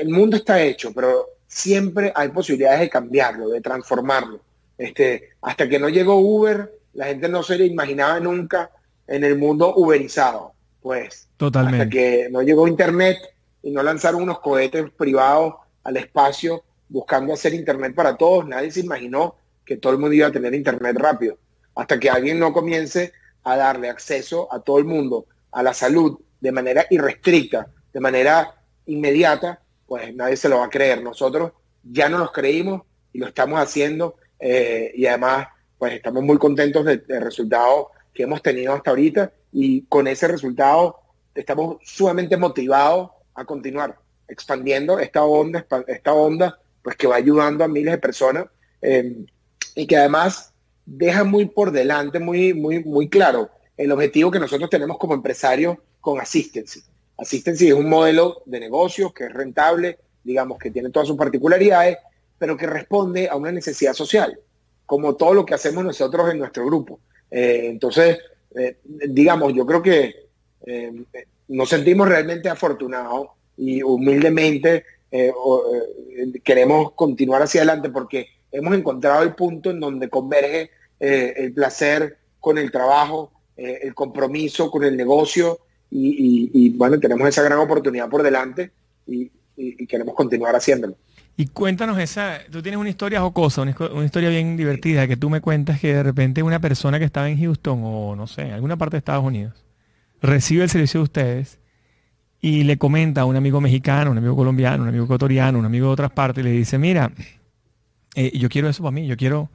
el 0.00 0.08
mundo 0.08 0.36
está 0.36 0.60
hecho, 0.62 0.92
pero 0.92 1.26
siempre 1.46 2.12
hay 2.14 2.28
posibilidades 2.28 2.80
de 2.80 2.90
cambiarlo, 2.90 3.48
de 3.48 3.60
transformarlo. 3.60 4.40
Este, 4.76 5.30
hasta 5.40 5.68
que 5.68 5.78
no 5.78 5.88
llegó 5.88 6.16
Uber, 6.16 6.72
la 6.94 7.06
gente 7.06 7.28
no 7.28 7.42
se 7.42 7.56
le 7.56 7.66
imaginaba 7.66 8.18
nunca 8.20 8.70
en 9.06 9.24
el 9.24 9.38
mundo 9.38 9.74
uberizado. 9.76 10.52
Pues, 10.80 11.28
Totalmente. 11.36 11.82
hasta 11.82 11.90
que 11.90 12.28
no 12.30 12.42
llegó 12.42 12.68
Internet 12.68 13.18
y 13.66 13.72
no 13.72 13.82
lanzaron 13.82 14.22
unos 14.22 14.38
cohetes 14.38 14.88
privados 14.92 15.54
al 15.82 15.96
espacio 15.96 16.62
buscando 16.88 17.32
hacer 17.32 17.52
Internet 17.52 17.96
para 17.96 18.16
todos, 18.16 18.46
nadie 18.46 18.70
se 18.70 18.78
imaginó 18.78 19.34
que 19.64 19.76
todo 19.76 19.92
el 19.92 19.98
mundo 19.98 20.14
iba 20.14 20.28
a 20.28 20.30
tener 20.30 20.54
Internet 20.54 20.96
rápido 20.96 21.36
hasta 21.74 21.98
que 21.98 22.08
alguien 22.08 22.38
no 22.38 22.52
comience 22.52 23.12
a 23.42 23.56
darle 23.56 23.90
acceso 23.90 24.46
a 24.52 24.60
todo 24.60 24.78
el 24.78 24.84
mundo 24.84 25.26
a 25.50 25.64
la 25.64 25.74
salud 25.74 26.16
de 26.40 26.52
manera 26.52 26.86
irrestricta, 26.90 27.66
de 27.92 27.98
manera 27.98 28.54
inmediata, 28.86 29.60
pues 29.84 30.14
nadie 30.14 30.36
se 30.36 30.48
lo 30.48 30.58
va 30.58 30.66
a 30.66 30.70
creer. 30.70 31.02
Nosotros 31.02 31.50
ya 31.82 32.08
no 32.08 32.18
nos 32.18 32.30
creímos 32.30 32.82
y 33.12 33.18
lo 33.18 33.26
estamos 33.26 33.58
haciendo 33.58 34.14
eh, 34.38 34.92
y 34.94 35.06
además 35.06 35.48
pues 35.76 35.92
estamos 35.92 36.22
muy 36.22 36.38
contentos 36.38 36.84
del, 36.84 37.02
resultado 37.20 37.90
que 38.14 38.22
hemos 38.22 38.42
tenido 38.42 38.74
hasta 38.74 38.90
ahorita 38.90 39.32
y 39.50 39.82
con 39.86 40.06
ese 40.06 40.28
resultado 40.28 41.00
estamos 41.34 41.78
sumamente 41.82 42.36
motivados 42.36 43.10
a 43.36 43.44
continuar 43.44 43.98
expandiendo 44.28 44.98
esta 44.98 45.24
onda, 45.24 45.64
esta 45.86 46.12
onda 46.12 46.58
pues 46.82 46.96
que 46.96 47.06
va 47.06 47.16
ayudando 47.16 47.64
a 47.64 47.68
miles 47.68 47.92
de 47.92 47.98
personas 47.98 48.46
eh, 48.82 49.24
y 49.74 49.86
que 49.86 49.96
además 49.96 50.52
deja 50.84 51.24
muy 51.24 51.46
por 51.46 51.70
delante, 51.70 52.18
muy, 52.18 52.54
muy, 52.54 52.82
muy 52.84 53.08
claro 53.08 53.50
el 53.76 53.92
objetivo 53.92 54.30
que 54.30 54.38
nosotros 54.38 54.70
tenemos 54.70 54.98
como 54.98 55.14
empresarios 55.14 55.76
con 56.00 56.20
Assistency. 56.20 56.82
Assistency 57.18 57.68
es 57.68 57.74
un 57.74 57.88
modelo 57.88 58.42
de 58.46 58.60
negocio 58.60 59.12
que 59.12 59.24
es 59.24 59.32
rentable 59.32 59.98
digamos, 60.26 60.58
que 60.58 60.72
tiene 60.72 60.90
todas 60.90 61.08
sus 61.08 61.16
particularidades, 61.16 61.98
pero 62.36 62.56
que 62.56 62.66
responde 62.66 63.28
a 63.28 63.36
una 63.36 63.52
necesidad 63.52 63.94
social, 63.94 64.38
como 64.84 65.14
todo 65.14 65.32
lo 65.32 65.46
que 65.46 65.54
hacemos 65.54 65.84
nosotros 65.84 66.30
en 66.30 66.38
nuestro 66.38 66.66
grupo. 66.66 66.98
Eh, 67.30 67.62
entonces, 67.66 68.18
eh, 68.56 68.78
digamos, 68.84 69.54
yo 69.54 69.64
creo 69.64 69.80
que 69.80 70.26
eh, 70.66 71.04
nos 71.48 71.68
sentimos 71.68 72.08
realmente 72.08 72.48
afortunados 72.48 73.28
y 73.56 73.82
humildemente 73.82 74.84
queremos 76.44 76.92
continuar 76.92 77.42
hacia 77.42 77.62
adelante 77.62 77.88
porque 77.88 78.28
hemos 78.52 78.74
encontrado 78.74 79.22
el 79.22 79.34
punto 79.34 79.70
en 79.70 79.80
donde 79.80 80.10
converge 80.10 80.70
el 80.98 81.52
placer 81.54 82.18
con 82.40 82.58
el 82.58 82.70
trabajo, 82.70 83.32
el 83.56 83.94
compromiso 83.94 84.70
con 84.70 84.84
el 84.84 84.96
negocio 84.96 85.60
y, 85.90 86.70
bueno, 86.76 86.98
tenemos 86.98 87.28
esa 87.28 87.42
gran 87.42 87.58
oportunidad 87.58 88.08
por 88.08 88.22
delante 88.22 88.70
y, 89.06 89.30
queremos 89.86 90.14
continuar 90.14 90.54
haciéndolo. 90.54 90.96
Y 91.38 91.46
cuéntanos 91.46 91.98
esa, 91.98 92.40
tú 92.50 92.62
tienes 92.62 92.78
una 92.78 92.90
historia 92.90 93.20
jocosa, 93.20 93.62
una, 93.62 93.74
una, 93.92 94.04
historia 94.04 94.28
bien 94.28 94.56
divertida, 94.56 95.06
que 95.06 95.16
tú 95.16 95.30
me 95.30 95.40
cuentas 95.40 95.80
que 95.80 95.94
de 95.94 96.02
repente 96.02 96.42
una 96.42 96.60
persona 96.60 96.98
que 96.98 97.04
estaba 97.04 97.28
en 97.28 97.38
Houston 97.38 97.80
o 97.82 98.16
no 98.16 98.26
sé, 98.26 98.42
en 98.42 98.52
alguna 98.52 98.76
parte 98.76 98.96
de 98.96 98.98
Estados 98.98 99.24
Unidos, 99.24 99.65
recibe 100.22 100.64
el 100.64 100.70
servicio 100.70 101.00
de 101.00 101.04
ustedes 101.04 101.60
y 102.40 102.64
le 102.64 102.78
comenta 102.78 103.22
a 103.22 103.24
un 103.24 103.36
amigo 103.36 103.60
mexicano, 103.60 104.10
un 104.10 104.18
amigo 104.18 104.36
colombiano, 104.36 104.82
un 104.82 104.88
amigo 104.88 105.04
ecuatoriano, 105.04 105.58
un 105.58 105.64
amigo 105.64 105.86
de 105.86 105.92
otras 105.92 106.10
partes, 106.10 106.44
y 106.44 106.48
le 106.48 106.52
dice, 106.52 106.78
mira, 106.78 107.12
eh, 108.14 108.36
yo 108.38 108.48
quiero 108.48 108.68
eso 108.68 108.82
para 108.82 108.92
mí, 108.92 109.06
yo 109.06 109.16
quiero 109.16 109.50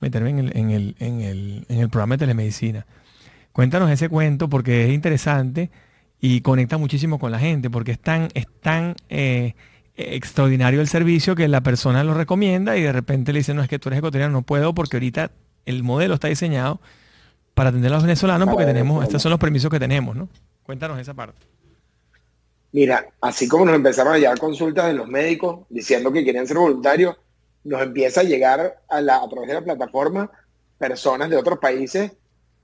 meterme 0.00 0.30
en 0.30 0.38
el, 0.38 0.56
en 0.56 0.70
el, 0.70 0.96
en 0.98 1.20
el, 1.22 1.66
en 1.68 1.80
el 1.80 1.88
programa 1.88 2.14
de 2.14 2.18
telemedicina. 2.18 2.86
Cuéntanos 3.52 3.90
ese 3.90 4.08
cuento 4.08 4.48
porque 4.48 4.84
es 4.84 4.92
interesante 4.92 5.70
y 6.20 6.40
conecta 6.42 6.78
muchísimo 6.78 7.18
con 7.18 7.32
la 7.32 7.38
gente, 7.38 7.70
porque 7.70 7.92
es 7.92 7.98
tan, 7.98 8.28
es 8.34 8.46
tan 8.60 8.94
eh, 9.08 9.54
extraordinario 9.96 10.80
el 10.80 10.88
servicio 10.88 11.34
que 11.34 11.48
la 11.48 11.62
persona 11.62 12.04
lo 12.04 12.14
recomienda 12.14 12.76
y 12.76 12.82
de 12.82 12.92
repente 12.92 13.32
le 13.32 13.40
dice, 13.40 13.54
no, 13.54 13.62
es 13.62 13.68
que 13.68 13.78
tú 13.78 13.88
eres 13.88 13.98
ecuatoriano, 13.98 14.32
no 14.32 14.42
puedo 14.42 14.74
porque 14.74 14.96
ahorita 14.96 15.30
el 15.64 15.82
modelo 15.82 16.14
está 16.14 16.28
diseñado 16.28 16.80
para 17.56 17.70
atender 17.70 17.90
a 17.90 17.94
los 17.94 18.02
venezolanos 18.02 18.50
porque 18.50 18.66
tenemos, 18.66 19.02
estos 19.02 19.22
son 19.22 19.30
los 19.30 19.40
permisos 19.40 19.70
que 19.70 19.80
tenemos, 19.80 20.14
¿no? 20.14 20.28
Cuéntanos 20.62 21.00
esa 21.00 21.14
parte. 21.14 21.40
Mira, 22.72 23.06
así 23.22 23.48
como 23.48 23.64
nos 23.64 23.74
empezaron 23.74 24.12
a 24.12 24.18
llegar 24.18 24.38
consultas 24.38 24.88
de 24.88 24.92
los 24.92 25.08
médicos 25.08 25.60
diciendo 25.70 26.12
que 26.12 26.22
querían 26.22 26.46
ser 26.46 26.58
voluntarios, 26.58 27.16
nos 27.64 27.80
empieza 27.80 28.20
a 28.20 28.24
llegar 28.24 28.82
a, 28.86 29.00
la, 29.00 29.22
a 29.22 29.28
través 29.30 29.48
de 29.48 29.54
la 29.54 29.64
plataforma 29.64 30.30
personas 30.76 31.30
de 31.30 31.38
otros 31.38 31.58
países 31.58 32.12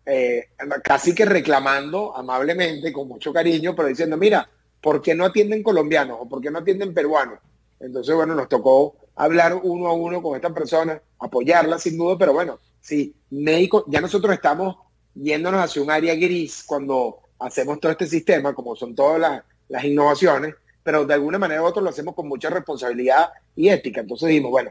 eh, 0.04 0.50
casi 0.84 1.14
que 1.14 1.24
reclamando 1.24 2.14
amablemente, 2.14 2.92
con 2.92 3.08
mucho 3.08 3.32
cariño, 3.32 3.74
pero 3.74 3.88
diciendo, 3.88 4.18
mira, 4.18 4.46
¿por 4.82 5.00
qué 5.00 5.14
no 5.14 5.24
atienden 5.24 5.62
colombianos 5.62 6.18
o 6.20 6.28
por 6.28 6.42
qué 6.42 6.50
no 6.50 6.58
atienden 6.58 6.92
peruanos? 6.92 7.38
Entonces, 7.80 8.14
bueno, 8.14 8.34
nos 8.34 8.50
tocó 8.50 8.94
hablar 9.16 9.58
uno 9.62 9.86
a 9.86 9.94
uno 9.94 10.20
con 10.20 10.36
esta 10.36 10.52
persona, 10.52 11.00
apoyarla 11.18 11.78
sin 11.78 11.96
duda, 11.96 12.18
pero 12.18 12.34
bueno, 12.34 12.58
sí, 12.82 13.14
médico, 13.30 13.86
ya 13.88 14.02
nosotros 14.02 14.34
estamos 14.34 14.81
yéndonos 15.14 15.62
hacia 15.62 15.82
un 15.82 15.90
área 15.90 16.14
gris 16.14 16.64
cuando 16.66 17.20
hacemos 17.38 17.80
todo 17.80 17.92
este 17.92 18.06
sistema, 18.06 18.54
como 18.54 18.76
son 18.76 18.94
todas 18.94 19.42
las, 19.68 19.84
innovaciones, 19.84 20.54
pero 20.82 21.06
de 21.06 21.14
alguna 21.14 21.38
manera 21.38 21.62
u 21.62 21.64
otra 21.64 21.82
lo 21.82 21.88
hacemos 21.88 22.14
con 22.14 22.28
mucha 22.28 22.50
responsabilidad 22.50 23.30
y 23.56 23.68
ética. 23.68 24.00
Entonces 24.00 24.28
dijimos, 24.28 24.50
bueno, 24.50 24.70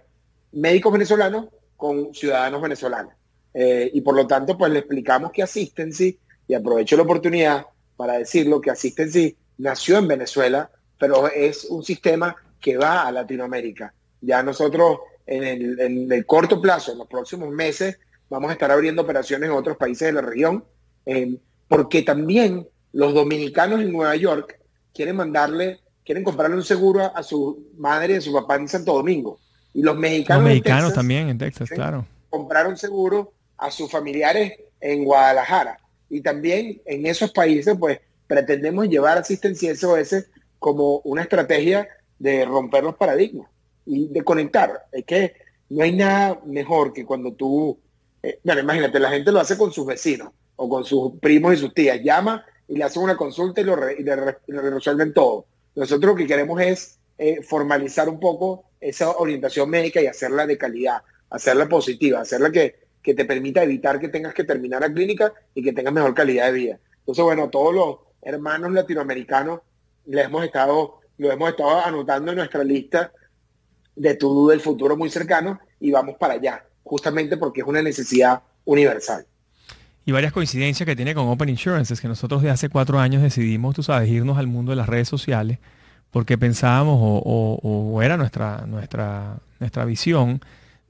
médicos 0.51 0.93
venezolanos 0.93 1.47
con 1.75 2.13
ciudadanos 2.13 2.62
venezolanos. 2.62 3.13
Eh, 3.54 3.89
y 3.93 4.01
por 4.01 4.15
lo 4.15 4.27
tanto, 4.27 4.58
pues 4.58 4.71
le 4.71 4.80
explicamos 4.80 5.32
que 5.32 5.41
Asistency, 5.41 6.19
y 6.47 6.54
aprovecho 6.54 6.95
la 6.95 7.04
oportunidad 7.04 7.65
para 7.97 8.17
decirlo, 8.17 8.62
que 8.62 8.69
Asistency 8.69 9.36
nació 9.58 9.97
en 9.97 10.08
Venezuela, 10.08 10.69
pero 10.99 11.27
es 11.27 11.65
un 11.65 11.84
sistema 11.84 12.36
que 12.60 12.77
va 12.77 13.08
a 13.08 13.12
Latinoamérica. 13.12 13.93
Ya 14.21 14.43
nosotros 14.43 14.99
en 15.25 16.12
el, 16.12 16.25
corto 16.25 16.62
plazo, 16.62 16.91
en 16.91 16.99
los 16.99 17.08
próximos 17.08 17.49
meses, 17.49 17.97
vamos 18.32 18.50
a 18.50 18.54
estar 18.54 18.72
abriendo 18.72 19.02
operaciones 19.02 19.50
en 19.50 19.56
otros 19.56 19.76
países 19.76 20.08
de 20.08 20.13
la 20.13 20.22
región, 20.22 20.63
porque 21.67 22.02
también 22.02 22.65
los 22.94 23.13
dominicanos 23.13 23.82
en 23.82 23.91
Nueva 23.91 24.15
York 24.15 24.58
quieren 24.94 25.17
mandarle, 25.17 25.82
quieren 26.06 26.24
comprarle 26.24 26.56
un 26.56 26.63
seguro 26.63 27.12
a, 27.13 27.22
su 27.24 27.67
madre 27.78 28.13
y 28.13 28.17
a 28.17 28.22
su 28.22 28.32
papá 28.32 28.56
en 28.56 28.70
Santo 28.70 28.94
Domingo. 28.94 29.38
Y 29.74 29.84
los 29.84 29.98
mexicanos, 29.98 30.44
los 30.44 30.50
mexicanos 30.50 30.94
también 30.94 31.28
en 31.28 31.38
Texas, 31.38 31.70
claro. 31.70 32.06
Compraron 32.30 32.78
seguro 32.78 33.34
a 33.58 33.70
sus 33.70 33.91
familiares 33.91 34.54
en 34.80 35.04
Guadalajara. 35.04 35.78
Y 36.10 36.22
también 36.22 36.82
en 36.86 37.06
esos 37.06 37.32
países, 37.32 37.76
pues 37.78 38.00
pretendemos 38.28 38.88
llevar 38.88 39.17
asistencia 39.17 39.76
SOS 39.76 40.26
como 40.58 41.00
una 41.00 41.24
estrategia 41.24 41.86
de 42.17 42.46
romper 42.46 42.86
los 42.86 42.96
paradigmas 42.96 43.50
y 43.86 44.08
de 44.08 44.24
conectar. 44.24 44.86
Es 44.94 45.04
que 45.04 45.34
no 45.70 45.84
hay 45.84 45.91
nada 45.91 46.39
mejor 46.46 46.94
que 46.94 47.06
cuando 47.06 47.34
tú, 47.34 47.78
eh, 48.23 48.39
bueno, 48.43 48.62
imagínate, 48.62 48.99
la 48.99 49.10
gente 49.10 49.31
lo 49.31 49.39
hace 49.39 49.57
con 49.57 49.71
sus 49.71 49.86
vecinos 49.86 50.29
o 50.55 50.69
con 50.69 50.84
sus 50.84 51.13
primos 51.19 51.53
y 51.53 51.57
sus 51.57 51.73
tías, 51.73 51.99
llama 52.03 52.45
y 52.67 52.75
le 52.75 52.84
hacen 52.84 53.03
una 53.03 53.17
consulta 53.17 53.62
y, 53.62 53.63
lo 53.63 53.75
le, 53.75 54.69
resuelven 54.69 55.13
todo. 55.13 55.45
Nosotros 55.75 56.12
lo 56.12 56.15
que 56.15 56.27
queremos 56.27 56.62
es 56.62 56.99
eh, 57.17 57.41
formalizar 57.41 58.10
un 58.10 58.19
poco 58.19 58.65
esa 58.79 59.12
orientación 59.12 59.69
médica 59.69 60.01
y 60.01 60.07
hacerla 60.07 60.45
de 60.45 60.57
calidad, 60.57 61.01
hacerla 61.29 61.67
positiva, 61.67 62.21
hacerla 62.21 62.51
que 62.51 62.75
te 63.01 63.25
permita 63.25 63.63
evitar 63.63 63.99
que 63.99 64.10
tengas 64.10 64.34
que 64.34 64.43
terminar 64.43 64.81
la 64.81 64.93
clínica 64.93 65.34
y 65.53 65.63
que 65.63 65.73
tengas 65.73 65.93
mejor 65.93 66.13
calidad 66.13 66.47
de 66.47 66.51
vida. 66.51 66.79
Entonces, 66.99 67.23
bueno, 67.23 67.49
todos 67.49 67.73
los 67.73 67.97
hermanos 68.21 68.71
latinoamericanos 68.71 69.62
les 70.05 70.25
hemos 70.25 70.45
estado, 70.45 70.99
lo 71.17 71.31
hemos 71.31 71.49
estado 71.49 71.81
anotando 71.84 72.31
en 72.31 72.38
nuestra 72.38 72.63
lista 72.63 73.12
de 73.95 74.15
todo 74.15 74.49
del 74.49 74.62
futuro 74.62 74.95
muy 74.95 75.10
cercano 75.10 75.60
y 75.79 75.91
vamos 75.91 76.15
para 76.17 76.36
allá, 76.36 76.65
justamente 76.84 77.38
porque 77.38 77.62
es 77.62 77.67
una 77.67 77.82
necesidad 77.82 78.41
universal. 78.65 79.26
Y 80.06 80.12
varias 80.12 80.34
coincidencias 80.34 80.86
que 80.86 80.96
tiene 80.96 81.13
con 81.13 81.28
Open 81.28 81.50
Insurance, 81.50 81.94
es 81.94 82.02
que 82.02 82.08
nosotros 82.08 82.41
de 82.41 82.50
hace 82.50 82.70
cuatro 82.70 83.00
años 83.00 83.22
decidimos, 83.22 83.76
tú 83.76 83.84
sabes, 83.84 84.10
irnos 84.10 84.38
al 84.38 84.48
mundo 84.48 84.72
de 84.72 84.76
las 84.76 84.89
redes 84.89 85.08
sociales 85.08 85.60
porque 86.12 86.38
pensábamos 86.38 86.98
o, 87.00 88.02
era 88.04 88.17
nuestra, 88.17 88.65
nuestra, 88.67 89.38
nuestra 89.60 89.86
visión 89.86 90.41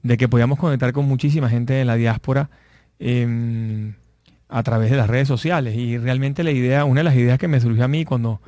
de 0.02 0.16
que 0.16 0.28
podíamos 0.28 0.58
conectar 0.58 0.92
con 0.92 1.06
muchísima 1.06 1.48
gente 1.48 1.72
de 1.72 1.84
la 1.84 1.94
diáspora 1.94 2.50
em, 2.98 3.94
a 4.48 4.62
través 4.64 4.90
de 4.90 4.96
las 4.96 5.08
redes 5.08 5.28
sociales. 5.28 5.76
Y 5.76 5.96
realmente 5.96 6.42
la 6.42 6.50
idea, 6.50 6.84
una 6.84 7.00
de 7.00 7.04
las 7.04 7.14
ideas 7.14 7.38
que 7.38 7.48
me 7.48 7.60
surgió 7.60 7.84
a 7.84 7.88
mí 7.88 8.04
cuando, 8.04 8.40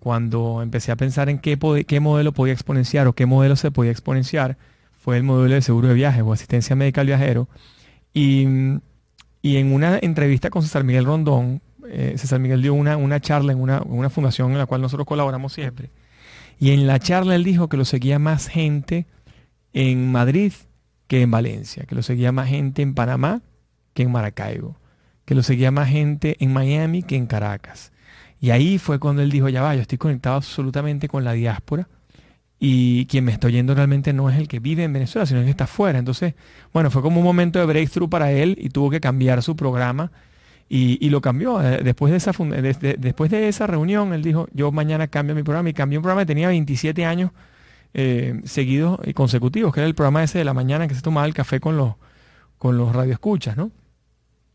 cuando 0.00 0.60
empecé 0.62 0.92
a 0.92 0.96
pensar 0.96 1.30
en 1.30 1.38
qué, 1.38 1.58
qué 1.86 2.00
modelo 2.00 2.32
podía 2.32 2.52
exponenciar 2.52 3.06
o 3.06 3.14
qué 3.14 3.24
modelo 3.24 3.56
se 3.56 3.70
podía 3.70 3.90
exponenciar, 3.90 4.58
fue 5.08 5.16
el 5.16 5.22
modelo 5.22 5.54
de 5.54 5.62
seguro 5.62 5.88
de 5.88 5.94
viaje 5.94 6.20
o 6.20 6.34
asistencia 6.34 6.76
médica 6.76 7.00
al 7.00 7.06
viajero. 7.06 7.48
Y, 8.12 8.42
en 8.42 9.72
una 9.72 9.98
entrevista 10.02 10.50
con 10.50 10.60
César 10.60 10.84
Miguel 10.84 11.06
Rondón, 11.06 11.62
eh, 11.88 12.12
César 12.18 12.40
Miguel 12.40 12.60
dio 12.60 12.74
una, 12.74 12.98
una 12.98 13.18
charla 13.18 13.52
en 13.52 13.58
una, 13.58 13.80
una 13.80 14.10
fundación 14.10 14.52
en 14.52 14.58
la 14.58 14.66
cual 14.66 14.82
nosotros 14.82 15.06
colaboramos 15.06 15.54
siempre. 15.54 15.88
Y 16.60 16.72
en 16.72 16.86
la 16.86 16.98
charla 16.98 17.36
él 17.36 17.42
dijo 17.42 17.70
que 17.70 17.78
lo 17.78 17.86
seguía 17.86 18.18
más 18.18 18.48
gente 18.48 19.06
en 19.72 20.12
Madrid 20.12 20.52
que 21.06 21.22
en 21.22 21.30
Valencia, 21.30 21.84
que 21.84 21.94
lo 21.94 22.02
seguía 22.02 22.30
más 22.30 22.50
gente 22.50 22.82
en 22.82 22.92
Panamá 22.92 23.40
que 23.94 24.02
en 24.02 24.12
Maracaibo, 24.12 24.76
que 25.24 25.34
lo 25.34 25.42
seguía 25.42 25.70
más 25.70 25.88
gente 25.88 26.36
en 26.40 26.52
Miami 26.52 27.02
que 27.02 27.16
en 27.16 27.26
Caracas. 27.26 27.92
Y 28.42 28.50
ahí 28.50 28.76
fue 28.76 28.98
cuando 28.98 29.22
él 29.22 29.30
dijo, 29.30 29.48
ya 29.48 29.62
va, 29.62 29.74
yo 29.74 29.80
estoy 29.80 29.96
conectado 29.96 30.36
absolutamente 30.36 31.08
con 31.08 31.24
la 31.24 31.32
diáspora 31.32 31.88
y 32.60 33.06
quien 33.06 33.24
me 33.24 33.32
estoy 33.32 33.52
yendo 33.52 33.74
realmente 33.74 34.12
no 34.12 34.28
es 34.30 34.36
el 34.36 34.48
que 34.48 34.58
vive 34.58 34.84
en 34.84 34.92
Venezuela, 34.92 35.26
sino 35.26 35.40
el 35.40 35.44
que 35.44 35.52
está 35.52 35.64
afuera. 35.64 35.98
Entonces, 35.98 36.34
bueno, 36.72 36.90
fue 36.90 37.02
como 37.02 37.20
un 37.20 37.24
momento 37.24 37.58
de 37.58 37.66
breakthrough 37.66 38.08
para 38.08 38.32
él 38.32 38.56
y 38.60 38.70
tuvo 38.70 38.90
que 38.90 39.00
cambiar 39.00 39.42
su 39.42 39.54
programa 39.54 40.10
y, 40.68 41.08
lo 41.10 41.20
cambió. 41.20 41.62
Eh, 41.62 41.82
después 41.82 42.10
de, 42.10 42.18
esa, 42.18 42.32
después 42.98 43.30
de 43.30 43.48
esa 43.48 43.66
reunión, 43.66 44.12
él 44.12 44.22
dijo, 44.22 44.48
yo 44.52 44.72
mañana 44.72 45.06
cambio 45.06 45.34
mi 45.34 45.42
programa 45.42 45.70
y 45.70 45.72
cambió 45.72 46.00
un 46.00 46.02
programa 46.02 46.22
que 46.22 46.26
tenía 46.26 46.48
27 46.48 47.04
años 47.04 47.30
eh, 47.94 48.40
seguidos 48.44 48.98
y 49.04 49.14
consecutivos, 49.14 49.72
que 49.72 49.80
era 49.80 49.86
el 49.86 49.94
programa 49.94 50.22
ese 50.22 50.38
de 50.38 50.44
la 50.44 50.54
mañana 50.54 50.88
que 50.88 50.94
se 50.94 51.00
tomaba 51.00 51.26
el 51.26 51.34
café 51.34 51.60
con 51.60 51.76
los, 51.76 51.94
con 52.58 52.76
los 52.76 52.94
radioescuchas, 52.94 53.56
¿no? 53.56 53.70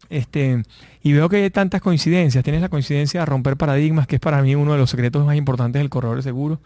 Este, 0.10 0.62
y 1.02 1.14
veo 1.14 1.30
que 1.30 1.38
hay 1.38 1.50
tantas 1.50 1.82
coincidencias. 1.82 2.44
Tienes 2.44 2.62
la 2.62 2.70
coincidencia 2.70 3.22
de 3.22 3.26
romper 3.26 3.58
paradigmas, 3.58 4.06
que 4.06 4.18
es 4.18 4.22
para 4.22 4.42
mí 4.42 4.54
uno 4.54 4.74
de 4.74 4.78
los 4.78 4.90
secretos 4.90 5.26
más 5.26 5.36
importantes 5.38 5.80
del 5.80 5.90
corredor 5.90 6.18
de 6.18 6.24
seguros. 6.24 6.60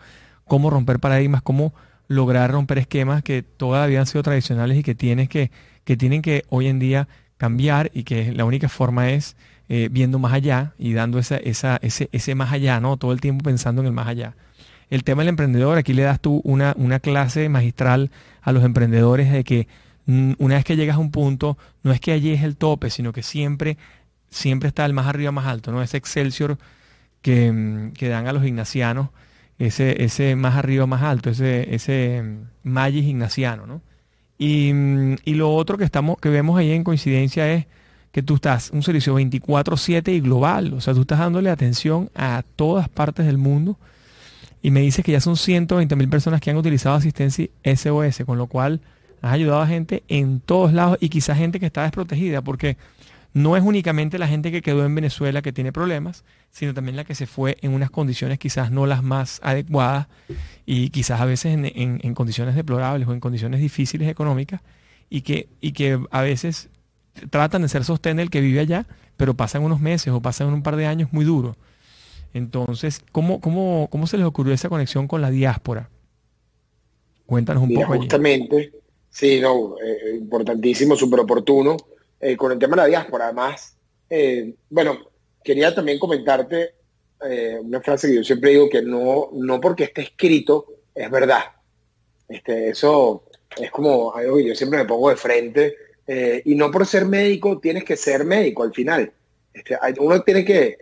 Cómo 0.48 0.70
romper 0.70 1.00
paradigmas, 1.00 1.42
cómo 1.42 1.74
lograr 2.08 2.52
romper 2.52 2.78
esquemas 2.78 3.24
que 3.24 3.44
todavía 3.44 4.00
han 4.00 4.06
sido 4.06 4.24
tradicionales 4.24 4.78
y 4.78 4.84
que, 4.84 4.96
que, 4.96 5.52
que 5.84 5.98
tienen 5.98 6.22
que 6.22 6.46
hoy 6.50 6.68
en 6.68 6.80
día 6.80 7.08
cambiar 7.38 7.92
y 7.94 8.04
que 8.04 8.32
la 8.32 8.46
única 8.46 8.70
forma 8.70 9.12
es 9.12 9.36
eh, 9.70 9.90
viendo 9.92 10.18
más 10.20 10.34
allá 10.34 10.74
y 10.78 10.94
dando 10.94 11.20
esa, 11.20 11.38
esa, 11.38 11.78
ese, 11.82 12.10
ese 12.12 12.36
más 12.36 12.54
allá, 12.54 12.80
¿no? 12.80 12.98
Todo 12.98 13.12
el 13.12 13.22
tiempo 13.22 13.44
pensando 13.44 13.82
en 13.82 13.88
el 13.88 13.94
más 13.94 14.08
allá 14.08 14.36
el 14.90 15.04
tema 15.04 15.22
del 15.22 15.30
emprendedor, 15.30 15.78
aquí 15.78 15.94
le 15.94 16.04
das 16.04 16.20
tú 16.20 16.42
una, 16.44 16.74
una 16.78 17.00
clase 17.00 17.50
magistral 17.50 18.12
a 18.42 18.52
los 18.52 18.64
emprendedores 18.64 19.32
de 19.32 19.44
que 19.44 19.68
mm, 20.06 20.34
una 20.38 20.56
vez 20.56 20.64
que 20.66 20.76
llegas 20.76 20.96
a 20.96 21.00
un 21.00 21.12
punto, 21.12 21.58
no 21.84 21.92
es 21.92 22.00
que 22.00 22.14
allí 22.14 22.32
es 22.32 22.44
el 22.44 22.56
tope, 22.56 22.90
sino 22.90 23.12
que 23.12 23.24
siempre, 23.24 23.78
siempre 24.30 24.70
está 24.70 24.86
el 24.86 24.94
más 24.94 25.08
arriba, 25.08 25.32
más 25.32 25.46
alto, 25.46 25.72
¿no? 25.72 25.82
Ese 25.82 25.98
Excelsior 25.98 26.58
que, 27.22 27.52
mm, 27.52 27.92
que 27.94 28.08
dan 28.08 28.28
a 28.28 28.34
los 28.34 28.46
ignacianos, 28.46 29.10
ese, 29.60 30.04
ese 30.04 30.36
más 30.36 30.56
arriba, 30.56 30.86
más 30.86 31.02
alto, 31.02 31.30
ese, 31.30 31.74
ese 31.74 32.22
mm, 32.22 32.70
magis 32.70 33.06
ignaciano, 33.06 33.66
¿no? 33.66 33.82
Y, 34.38 34.72
mm, 34.74 35.16
y, 35.26 35.34
lo 35.34 35.54
otro 35.54 35.78
que, 35.78 35.84
estamos, 35.84 36.18
que 36.20 36.30
vemos 36.30 36.58
ahí 36.60 36.72
en 36.72 36.84
coincidencia 36.84 37.52
es 37.52 37.66
que 38.12 38.22
tú 38.24 38.36
estás 38.36 38.72
un 38.72 38.84
servicio 38.84 39.16
24/7 39.16 40.14
y 40.14 40.22
global, 40.22 40.74
o 40.74 40.82
sea, 40.82 40.94
tú 40.94 41.02
estás 41.02 41.20
dándole 41.20 41.50
atención 41.50 42.10
a 42.16 42.44
todas 42.56 42.90
partes 42.90 43.26
del 43.26 43.38
mundo 43.38 43.78
y 44.62 44.72
me 44.72 44.82
dices 44.82 45.04
que 45.06 45.12
ya 45.12 45.22
son 45.22 45.38
120 45.38 45.96
mil 45.96 46.10
personas 46.10 46.42
que 46.42 46.50
han 46.50 46.58
utilizado 46.58 46.96
asistencia 46.96 47.48
SOS, 47.64 48.24
con 48.26 48.38
lo 48.38 48.48
cual 48.48 48.82
has 49.22 49.34
ayudado 49.34 49.62
a 49.62 49.68
gente 49.68 50.04
en 50.08 50.40
todos 50.40 50.74
lados 50.74 50.98
y 51.02 51.10
quizás 51.10 51.38
gente 51.38 51.60
que 51.60 51.66
está 51.66 51.84
desprotegida, 51.84 52.42
porque 52.42 52.78
no 53.34 53.56
es 53.56 53.64
únicamente 53.64 54.18
la 54.20 54.28
gente 54.28 54.52
que 54.52 54.62
quedó 54.62 54.86
en 54.86 54.96
Venezuela 54.96 55.42
que 55.42 55.54
tiene 55.54 55.72
problemas, 55.72 56.24
sino 56.52 56.74
también 56.74 56.96
la 56.96 57.04
que 57.04 57.16
se 57.16 57.28
fue 57.28 57.58
en 57.62 57.74
unas 57.74 57.90
condiciones 57.92 58.40
quizás 58.40 58.72
no 58.72 58.86
las 58.86 59.04
más 59.04 59.40
adecuadas 59.44 60.08
y 60.66 60.90
quizás 60.90 61.22
a 61.22 61.26
veces 61.26 61.54
en, 61.56 62.14
condiciones 62.14 62.56
deplorables 62.56 63.08
o 63.08 63.14
en 63.14 63.20
condiciones 63.20 63.62
difíciles 63.62 64.10
económicas 64.10 64.62
y 65.10 65.22
que, 65.22 65.50
y 65.62 65.72
que 65.74 66.00
a 66.12 66.22
veces 66.22 66.70
tratan 67.30 67.62
de 67.62 67.70
ser 67.70 67.84
sostén 67.84 68.20
el 68.20 68.30
que 68.30 68.42
vive 68.42 68.60
allá, 68.60 68.86
pero 69.18 69.36
pasan 69.36 69.64
unos 69.64 69.80
meses 69.80 70.14
o 70.14 70.22
pasan 70.22 70.48
un 70.54 70.64
par 70.64 70.76
de 70.76 70.88
años 70.88 71.10
muy 71.12 71.26
duros. 71.26 71.56
Entonces, 72.34 73.02
¿cómo, 73.12 73.42
cómo, 73.42 73.88
cómo 73.90 74.08
se 74.08 74.18
les 74.18 74.26
ocurrió 74.26 74.54
esa 74.54 74.70
conexión 74.70 75.08
con 75.08 75.22
la 75.22 75.30
diáspora? 75.30 75.90
Cuéntanos 77.26 77.64
un 77.64 77.74
poco. 77.74 77.98
Justamente, 77.98 78.72
sí, 79.10 79.40
no, 79.40 79.76
eh, 79.80 80.16
importantísimo, 80.18 80.96
súper 80.96 81.22
oportuno. 81.22 81.78
Eh, 82.20 82.36
con 82.36 82.52
el 82.52 82.58
tema 82.58 82.76
de 82.76 82.82
la 82.82 82.88
diáspora, 82.88 83.26
además, 83.26 83.78
eh, 84.10 84.56
bueno, 84.70 84.98
quería 85.48 85.74
también 85.74 85.98
comentarte 85.98 86.76
una 87.62 87.82
frase 87.82 88.10
que 88.10 88.16
yo 88.18 88.24
siempre 88.24 88.52
digo 88.52 88.70
que 88.70 88.84
no, 88.84 89.30
no 89.34 89.60
porque 89.60 89.86
esté 89.86 90.02
escrito 90.04 90.68
es 90.94 91.10
verdad. 91.10 91.46
Este, 92.28 92.70
eso 92.70 93.24
es 93.60 93.72
como 93.72 94.14
algo 94.14 94.38
que 94.38 94.50
yo 94.50 94.56
siempre 94.56 94.80
me 94.80 94.86
pongo 94.86 95.10
de 95.10 95.16
frente. 95.16 95.76
y 96.46 96.54
no 96.54 96.70
por 96.70 96.86
ser 96.86 97.06
médico 97.06 97.60
tienes 97.60 97.84
que 97.84 97.98
ser 97.98 98.24
médico 98.24 98.62
al 98.64 98.74
final. 98.74 99.12
Este, 99.54 99.76
uno 100.00 100.22
tiene 100.22 100.46
que, 100.46 100.78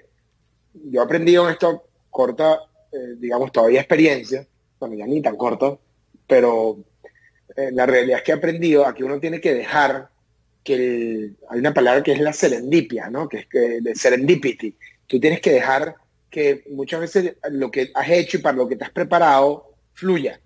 yo 0.74 1.02
he 1.02 1.04
aprendido 1.04 1.46
en 1.48 1.54
esta 1.54 1.82
corta, 2.10 2.60
eh, 2.92 3.16
digamos, 3.18 3.52
todavía 3.52 3.80
experiencia, 3.80 4.46
bueno, 4.80 4.96
ya 4.96 5.06
ni 5.06 5.22
tan 5.22 5.38
corta, 5.38 5.78
pero 6.28 6.78
eh, 7.56 7.70
la 7.72 7.86
realidad 7.86 8.20
es 8.20 8.24
que 8.24 8.32
he 8.32 8.36
aprendido 8.36 8.86
a 8.86 8.94
que 8.94 9.04
uno 9.04 9.20
tiene 9.20 9.40
que 9.40 9.54
dejar 9.54 10.10
que 10.66 11.30
hay 11.48 11.60
una 11.60 11.74
palabra 11.74 12.02
que 12.02 12.12
es 12.12 12.20
la 12.20 12.34
serendipia, 12.34 13.10
¿no? 13.10 13.30
Que 13.30 13.38
es 13.38 13.46
que, 13.46 13.80
de 13.82 13.96
serendipity. 13.96 14.76
Tú 15.06 15.20
tienes 15.20 15.40
que 15.40 15.52
dejar 15.52 15.96
que 16.30 16.64
muchas 16.72 17.00
veces 17.00 17.36
lo 17.52 17.70
que 17.70 17.92
has 17.94 18.10
hecho 18.10 18.38
y 18.38 18.42
para 18.42 18.58
lo 18.58 18.68
que 18.68 18.76
te 18.76 18.84
has 18.84 18.90
preparado 18.90 19.76
fluya. 19.94 20.42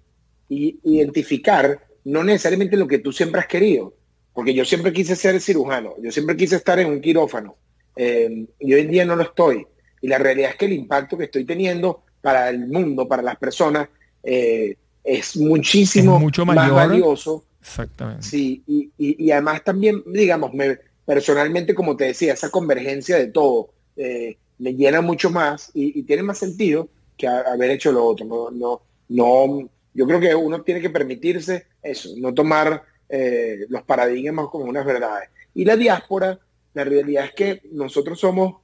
Y 0.50 0.78
identificar 0.84 1.88
no 2.04 2.24
necesariamente 2.24 2.76
lo 2.76 2.86
que 2.86 3.00
tú 3.00 3.14
siempre 3.14 3.40
has 3.40 3.48
querido. 3.48 3.96
Porque 4.34 4.54
yo 4.54 4.66
siempre 4.66 4.92
quise 4.92 5.16
ser 5.16 5.40
cirujano, 5.40 5.96
yo 6.02 6.12
siempre 6.12 6.36
quise 6.36 6.58
estar 6.58 6.78
en 6.80 6.88
un 6.88 7.02
quirófano. 7.02 7.56
Eh, 7.96 8.46
y 8.60 8.74
hoy 8.74 8.82
en 8.82 8.92
día 8.92 9.06
no 9.06 9.16
lo 9.16 9.24
estoy. 9.24 9.66
Y 10.02 10.08
la 10.10 10.18
realidad 10.18 10.52
es 10.52 10.58
que 10.58 10.66
el 10.66 10.74
impacto 10.74 11.18
que 11.18 11.26
estoy 11.26 11.46
teniendo 11.46 12.04
para 12.22 12.50
el 12.50 12.68
mundo, 12.68 13.08
para 13.08 13.22
las 13.22 13.38
personas, 13.38 13.88
eh, 14.22 14.76
es 15.02 15.38
muchísimo 15.38 16.20
mucho 16.20 16.46
más 16.46 16.70
valioso. 16.70 17.46
Exactamente. 17.62 18.24
Sí, 18.24 18.64
y, 18.68 19.32
además 19.32 19.64
también, 19.64 20.04
digamos, 20.08 20.54
me, 20.54 20.78
personalmente, 21.06 21.76
como 21.76 21.96
te 21.96 22.06
decía, 22.06 22.34
esa 22.34 22.50
convergencia 22.50 23.18
de 23.18 23.28
todo 23.28 23.70
eh, 23.96 24.38
me 24.60 24.74
llena 24.74 25.02
mucho 25.02 25.30
más 25.30 25.72
y, 25.74 26.04
tiene 26.04 26.24
más 26.24 26.38
sentido 26.38 26.90
que 27.18 27.28
haber 27.28 27.72
hecho 27.72 27.92
lo 27.92 28.06
otro. 28.06 28.26
No, 28.26 28.52
no, 28.52 28.82
no, 29.10 29.70
yo 29.94 30.08
creo 30.08 30.20
que 30.20 30.34
uno 30.36 30.62
tiene 30.62 30.82
que 30.82 30.90
permitirse 30.90 31.68
eso, 31.82 32.10
no 32.18 32.34
tomar 32.34 32.84
eh, 33.10 33.66
los 33.70 33.84
paradigmas 33.84 34.48
como 34.50 34.66
unas 34.66 34.86
verdades. 34.86 35.30
Y 35.54 35.66
la 35.66 35.76
diáspora, 35.76 36.40
la 36.74 36.84
realidad 36.84 37.26
es 37.26 37.34
que 37.34 37.62
nosotros 37.72 38.20
somos 38.20 38.56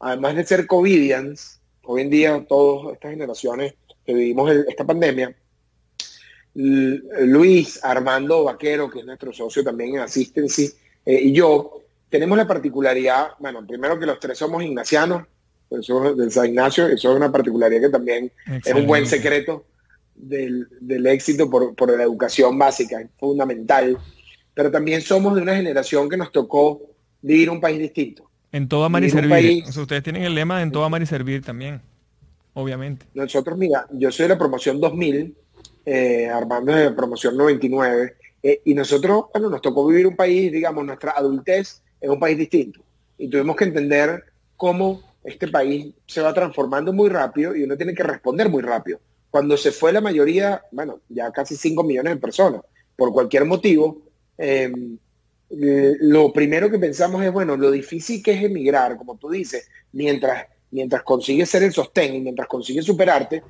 además 0.00 0.34
de 0.34 0.44
ser 0.44 0.66
covidians, 0.66 1.60
hoy 1.84 2.02
en 2.02 2.10
día 2.10 2.46
todas 2.48 2.94
estas 2.94 3.12
generaciones 3.12 3.74
que 4.04 4.14
vivimos 4.14 4.50
esta 4.50 4.84
pandemia, 4.84 5.36
Luis 6.54 7.78
Armando 7.82 8.44
Vaquero, 8.44 8.90
que 8.90 9.00
es 9.00 9.04
nuestro 9.04 9.32
socio 9.32 9.62
también 9.62 9.94
en 9.94 10.00
Assistency, 10.00 10.70
eh, 11.06 11.20
y 11.22 11.32
yo, 11.32 11.82
tenemos 12.08 12.36
la 12.36 12.46
particularidad, 12.46 13.30
bueno, 13.38 13.66
primero 13.66 13.98
que 13.98 14.06
los 14.06 14.18
tres 14.18 14.38
somos 14.38 14.62
ignacianos, 14.62 15.24
eso 15.70 16.14
del 16.14 16.32
San 16.32 16.46
Ignacio, 16.46 16.88
eso 16.88 17.10
es 17.10 17.16
una 17.16 17.30
particularidad 17.30 17.82
que 17.82 17.88
también 17.90 18.32
es 18.64 18.74
un 18.74 18.86
buen 18.86 19.06
secreto 19.06 19.64
del, 20.16 20.66
éxito 21.06 21.48
por, 21.48 21.74
por, 21.74 21.96
la 21.96 22.02
educación 22.02 22.58
básica, 22.58 23.00
es 23.00 23.08
fundamental, 23.18 23.96
pero 24.52 24.70
también 24.70 25.00
somos 25.00 25.36
de 25.36 25.42
una 25.42 25.54
generación 25.54 26.08
que 26.08 26.16
nos 26.16 26.32
tocó 26.32 26.82
vivir 27.22 27.50
un 27.50 27.60
país 27.60 27.78
distinto. 27.78 28.28
En 28.52 28.68
todo 28.68 28.84
amar 28.84 29.04
y, 29.04 29.10
servir. 29.10 29.64
ustedes 29.64 30.02
tienen 30.02 30.24
el 30.24 30.34
lema 30.34 30.56
de 30.56 30.64
en 30.64 30.72
todo 30.72 30.84
amar 30.84 31.00
y 31.02 31.06
servir 31.06 31.44
también, 31.44 31.80
obviamente. 32.52 33.06
Nosotros, 33.14 33.56
mira, 33.56 33.86
yo 33.92 34.10
soy 34.10 34.24
de 34.24 34.30
la 34.30 34.38
promoción 34.38 34.80
2000, 34.80 35.36
eh, 35.84 36.28
Armando 36.28 36.72
de 36.72 36.90
promoción 36.92 37.36
99, 37.36 38.16
eh, 38.42 38.60
y 38.64 38.74
nosotros, 38.74 39.26
bueno, 39.32 39.50
nos 39.50 39.60
tocó 39.60 39.86
vivir 39.86 40.06
un 40.06 40.16
país, 40.16 40.50
digamos, 40.50 40.84
nuestra 40.84 41.12
adultez 41.12 41.82
en 42.00 42.10
un 42.10 42.20
país 42.20 42.38
distinto. 42.38 42.80
Y 43.18 43.28
tuvimos 43.28 43.56
que 43.56 43.64
entender 43.64 44.24
cómo 44.56 45.02
este 45.24 45.48
país 45.48 45.94
se 46.06 46.22
va 46.22 46.32
transformando 46.32 46.92
muy 46.92 47.08
rápido 47.08 47.54
y 47.54 47.64
uno 47.64 47.76
tiene 47.76 47.94
que 47.94 48.02
responder 48.02 48.48
muy 48.48 48.62
rápido. 48.62 49.00
Cuando 49.30 49.56
se 49.56 49.70
fue 49.70 49.92
la 49.92 50.00
mayoría, 50.00 50.62
bueno, 50.72 51.00
ya 51.08 51.30
casi 51.30 51.56
5 51.56 51.84
millones 51.84 52.14
de 52.14 52.20
personas, 52.20 52.62
por 52.96 53.12
cualquier 53.12 53.44
motivo, 53.44 54.02
eh, 54.38 54.72
eh, 55.50 55.96
lo 56.00 56.32
primero 56.32 56.70
que 56.70 56.78
pensamos 56.78 57.22
es, 57.22 57.32
bueno, 57.32 57.56
lo 57.56 57.70
difícil 57.70 58.22
que 58.22 58.32
es 58.32 58.42
emigrar, 58.42 58.96
como 58.96 59.16
tú 59.16 59.30
dices, 59.30 59.68
mientras, 59.92 60.46
mientras 60.70 61.02
consigues 61.02 61.50
ser 61.50 61.62
el 61.62 61.72
sostén 61.72 62.14
y 62.14 62.20
mientras 62.20 62.48
consigues 62.48 62.84
superarte, 62.84 63.42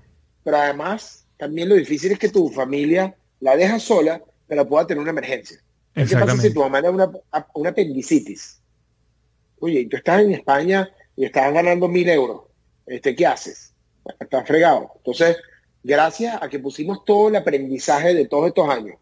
pero 0.42 0.56
además 0.56 1.19
también 1.40 1.70
lo 1.70 1.74
difícil 1.74 2.12
es 2.12 2.18
que 2.18 2.28
tu 2.28 2.50
familia 2.50 3.16
la 3.40 3.56
deja 3.56 3.80
sola, 3.80 4.22
pero 4.46 4.68
pueda 4.68 4.86
tener 4.86 5.00
una 5.00 5.10
emergencia. 5.10 5.58
¿Qué 5.94 6.04
pasa 6.04 6.36
si 6.36 6.52
tu 6.52 6.60
mamá 6.60 6.82
tiene 6.82 6.94
una, 6.94 7.10
una 7.54 7.70
apendicitis? 7.70 8.60
Oye, 9.58 9.86
tú 9.90 9.96
estás 9.96 10.20
en 10.20 10.34
España 10.34 10.90
y 11.16 11.24
estás 11.24 11.52
ganando 11.52 11.88
mil 11.88 12.08
euros. 12.10 12.42
Este, 12.86 13.16
¿Qué 13.16 13.26
haces? 13.26 13.72
Estás 14.20 14.46
fregado. 14.46 14.92
Entonces, 14.98 15.38
gracias 15.82 16.36
a 16.42 16.48
que 16.50 16.58
pusimos 16.58 17.06
todo 17.06 17.28
el 17.28 17.36
aprendizaje 17.36 18.12
de 18.12 18.26
todos 18.26 18.48
estos 18.48 18.68
años, 18.68 18.96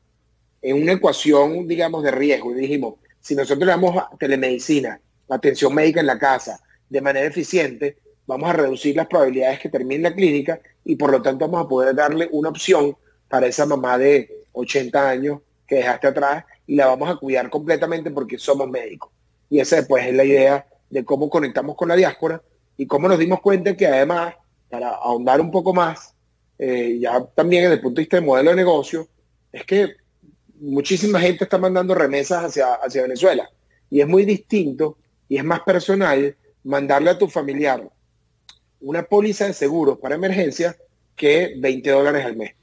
en 0.62 0.80
una 0.80 0.92
ecuación, 0.92 1.66
digamos, 1.66 2.04
de 2.04 2.12
riesgo. 2.12 2.52
Y 2.52 2.60
dijimos, 2.60 2.94
si 3.20 3.34
nosotros 3.34 3.66
le 3.66 3.72
damos 3.72 3.96
telemedicina, 4.18 5.00
atención 5.28 5.74
médica 5.74 6.00
en 6.00 6.06
la 6.06 6.18
casa, 6.18 6.60
de 6.88 7.00
manera 7.00 7.26
eficiente, 7.26 7.98
vamos 8.28 8.50
a 8.50 8.52
reducir 8.52 8.94
las 8.94 9.06
probabilidades 9.06 9.58
que 9.58 9.70
termine 9.70 10.02
la 10.02 10.14
clínica 10.14 10.60
y 10.84 10.96
por 10.96 11.10
lo 11.10 11.22
tanto 11.22 11.48
vamos 11.48 11.64
a 11.64 11.68
poder 11.68 11.94
darle 11.94 12.28
una 12.30 12.50
opción 12.50 12.94
para 13.26 13.46
esa 13.46 13.64
mamá 13.64 13.96
de 13.96 14.44
80 14.52 15.08
años 15.08 15.40
que 15.66 15.76
dejaste 15.76 16.08
atrás 16.08 16.44
y 16.66 16.76
la 16.76 16.86
vamos 16.86 17.08
a 17.08 17.16
cuidar 17.16 17.48
completamente 17.48 18.10
porque 18.10 18.38
somos 18.38 18.68
médicos. 18.68 19.10
Y 19.48 19.60
esa 19.60 19.76
después 19.76 20.06
es 20.06 20.14
la 20.14 20.24
idea 20.24 20.66
de 20.90 21.04
cómo 21.06 21.30
conectamos 21.30 21.74
con 21.74 21.88
la 21.88 21.96
diáspora 21.96 22.42
y 22.76 22.86
cómo 22.86 23.08
nos 23.08 23.18
dimos 23.18 23.40
cuenta 23.40 23.74
que 23.74 23.86
además, 23.86 24.34
para 24.68 24.90
ahondar 24.90 25.40
un 25.40 25.50
poco 25.50 25.72
más, 25.72 26.14
eh, 26.58 26.98
ya 27.00 27.24
también 27.34 27.62
desde 27.62 27.76
el 27.76 27.80
punto 27.80 27.96
de 27.96 28.02
vista 28.02 28.18
de 28.18 28.26
modelo 28.26 28.50
de 28.50 28.56
negocio, 28.56 29.08
es 29.50 29.64
que 29.64 29.94
muchísima 30.60 31.18
gente 31.18 31.44
está 31.44 31.56
mandando 31.56 31.94
remesas 31.94 32.44
hacia, 32.44 32.74
hacia 32.74 33.02
Venezuela. 33.02 33.48
Y 33.88 34.02
es 34.02 34.06
muy 34.06 34.26
distinto 34.26 34.98
y 35.30 35.38
es 35.38 35.44
más 35.44 35.60
personal 35.60 36.36
mandarle 36.62 37.08
a 37.08 37.18
tu 37.18 37.26
familiar 37.26 37.88
una 38.80 39.02
póliza 39.04 39.46
de 39.46 39.52
seguros 39.52 39.98
para 39.98 40.14
emergencia 40.14 40.76
que 41.16 41.54
20 41.58 41.90
dólares 41.90 42.24
al 42.24 42.36
mes. 42.36 42.54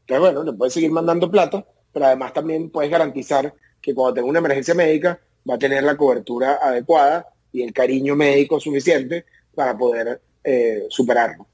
Entonces, 0.00 0.20
bueno, 0.20 0.44
le 0.44 0.56
puedes 0.56 0.74
seguir 0.74 0.90
mandando 0.90 1.30
plata, 1.30 1.64
pero 1.92 2.06
además 2.06 2.32
también 2.32 2.70
puedes 2.70 2.90
garantizar 2.90 3.54
que 3.80 3.94
cuando 3.94 4.14
tenga 4.14 4.28
una 4.28 4.38
emergencia 4.40 4.74
médica 4.74 5.20
va 5.48 5.54
a 5.54 5.58
tener 5.58 5.82
la 5.84 5.96
cobertura 5.96 6.58
adecuada 6.62 7.26
y 7.52 7.62
el 7.62 7.72
cariño 7.72 8.16
médico 8.16 8.60
suficiente 8.60 9.24
para 9.54 9.76
poder 9.76 10.20
eh, 10.44 10.84
superarlo. 10.88 11.46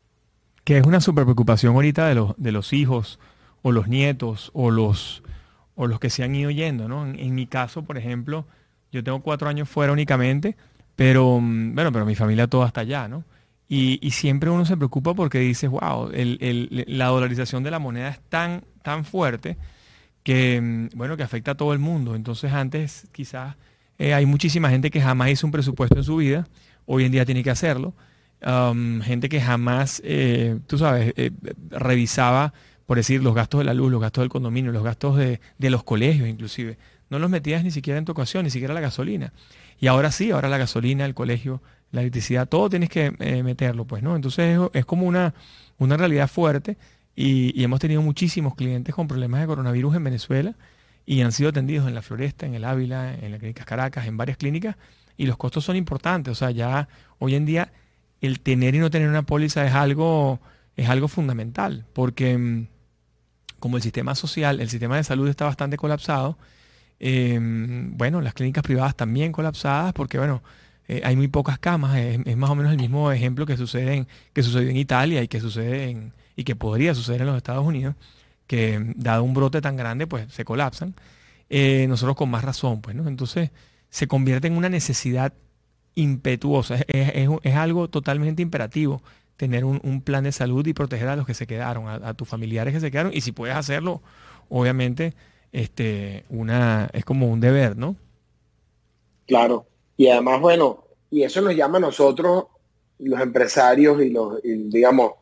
Que 0.64 0.78
es 0.78 0.86
una 0.86 1.00
super 1.00 1.24
preocupación 1.24 1.74
ahorita 1.74 2.08
de 2.08 2.14
los, 2.14 2.34
de 2.36 2.52
los 2.52 2.72
hijos 2.72 3.18
o 3.62 3.72
los 3.72 3.88
nietos 3.88 4.50
o 4.54 4.70
los 4.70 5.22
o 5.74 5.86
los 5.86 6.00
que 6.00 6.10
se 6.10 6.22
han 6.22 6.34
ido 6.34 6.50
yendo, 6.50 6.88
¿no? 6.88 7.06
En, 7.06 7.34
mi 7.34 7.46
caso, 7.46 7.82
por 7.82 7.96
ejemplo, 7.96 8.44
yo 8.92 9.02
tengo 9.02 9.22
cuatro 9.22 9.48
años 9.48 9.68
fuera 9.68 9.92
únicamente, 9.92 10.56
pero 10.96 11.40
mm, 11.40 11.74
bueno, 11.74 11.92
pero 11.92 12.04
mi 12.04 12.14
familia 12.14 12.46
toda 12.46 12.66
está 12.66 12.82
allá, 12.82 13.08
¿no? 13.08 13.24
Y, 13.68 14.10
siempre 14.10 14.50
uno 14.50 14.66
se 14.66 14.76
preocupa 14.76 15.14
porque 15.14 15.38
dice, 15.38 15.66
wow, 15.66 16.10
la 16.12 17.06
dolarización 17.06 17.62
de 17.62 17.70
la 17.70 17.78
moneda 17.78 18.10
es 18.10 18.20
tan, 18.28 18.64
tan 18.82 19.06
fuerte 19.06 19.56
que, 20.22 20.60
mm, 20.60 20.88
bueno, 20.96 21.16
que 21.16 21.22
afecta 21.22 21.52
a 21.52 21.54
todo 21.54 21.72
el 21.72 21.78
mundo. 21.78 22.14
Entonces 22.14 22.52
antes 22.52 23.08
quizás 23.12 23.56
eh, 23.98 24.14
hay 24.14 24.26
muchísima 24.26 24.70
gente 24.70 24.90
que 24.90 25.00
jamás 25.00 25.30
hizo 25.30 25.46
un 25.46 25.52
presupuesto 25.52 25.96
en 25.96 26.04
su 26.04 26.16
vida, 26.16 26.48
hoy 26.86 27.04
en 27.04 27.12
día 27.12 27.24
tiene 27.24 27.42
que 27.42 27.50
hacerlo. 27.50 27.94
um, 28.44 29.00
gente 29.02 29.28
que 29.28 29.40
jamás, 29.40 30.02
eh, 30.04 30.58
tú 30.66 30.76
sabes, 30.76 31.12
eh, 31.16 31.30
revisaba, 31.70 32.52
por 32.86 32.96
decir, 32.96 33.22
los 33.22 33.34
gastos 33.36 33.60
de 33.60 33.64
la 33.64 33.74
luz, 33.74 33.92
los 33.92 34.00
gastos 34.00 34.22
del 34.22 34.30
condominio, 34.30 34.72
los 34.72 34.82
gastos 34.82 35.16
de, 35.16 35.38
los 35.58 35.84
colegios 35.84 36.28
inclusive. 36.28 36.78
No 37.08 37.20
los 37.20 37.30
metías 37.30 37.62
ni 37.62 37.70
siquiera 37.70 37.98
en 37.98 38.04
tu 38.04 38.12
ocasión, 38.12 38.42
ni 38.42 38.50
siquiera 38.50 38.74
la 38.74 38.80
gasolina. 38.80 39.32
Y 39.78 39.86
ahora 39.86 40.10
sí, 40.10 40.32
ahora 40.32 40.48
la 40.48 40.58
gasolina, 40.58 41.04
el 41.04 41.14
colegio, 41.14 41.62
la 41.92 42.00
electricidad, 42.00 42.48
todo 42.48 42.68
tienes 42.70 42.88
que 42.88 43.14
eh, 43.20 43.42
meterlo, 43.42 43.84
pues, 43.84 44.02
¿no? 44.02 44.16
Entonces 44.16 44.58
es, 44.72 44.84
como 44.84 45.06
una, 45.06 45.34
una 45.78 45.96
realidad 45.96 46.28
fuerte 46.28 46.78
y, 47.14 47.62
hemos 47.62 47.80
tenido 47.80 48.02
muchísimos 48.02 48.54
clientes 48.54 48.94
con 48.94 49.06
problemas 49.06 49.42
de 49.42 49.46
coronavirus 49.46 49.96
en 49.96 50.04
Venezuela 50.04 50.54
y 51.04 51.20
han 51.20 51.32
sido 51.32 51.50
atendidos 51.50 51.86
en 51.86 51.94
la 51.94 52.02
Floresta, 52.02 52.46
en 52.46 52.54
el 52.54 52.64
Ávila, 52.64 53.14
en 53.14 53.30
la 53.30 53.38
Clínica 53.38 53.64
Caracas, 53.64 54.06
en 54.06 54.16
varias 54.16 54.38
clínicas 54.38 54.76
y 55.18 55.26
los 55.26 55.36
costos 55.36 55.64
son 55.64 55.76
importantes. 55.76 56.32
O 56.32 56.34
sea, 56.34 56.50
ya 56.50 56.88
hoy 57.18 57.34
en 57.34 57.44
día 57.44 57.72
el 58.22 58.40
tener 58.40 58.74
y 58.74 58.78
no 58.78 58.90
tener 58.90 59.08
una 59.08 59.22
póliza 59.22 59.66
es 59.66 59.74
algo, 59.74 60.40
es 60.76 60.88
algo 60.88 61.08
fundamental 61.08 61.84
porque 61.92 62.38
mm, 62.38 62.66
como 63.58 63.76
el 63.76 63.82
sistema 63.82 64.14
social, 64.14 64.60
el 64.60 64.70
sistema 64.70 64.96
de 64.96 65.04
salud 65.04 65.28
está 65.28 65.44
bastante 65.44 65.76
colapsado, 65.76 66.38
em, 66.98 67.96
bueno, 67.98 68.20
las 68.22 68.32
clínicas 68.32 68.64
privadas 68.64 68.96
también 68.96 69.30
colapsadas 69.30 69.92
porque, 69.92 70.18
bueno, 70.18 70.42
eh, 70.88 71.00
hay 71.04 71.16
muy 71.16 71.28
pocas 71.28 71.58
camas, 71.58 71.96
es, 71.96 72.36
más 72.36 72.50
o 72.50 72.54
menos 72.54 72.72
el 72.72 72.78
mismo 72.78 73.12
ejemplo 73.12 73.46
que 73.46 73.56
sucede 73.56 73.94
en, 73.94 74.08
que 74.32 74.42
sucedió 74.42 74.68
en 74.68 74.76
Italia 74.76 75.22
y 75.22 75.28
que 75.28 75.40
sucede 75.40 75.90
en, 75.90 76.12
y 76.36 76.44
que 76.44 76.56
podría 76.56 76.94
suceder 76.94 77.20
en 77.22 77.28
los 77.28 77.36
Estados 77.36 77.64
Unidos, 77.64 77.94
que 78.46 78.80
dado 78.96 79.24
un 79.24 79.34
brote 79.34 79.60
tan 79.60 79.76
grande, 79.76 80.06
pues 80.06 80.32
se 80.32 80.44
colapsan. 80.44 80.94
Eh, 81.48 81.86
nosotros 81.88 82.16
con 82.16 82.30
más 82.30 82.44
razón, 82.44 82.80
pues, 82.80 82.96
¿no? 82.96 83.06
Entonces 83.08 83.50
se 83.90 84.06
convierte 84.08 84.48
en 84.48 84.56
una 84.56 84.68
necesidad 84.68 85.34
impetuosa, 85.94 86.76
es, 86.88 87.54
algo 87.54 87.88
totalmente 87.88 88.40
imperativo 88.40 89.02
tener 89.36 89.64
un, 89.64 90.00
plan 90.00 90.24
de 90.24 90.32
salud 90.32 90.66
y 90.66 90.72
proteger 90.72 91.08
a 91.08 91.16
los 91.16 91.26
que 91.26 91.34
se 91.34 91.46
quedaron, 91.46 91.88
a, 91.88 92.14
tus 92.14 92.28
familiares 92.28 92.72
que 92.72 92.80
se 92.80 92.90
quedaron, 92.90 93.12
y 93.14 93.20
si 93.20 93.32
puedes 93.32 93.56
hacerlo, 93.56 94.02
obviamente, 94.48 95.14
este, 95.52 96.24
una, 96.30 96.88
es 96.92 97.04
como 97.04 97.28
un 97.28 97.40
deber, 97.40 97.76
¿no? 97.76 97.96
Claro, 99.26 99.66
y 100.02 100.08
además, 100.08 100.40
bueno, 100.40 100.82
y 101.12 101.22
eso 101.22 101.40
nos 101.42 101.54
llama 101.54 101.78
a 101.78 101.82
nosotros, 101.82 102.46
los 102.98 103.20
empresarios 103.20 104.02
y 104.02 104.10
los, 104.10 104.42
digamos, 104.42 105.12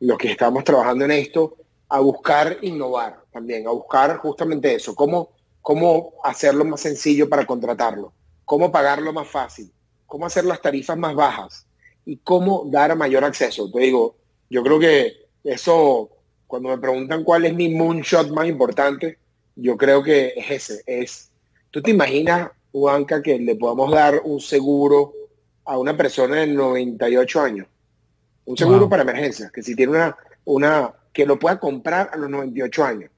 los 0.00 0.18
que 0.18 0.30
estamos 0.30 0.62
trabajando 0.62 1.06
en 1.06 1.12
esto, 1.12 1.56
a 1.88 2.00
buscar 2.00 2.58
innovar 2.60 3.22
también, 3.32 3.66
a 3.66 3.70
buscar 3.70 4.18
justamente 4.18 4.74
eso, 4.74 4.94
cómo, 4.94 5.30
cómo 5.62 6.12
hacerlo 6.22 6.66
más 6.66 6.82
sencillo 6.82 7.30
para 7.30 7.46
contratarlo, 7.46 8.12
cómo 8.44 8.70
pagarlo 8.70 9.10
más 9.10 9.26
fácil, 9.26 9.72
cómo 10.04 10.26
hacer 10.26 10.44
las 10.44 10.60
tarifas 10.60 10.98
más 10.98 11.14
bajas 11.14 11.66
y 12.04 12.18
cómo 12.18 12.64
dar 12.66 12.94
mayor 12.94 13.24
acceso. 13.24 13.70
Te 13.70 13.80
digo, 13.80 14.16
yo 14.50 14.62
creo 14.62 14.78
que 14.78 15.14
eso, 15.44 16.10
cuando 16.46 16.68
me 16.68 16.76
preguntan 16.76 17.24
cuál 17.24 17.46
es 17.46 17.54
mi 17.54 17.74
moonshot 17.74 18.28
más 18.32 18.46
importante, 18.46 19.18
yo 19.54 19.78
creo 19.78 20.02
que 20.02 20.34
es 20.36 20.50
ese, 20.50 20.82
es, 20.84 21.30
tú 21.70 21.80
te 21.80 21.90
imaginas 21.90 22.50
que 23.22 23.38
le 23.38 23.56
podamos 23.56 23.90
dar 23.90 24.20
un 24.24 24.40
seguro 24.40 25.12
a 25.64 25.78
una 25.78 25.96
persona 25.96 26.36
de 26.36 26.46
98 26.46 27.40
años. 27.40 27.66
Un 28.44 28.56
seguro 28.56 28.88
para 28.88 29.02
emergencias, 29.02 29.50
que 29.50 29.62
si 29.62 29.74
tiene 29.74 29.92
una, 29.92 30.16
una, 30.44 30.94
que 31.12 31.26
lo 31.26 31.38
pueda 31.38 31.58
comprar 31.58 32.10
a 32.12 32.16
los 32.16 32.30
98 32.30 32.84
años. 32.84 33.10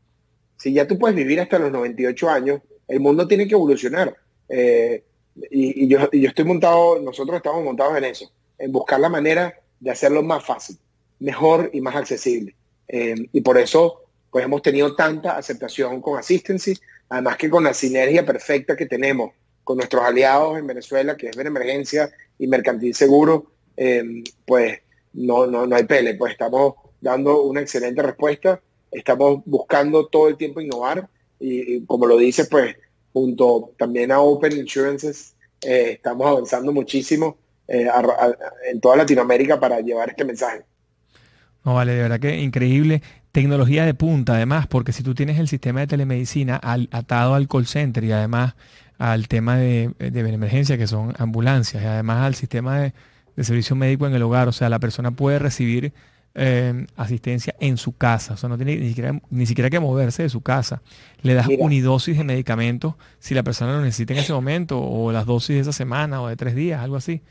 Si 0.56 0.72
ya 0.72 0.86
tú 0.86 0.98
puedes 0.98 1.16
vivir 1.16 1.40
hasta 1.40 1.58
los 1.58 1.70
98 1.70 2.30
años, 2.30 2.60
el 2.86 3.00
mundo 3.00 3.26
tiene 3.28 3.46
que 3.46 3.54
evolucionar. 3.54 4.16
Eh, 4.48 5.04
y, 5.50 5.86
yo, 5.86 6.10
yo 6.10 6.28
estoy 6.28 6.44
montado, 6.44 7.00
nosotros 7.00 7.36
estamos 7.36 7.62
montados 7.62 7.96
en 7.98 8.04
eso, 8.04 8.30
en 8.58 8.72
buscar 8.72 8.98
la 9.00 9.08
manera 9.08 9.54
de 9.78 9.90
hacerlo 9.90 10.22
más 10.22 10.44
fácil, 10.44 10.78
mejor 11.18 11.70
y 11.72 11.80
más 11.80 11.94
accesible. 11.94 12.54
Eh, 12.88 13.14
y 13.32 13.40
por 13.42 13.58
eso 13.58 14.04
pues 14.30 14.44
hemos 14.44 14.62
tenido 14.62 14.94
tanta 14.94 15.36
aceptación 15.36 16.00
con 16.00 16.18
Assistancy, 16.18 16.74
además 17.08 17.36
que 17.36 17.50
con 17.50 17.64
la 17.64 17.74
sinergia 17.74 18.24
perfecta 18.24 18.76
que 18.76 18.86
tenemos 18.86 19.32
con 19.68 19.76
nuestros 19.76 20.02
aliados 20.02 20.58
en 20.58 20.66
Venezuela, 20.66 21.14
que 21.14 21.26
es 21.26 21.36
Ver 21.36 21.48
Emergencia 21.48 22.08
y 22.38 22.46
Mercantil 22.46 22.94
Seguro, 22.94 23.52
eh, 23.76 24.24
pues 24.46 24.78
no, 25.12 25.46
no, 25.46 25.66
no 25.66 25.76
hay 25.76 25.84
pele, 25.84 26.14
pues 26.14 26.32
estamos 26.32 26.76
dando 27.02 27.42
una 27.42 27.60
excelente 27.60 28.02
respuesta, 28.02 28.62
estamos 28.90 29.42
buscando 29.44 30.06
todo 30.06 30.28
el 30.28 30.38
tiempo 30.38 30.62
innovar 30.62 31.06
y, 31.38 31.84
como 31.84 32.06
lo 32.06 32.16
dice, 32.16 32.46
pues 32.46 32.76
junto 33.12 33.74
también 33.76 34.10
a 34.10 34.20
Open 34.20 34.56
Insurances, 34.56 35.34
eh, 35.60 35.90
estamos 35.96 36.26
avanzando 36.26 36.72
muchísimo 36.72 37.36
eh, 37.68 37.88
en 38.72 38.80
toda 38.80 38.96
Latinoamérica 38.96 39.60
para 39.60 39.82
llevar 39.82 40.08
este 40.08 40.24
mensaje. 40.24 40.62
No, 41.62 41.74
vale, 41.74 41.92
de 41.92 42.00
verdad 42.00 42.20
que 42.20 42.40
increíble. 42.40 43.02
Tecnología 43.32 43.84
de 43.84 43.92
punta, 43.92 44.36
además, 44.36 44.66
porque 44.66 44.92
si 44.92 45.02
tú 45.02 45.14
tienes 45.14 45.38
el 45.38 45.46
sistema 45.46 45.80
de 45.80 45.88
telemedicina 45.88 46.58
atado 46.62 47.34
al 47.34 47.46
call 47.46 47.66
center 47.66 48.02
y 48.02 48.12
además 48.12 48.54
al 48.98 49.28
tema 49.28 49.56
de, 49.56 49.92
de 49.98 50.20
emergencia, 50.20 50.76
que 50.76 50.88
son 50.88 51.14
ambulancias, 51.18 51.82
y 51.82 51.86
además 51.86 52.24
al 52.24 52.34
sistema 52.34 52.80
de, 52.80 52.92
servicio 53.42 53.76
médico 53.76 54.06
en 54.06 54.14
el 54.14 54.22
hogar. 54.22 54.48
O 54.48 54.52
sea, 54.52 54.68
la 54.68 54.80
persona 54.80 55.12
puede 55.12 55.38
recibir 55.38 55.92
eh, 56.34 56.86
asistencia 56.96 57.54
en 57.60 57.76
su 57.76 57.96
casa. 57.96 58.34
O 58.34 58.36
sea, 58.36 58.48
no 58.48 58.56
tiene 58.56 58.76
ni 58.76 58.88
siquiera, 58.88 59.20
ni 59.30 59.46
siquiera 59.46 59.70
que 59.70 59.78
moverse 59.78 60.24
de 60.24 60.28
su 60.28 60.40
casa. 60.40 60.82
Le 61.22 61.34
das 61.34 61.46
unidosis 61.46 62.18
de 62.18 62.24
medicamentos 62.24 62.94
si 63.20 63.34
la 63.34 63.44
persona 63.44 63.72
lo 63.72 63.82
necesita 63.82 64.12
en 64.12 64.20
ese 64.20 64.32
momento, 64.32 64.80
o 64.80 65.12
las 65.12 65.26
dosis 65.26 65.54
de 65.54 65.60
esa 65.60 65.72
semana 65.72 66.20
o 66.20 66.28
de 66.28 66.34
tres 66.34 66.56
días, 66.56 66.82
algo 66.82 66.96
así. 66.96 67.22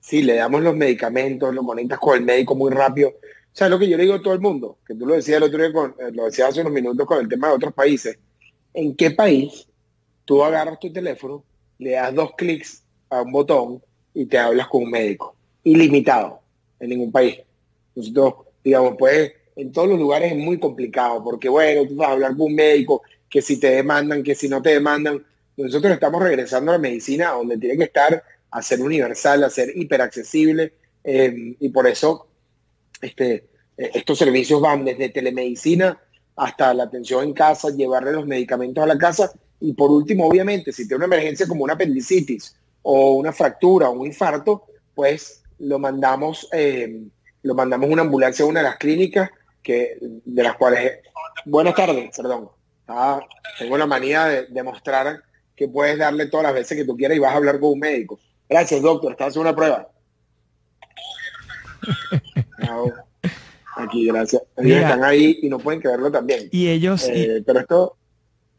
Sí, 0.00 0.22
le 0.22 0.36
damos 0.36 0.62
los 0.62 0.74
medicamentos, 0.74 1.54
lo 1.54 1.62
conectas 1.62 1.98
con 1.98 2.16
el 2.16 2.24
médico 2.24 2.56
muy 2.56 2.70
rápido. 2.72 3.10
O 3.10 3.56
sea, 3.56 3.68
lo 3.68 3.78
que 3.78 3.88
yo 3.88 3.98
le 3.98 4.04
digo 4.04 4.14
a 4.14 4.22
todo 4.22 4.32
el 4.32 4.40
mundo, 4.40 4.78
que 4.86 4.94
tú 4.94 5.04
lo 5.04 5.14
decías 5.14 5.36
el 5.36 5.42
otro 5.42 5.58
día, 5.58 5.72
con, 5.72 5.90
eh, 5.98 6.10
lo 6.12 6.24
decías 6.24 6.48
hace 6.48 6.62
unos 6.62 6.72
minutos 6.72 7.06
con 7.06 7.20
el 7.20 7.28
tema 7.28 7.48
de 7.48 7.54
otros 7.54 7.74
países. 7.74 8.18
¿En 8.72 8.96
qué 8.96 9.10
país 9.10 9.66
tú 10.30 10.44
agarras 10.44 10.78
tu 10.78 10.92
teléfono, 10.92 11.42
le 11.78 11.90
das 11.90 12.14
dos 12.14 12.30
clics 12.36 12.84
a 13.08 13.22
un 13.22 13.32
botón 13.32 13.82
y 14.14 14.26
te 14.26 14.38
hablas 14.38 14.68
con 14.68 14.84
un 14.84 14.90
médico. 14.92 15.34
Ilimitado 15.64 16.38
en 16.78 16.90
ningún 16.90 17.10
país. 17.10 17.40
Nosotros, 17.96 18.46
digamos, 18.62 18.94
pues 18.96 19.32
en 19.56 19.72
todos 19.72 19.88
los 19.88 19.98
lugares 19.98 20.30
es 20.30 20.38
muy 20.38 20.60
complicado 20.60 21.24
porque, 21.24 21.48
bueno, 21.48 21.84
tú 21.84 21.96
vas 21.96 22.10
a 22.10 22.12
hablar 22.12 22.36
con 22.36 22.42
un 22.42 22.54
médico, 22.54 23.02
que 23.28 23.42
si 23.42 23.58
te 23.58 23.70
demandan, 23.72 24.22
que 24.22 24.36
si 24.36 24.48
no 24.48 24.62
te 24.62 24.70
demandan. 24.70 25.20
Nosotros 25.56 25.92
estamos 25.92 26.22
regresando 26.22 26.70
a 26.70 26.74
la 26.74 26.80
medicina 26.80 27.32
donde 27.32 27.58
tiene 27.58 27.76
que 27.76 27.84
estar 27.84 28.22
a 28.52 28.62
ser 28.62 28.80
universal, 28.80 29.42
a 29.42 29.50
ser 29.50 29.76
hiperaccesible 29.76 30.74
eh, 31.02 31.56
y 31.58 31.68
por 31.70 31.88
eso 31.88 32.28
este, 33.02 33.48
estos 33.76 34.16
servicios 34.16 34.60
van 34.60 34.84
desde 34.84 35.08
telemedicina 35.08 36.00
hasta 36.36 36.72
la 36.72 36.84
atención 36.84 37.24
en 37.24 37.32
casa, 37.32 37.70
llevarle 37.70 38.12
los 38.12 38.28
medicamentos 38.28 38.84
a 38.84 38.86
la 38.86 38.96
casa 38.96 39.32
y 39.60 39.74
por 39.74 39.90
último, 39.90 40.26
obviamente, 40.26 40.72
si 40.72 40.88
tiene 40.88 41.04
una 41.04 41.14
emergencia 41.16 41.46
como 41.46 41.64
una 41.64 41.74
apendicitis 41.74 42.56
o 42.82 43.12
una 43.12 43.32
fractura 43.32 43.90
o 43.90 43.92
un 43.92 44.06
infarto, 44.06 44.64
pues 44.94 45.42
lo 45.58 45.78
mandamos, 45.78 46.48
eh, 46.52 47.02
lo 47.42 47.54
mandamos 47.54 47.90
una 47.90 48.02
ambulancia 48.02 48.44
a 48.44 48.48
una 48.48 48.60
de 48.60 48.64
las 48.64 48.78
clínicas 48.78 49.30
que, 49.62 49.98
de 50.00 50.42
las 50.42 50.56
cuales... 50.56 51.00
Buenas 51.44 51.74
tardes, 51.74 52.16
perdón. 52.16 52.48
Ah, 52.88 53.20
tengo 53.58 53.76
la 53.76 53.86
manía 53.86 54.24
de 54.24 54.46
demostrar 54.46 55.22
que 55.54 55.68
puedes 55.68 55.98
darle 55.98 56.26
todas 56.26 56.44
las 56.44 56.54
veces 56.54 56.78
que 56.78 56.84
tú 56.84 56.96
quieras 56.96 57.16
y 57.16 57.20
vas 57.20 57.34
a 57.34 57.36
hablar 57.36 57.60
con 57.60 57.72
un 57.72 57.78
médico. 57.78 58.18
Gracias, 58.48 58.80
doctor. 58.80 59.12
Estás 59.12 59.28
haciendo 59.28 59.50
una 59.50 59.56
prueba. 59.56 59.90
Aquí, 63.76 64.06
gracias. 64.06 64.42
Ellos 64.56 64.78
están 64.78 65.04
ahí 65.04 65.38
y 65.42 65.48
no 65.48 65.58
pueden 65.58 65.80
creerlo 65.80 66.10
también. 66.10 66.48
Y 66.50 66.68
ellos... 66.68 67.06
Eh, 67.08 67.42
pero 67.46 67.60
esto 67.60 67.96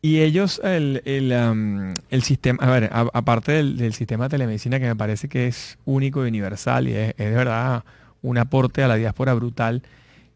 y 0.03 0.21
ellos, 0.21 0.59
el, 0.63 1.01
el, 1.05 2.23
sistema, 2.23 2.63
a 2.63 2.71
ver, 2.71 2.89
aparte 2.91 3.51
del, 3.51 3.93
sistema 3.93 4.25
de 4.25 4.29
telemedicina 4.29 4.79
que 4.79 4.87
me 4.87 4.95
parece 4.95 5.29
que 5.29 5.47
es 5.47 5.77
único 5.85 6.25
y 6.25 6.29
universal 6.29 6.87
y 6.87 6.93
es, 6.93 7.15
de 7.17 7.29
verdad 7.29 7.83
un 8.23 8.37
aporte 8.39 8.83
a 8.83 8.87
la 8.87 8.95
diáspora 8.95 9.33
brutal, 9.35 9.83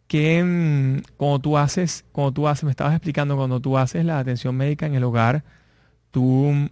que 0.07 0.43
mm, 0.43 1.01
cuando 1.18 1.39
tú 1.39 1.57
haces, 1.57 2.05
tú 2.34 2.47
haces, 2.47 2.63
me 2.63 2.72
estabas 2.72 2.93
explicando, 2.93 3.36
cuando 3.36 3.59
tú 3.59 3.78
haces 3.78 4.05
la 4.05 4.20
atención 4.20 4.55
médica 4.55 4.86
en 4.86 4.95
el 4.95 5.03
hogar, 5.03 5.43
tú, 6.11 6.70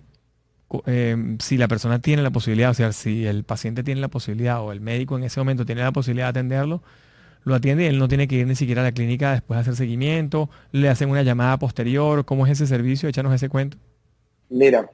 em, 0.86 1.38
si 1.40 1.58
la 1.58 1.68
persona 1.68 2.00
tiene 2.00 2.22
la 2.22 2.32
posibilidad, 2.32 2.72
o 2.72 2.74
sea, 2.76 2.92
si 2.94 3.26
el 3.26 3.44
paciente 3.44 3.84
tiene 3.84 4.02
la 4.02 4.08
posibilidad 4.10 4.62
o 4.62 4.72
el 4.72 4.82
médico 4.82 5.18
en 5.18 5.24
ese 5.24 5.40
momento 5.40 5.66
tiene 5.66 5.82
la 5.82 5.92
posibilidad 5.92 6.28
de 6.28 6.40
atenderlo, 6.40 6.84
lo 7.46 7.56
atiende 7.56 7.84
y 7.84 7.88
él 7.88 8.00
no 8.00 8.08
tiene 8.08 8.28
que 8.28 8.36
ir 8.36 8.48
ni 8.48 8.56
siquiera 8.56 8.82
a 8.82 8.86
la 8.86 8.92
clínica 8.92 9.34
después 9.34 9.58
de 9.58 9.62
hacer 9.62 9.76
seguimiento, 9.76 10.50
le 10.72 10.90
hacen 10.90 11.10
una 11.10 11.24
llamada 11.24 11.58
posterior, 11.58 12.26
¿cómo 12.26 12.46
es 12.46 12.54
ese 12.54 12.68
servicio? 12.68 13.10
Échanos 13.10 13.34
ese 13.34 13.50
cuento. 13.50 13.78
Mira, 14.50 14.90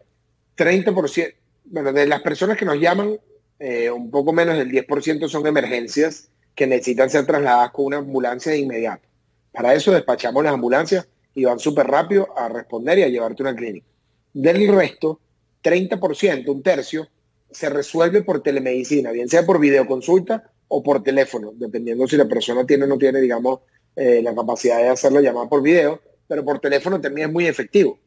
30%, 0.58 1.34
bueno, 1.66 1.94
de 1.94 2.06
las 2.06 2.22
personas 2.22 2.58
que 2.58 2.66
nos 2.66 2.80
llaman, 2.80 3.20
eh, 3.60 3.90
un 3.90 4.10
poco 4.10 4.34
menos 4.34 4.58
del 4.58 4.72
10% 4.72 5.28
son 5.28 5.46
emergencias 5.46 6.30
que 6.56 6.68
necesitan 6.68 7.10
ser 7.10 7.26
trasladadas 7.26 7.72
con 7.72 7.86
una 7.86 7.98
ambulancia 7.98 8.52
de 8.52 8.60
inmediato. 8.60 9.08
Para 9.52 9.74
eso 9.74 9.92
despachamos 9.92 10.44
las 10.44 10.54
ambulancias 10.54 11.08
y 11.34 11.46
van 11.46 11.60
súper 11.60 11.88
rápido 11.88 12.28
a 12.38 12.50
responder 12.50 13.00
y 13.00 13.04
a 13.04 13.08
llevarte 13.08 13.44
a 13.44 13.48
una 13.48 13.56
clínica. 13.56 13.86
Del 14.34 14.68
resto, 14.74 15.20
30%, 15.64 16.48
un 16.50 16.64
tercio, 16.64 17.08
se 17.52 17.70
resuelve 17.70 18.22
por 18.22 18.42
telemedicina, 18.42 19.12
bien 19.12 19.28
sea 19.28 19.46
por 19.46 19.60
videoconsulta 19.60 20.52
o 20.70 20.82
por 20.82 21.04
teléfono, 21.04 21.52
dependiendo 21.54 22.08
si 22.08 22.16
la 22.16 22.28
persona 22.28 22.66
tiene 22.66 22.86
o 22.86 22.88
no 22.88 22.98
tiene, 22.98 23.20
digamos, 23.20 23.60
eh, 23.96 24.22
la 24.24 24.34
capacidad 24.34 24.78
de 24.78 24.90
hacerlo 24.90 25.20
llamada 25.20 25.50
por 25.50 25.62
video, 25.62 26.02
pero 26.28 26.46
por 26.46 26.60
teléfono 26.60 27.02
también 27.02 27.28
es 27.28 27.34
muy 27.34 27.48
efectivo. 27.48 28.00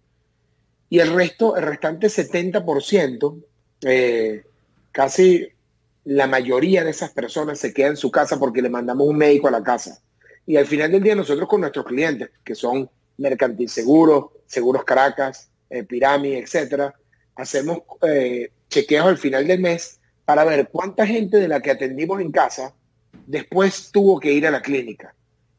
Y 0.89 1.01
el 1.01 1.13
resto, 1.13 1.57
el 1.57 1.65
restante 1.65 2.09
70%, 2.09 3.43
eh, 3.83 4.45
casi 4.93 5.49
la 6.05 6.27
mayoría 6.27 6.85
de 6.85 6.91
esas 6.91 7.11
personas 7.13 7.59
se 7.59 7.73
queda 7.73 7.89
en 7.89 7.97
su 7.97 8.11
casa 8.11 8.39
porque 8.39 8.63
le 8.63 8.71
mandamos 8.71 9.09
un 9.09 9.17
médico 9.17 9.49
a 9.49 9.53
la 9.53 9.63
casa. 9.63 10.01
Y 10.47 10.57
al 10.57 10.67
final 10.67 10.93
del 10.93 11.03
día 11.03 11.15
nosotros 11.15 11.49
con 11.49 11.61
nuestros 11.61 11.87
clientes, 11.87 12.31
que 12.45 12.55
son 12.55 12.91
Mercantil 13.19 13.69
Seguros, 13.69 14.27
Seguros 14.47 14.85
Caracas, 14.85 15.51
eh, 15.71 15.85
Pirami, 15.85 16.35
etcétera, 16.35 16.95
hacemos 17.37 17.79
eh, 18.07 18.51
chequeos 18.69 19.07
al 19.07 19.19
final 19.19 19.47
del 19.47 19.61
mes 19.61 20.01
para 20.35 20.45
ver 20.45 20.71
cuánta 20.73 21.07
gente 21.07 21.37
de 21.37 21.47
la 21.47 21.61
que 21.61 21.71
atendimos 21.71 22.19
en 22.19 22.33
casa 22.33 22.73
después 23.27 23.91
tuvo 23.93 24.19
que 24.19 24.33
ir 24.33 24.47
a 24.47 24.51
la 24.51 24.63
clínica. 24.63 25.15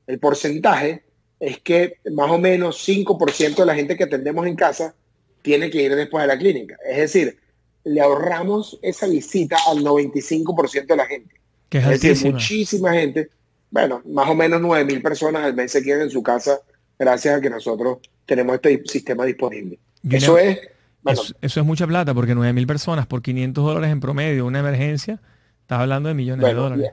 El 0.07 0.17
porcentaje 0.17 1.03
es 1.39 1.59
que 1.59 1.97
más 2.11 2.31
o 2.31 2.39
menos 2.39 2.83
5% 2.87 3.55
de 3.55 3.65
la 3.67 3.75
gente 3.75 3.95
que 3.95 4.05
atendemos 4.05 4.47
en 4.47 4.55
casa 4.55 4.95
tiene 5.43 5.69
que 5.69 5.83
ir 5.83 5.95
después 5.95 6.23
a 6.23 6.27
la 6.27 6.39
clínica. 6.39 6.75
Es 6.89 6.97
decir, 6.97 7.37
le 7.83 8.01
ahorramos 8.01 8.79
esa 8.81 9.05
visita 9.05 9.57
al 9.67 9.83
95% 9.83 10.87
de 10.87 10.95
la 10.95 11.05
gente. 11.05 11.35
Que 11.69 11.77
es, 11.77 12.01
decir, 12.01 12.33
muchísima 12.33 12.93
gente, 12.93 13.29
bueno, 13.69 14.01
más 14.07 14.27
o 14.27 14.33
menos 14.33 14.59
9 14.59 14.85
mil 14.85 15.03
personas 15.03 15.43
al 15.43 15.53
mes 15.53 15.71
se 15.71 15.83
quedan 15.83 16.01
en 16.01 16.09
su 16.09 16.23
casa 16.23 16.61
gracias 16.97 17.37
a 17.37 17.41
que 17.41 17.51
nosotros 17.51 17.99
tenemos 18.25 18.55
este 18.55 18.81
sistema 18.87 19.23
disponible. 19.23 19.77
eso 20.09 20.39
es... 20.39 20.57
eso, 21.05 21.33
es 21.41 21.65
mucha 21.65 21.87
plata 21.87 22.13
porque 22.13 22.35
9 22.35 22.53
mil 22.53 22.67
personas 22.67 23.07
por 23.07 23.21
500 23.21 23.63
dólares 23.63 23.91
en 23.91 23.99
promedio, 23.99 24.45
una 24.45 24.59
emergencia, 24.59 25.21
estás 25.61 25.79
hablando 25.79 26.09
de 26.09 26.15
millones 26.15 26.45
de 26.45 26.53
dólares. 26.53 26.91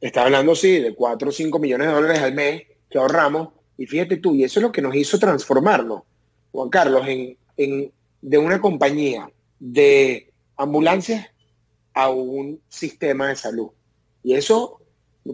Estás 0.00 0.26
hablando, 0.26 0.54
sí, 0.54 0.78
de 0.78 0.94
4 0.94 1.28
o 1.28 1.32
5 1.32 1.58
millones 1.58 1.88
de 1.88 1.92
dólares 1.92 2.18
al 2.20 2.34
mes 2.34 2.62
que 2.88 2.98
ahorramos. 2.98 3.48
Y 3.76 3.86
fíjate 3.86 4.16
tú, 4.16 4.34
y 4.34 4.44
eso 4.44 4.60
es 4.60 4.62
lo 4.62 4.72
que 4.72 4.82
nos 4.82 4.94
hizo 4.94 5.18
transformarnos, 5.18 6.02
Juan 6.52 6.68
Carlos, 6.68 7.06
en, 7.06 7.36
en 7.56 7.92
de 8.20 8.38
una 8.38 8.60
compañía 8.60 9.30
de 9.58 10.32
ambulancias 10.56 11.26
a 11.94 12.10
un 12.10 12.60
sistema 12.68 13.28
de 13.28 13.36
salud. 13.36 13.70
Y 14.22 14.34
eso 14.34 14.80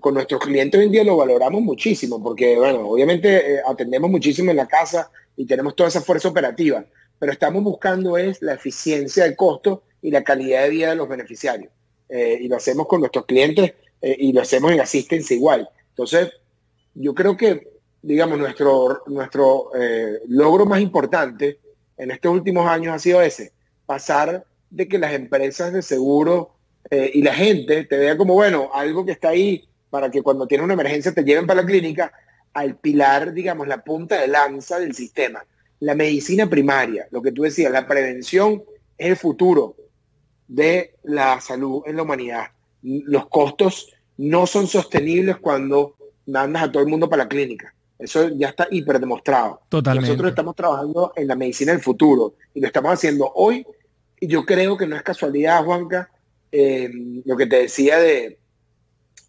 con 0.01 0.15
nuestros 0.15 0.41
clientes 0.41 0.79
hoy 0.79 0.87
en 0.87 0.93
día 0.93 1.05
lo 1.05 1.17
valoramos 1.17 1.62
muchísimo, 1.62 2.23
porque, 2.23 2.57
bueno, 2.57 2.89
obviamente 2.89 3.55
eh, 3.55 3.61
atendemos 3.67 4.11
muchísimo 4.11 4.51
en 4.51 4.57
la 4.57 4.67
casa 4.67 5.11
y 5.37 5.47
tenemos 5.47 5.77
toda 5.77 5.89
esa 5.89 6.01
fuerza 6.01 6.29
operativa, 6.29 6.85
pero 7.25 7.33
estamos 7.33 7.64
buscando 7.64 8.18
es 8.18 8.43
la 8.43 8.53
eficiencia 8.53 9.25
del 9.25 9.35
costo 9.35 9.85
y 10.03 10.11
la 10.11 10.22
calidad 10.22 10.64
de 10.64 10.68
vida 10.68 10.91
de 10.91 10.97
los 10.97 11.09
beneficiarios. 11.09 11.72
Eh, 12.11 12.37
y 12.43 12.49
lo 12.49 12.57
hacemos 12.57 12.87
con 12.87 13.01
nuestros 13.01 13.25
clientes 13.25 13.72
eh, 14.03 14.14
y 14.18 14.35
lo 14.35 14.43
hacemos 14.43 14.70
en 14.72 14.81
asistencia 14.83 15.35
igual. 15.35 15.66
Entonces, 15.89 16.33
yo 16.93 17.14
creo 17.14 17.35
que, 17.35 17.81
digamos, 18.03 18.39
nuestro, 18.39 19.05
nuestro 19.07 19.70
logro 20.29 20.66
más 20.66 20.83
importante 20.83 21.61
en 21.97 22.11
estos 22.11 22.31
últimos 22.31 22.68
años 22.68 22.95
ha 22.95 22.99
sido 22.99 23.22
ese, 23.22 23.55
pasar 23.87 24.45
de 24.68 24.87
que 24.87 24.99
las 24.99 25.14
empresas 25.14 25.72
de 25.72 25.81
seguro 25.81 26.51
eh, 26.91 27.11
y 27.14 27.22
la 27.22 27.33
gente 27.33 27.85
te 27.85 27.97
vea 27.97 28.18
como, 28.18 28.35
bueno, 28.35 28.68
algo 28.75 29.07
que 29.07 29.12
está 29.12 29.31
ahí 29.31 29.66
para 29.89 30.11
que 30.11 30.20
cuando 30.20 30.47
tienes 30.47 30.66
una 30.66 30.75
emergencia 30.75 31.14
te 31.14 31.25
lleven 31.25 31.47
para 31.47 31.62
la 31.62 31.66
clínica, 31.66 32.12
al 32.53 32.77
pilar, 32.77 33.33
digamos, 33.33 33.66
la 33.66 33.83
punta 33.83 34.20
de 34.20 34.29
lanza 34.29 34.79
del 34.79 34.95
sistema. 34.95 35.43
La 35.85 35.95
medicina 35.95 36.49
primaria, 36.49 37.07
lo 37.11 37.20
que 37.20 37.30
tú 37.30 37.43
decías, 37.43 37.70
la 37.70 37.87
prevención 37.87 38.62
es 38.97 39.09
el 39.09 39.16
futuro 39.16 39.76
de 40.49 40.95
la 41.03 41.39
salud 41.43 41.82
en 41.85 41.97
la 41.97 42.03
humanidad. 42.05 42.47
Los 42.82 43.26
costos 43.28 43.93
no 44.16 44.47
son 44.47 44.66
sostenibles 44.66 45.37
cuando 45.37 45.95
mandas 46.26 46.62
a 46.62 46.72
todo 46.72 46.82
el 46.82 46.89
mundo 46.89 47.11
para 47.11 47.24
la 47.24 47.28
clínica. 47.28 47.74
Eso 47.99 48.30
ya 48.30 48.49
está 48.49 48.66
hiper 48.70 48.99
demostrado. 48.99 49.61
Totalmente. 49.68 50.09
Nosotros 50.09 50.30
estamos 50.30 50.57
trabajando 50.57 51.12
en 51.16 51.28
la 51.28 51.37
medicina 51.37 51.72
del 51.72 51.82
futuro 51.82 52.35
y 52.55 52.61
lo 52.61 52.66
estamos 52.66 52.95
haciendo 52.95 53.30
hoy. 53.35 53.66
Y 54.18 54.26
yo 54.26 54.47
creo 54.47 54.78
que 54.78 54.87
no 54.87 54.97
es 54.97 55.03
casualidad, 55.03 55.62
Juanca, 55.64 56.11
eh, 56.51 56.91
lo 57.26 57.37
que 57.37 57.47
te 57.47 57.57
decía 57.57 57.99
de, 57.99 58.39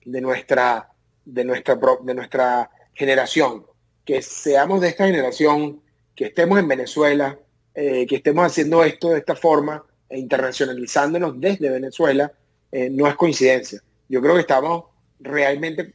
de, 0.05 0.21
nuestra, 0.21 0.89
de, 1.25 1.43
nuestra, 1.43 1.77
de 2.01 2.13
nuestra 2.13 2.71
generación, 2.93 3.65
que 4.05 4.21
seamos 4.21 4.79
de 4.79 4.87
esta 4.87 5.05
generación, 5.05 5.81
que 6.15 6.25
estemos 6.25 6.57
en 6.59 6.67
Venezuela, 6.67 7.37
eh, 7.73 8.05
que 8.07 8.15
estemos 8.15 8.45
haciendo 8.45 8.83
esto 8.83 9.09
de 9.09 9.19
esta 9.19 9.35
forma 9.35 9.83
e 10.07 10.17
internacionalizándonos 10.17 11.39
desde 11.39 11.69
Venezuela, 11.69 12.31
eh, 12.71 12.89
no 12.89 13.07
es 13.07 13.15
coincidencia. 13.15 13.81
Yo 14.07 14.21
creo 14.21 14.35
que 14.35 14.41
estamos 14.41 14.85
realmente 15.19 15.93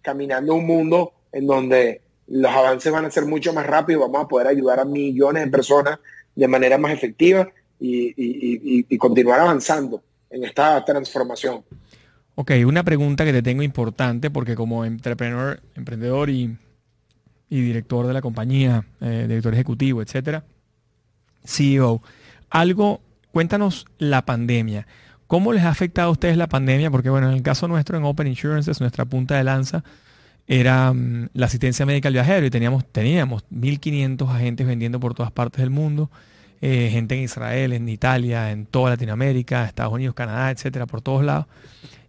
caminando 0.00 0.54
un 0.54 0.66
mundo 0.66 1.12
en 1.32 1.46
donde 1.46 2.00
los 2.28 2.50
avances 2.50 2.90
van 2.90 3.04
a 3.04 3.10
ser 3.10 3.26
mucho 3.26 3.52
más 3.52 3.66
rápidos, 3.66 4.02
vamos 4.02 4.24
a 4.24 4.28
poder 4.28 4.46
ayudar 4.46 4.80
a 4.80 4.84
millones 4.84 5.44
de 5.44 5.50
personas 5.50 5.98
de 6.34 6.48
manera 6.48 6.78
más 6.78 6.92
efectiva 6.92 7.48
y, 7.80 8.96
continuar 8.96 9.40
avanzando 9.40 10.02
en 10.30 10.44
esta 10.44 10.82
transformación. 10.84 11.62
Ok, 12.34 12.52
una 12.66 12.84
pregunta 12.84 13.24
que 13.24 13.32
te 13.32 13.42
tengo 13.42 13.62
importante 13.62 14.30
porque 14.30 14.54
como 14.54 14.84
entrepreneur, 14.84 15.60
emprendedor 15.74 16.30
y, 16.30 16.56
director 17.48 18.06
de 18.06 18.12
la 18.12 18.20
compañía, 18.20 18.84
eh, 19.00 19.26
director 19.28 19.54
ejecutivo, 19.54 20.02
etcétera, 20.02 20.44
CEO, 21.44 22.02
algo, 22.50 23.00
cuéntanos 23.32 23.86
la 23.98 24.24
pandemia. 24.24 24.86
¿Cómo 25.26 25.52
les 25.52 25.64
ha 25.64 25.70
afectado 25.70 26.08
a 26.08 26.12
ustedes 26.12 26.36
la 26.36 26.48
pandemia? 26.48 26.90
Porque 26.90 27.10
bueno, 27.10 27.28
en 27.28 27.36
el 27.36 27.42
caso 27.42 27.68
nuestro 27.68 27.98
en 27.98 28.04
Open 28.04 28.26
Insurance 28.26 28.70
es 28.70 28.80
nuestra 28.80 29.04
punta 29.04 29.36
de 29.36 29.44
lanza 29.44 29.84
era 30.48 30.92
mm, 30.92 31.28
la 31.34 31.46
asistencia 31.46 31.86
médica 31.86 32.08
al 32.08 32.14
viajero 32.14 32.46
y 32.46 32.50
teníamos, 32.50 32.84
teníamos 32.90 33.44
1.500 33.52 34.28
agentes 34.34 34.66
vendiendo 34.66 34.98
por 34.98 35.14
todas 35.14 35.30
partes 35.30 35.60
del 35.60 35.70
mundo, 35.70 36.10
eh, 36.62 36.88
gente 36.90 37.14
en 37.14 37.22
Israel, 37.22 37.74
en 37.74 37.88
Italia, 37.88 38.50
en 38.50 38.64
toda 38.64 38.90
Latinoamérica, 38.90 39.66
Estados 39.66 39.92
Unidos, 39.92 40.14
Canadá, 40.14 40.50
etcétera, 40.50 40.86
por 40.86 41.02
todos 41.02 41.22
lados. 41.22 41.46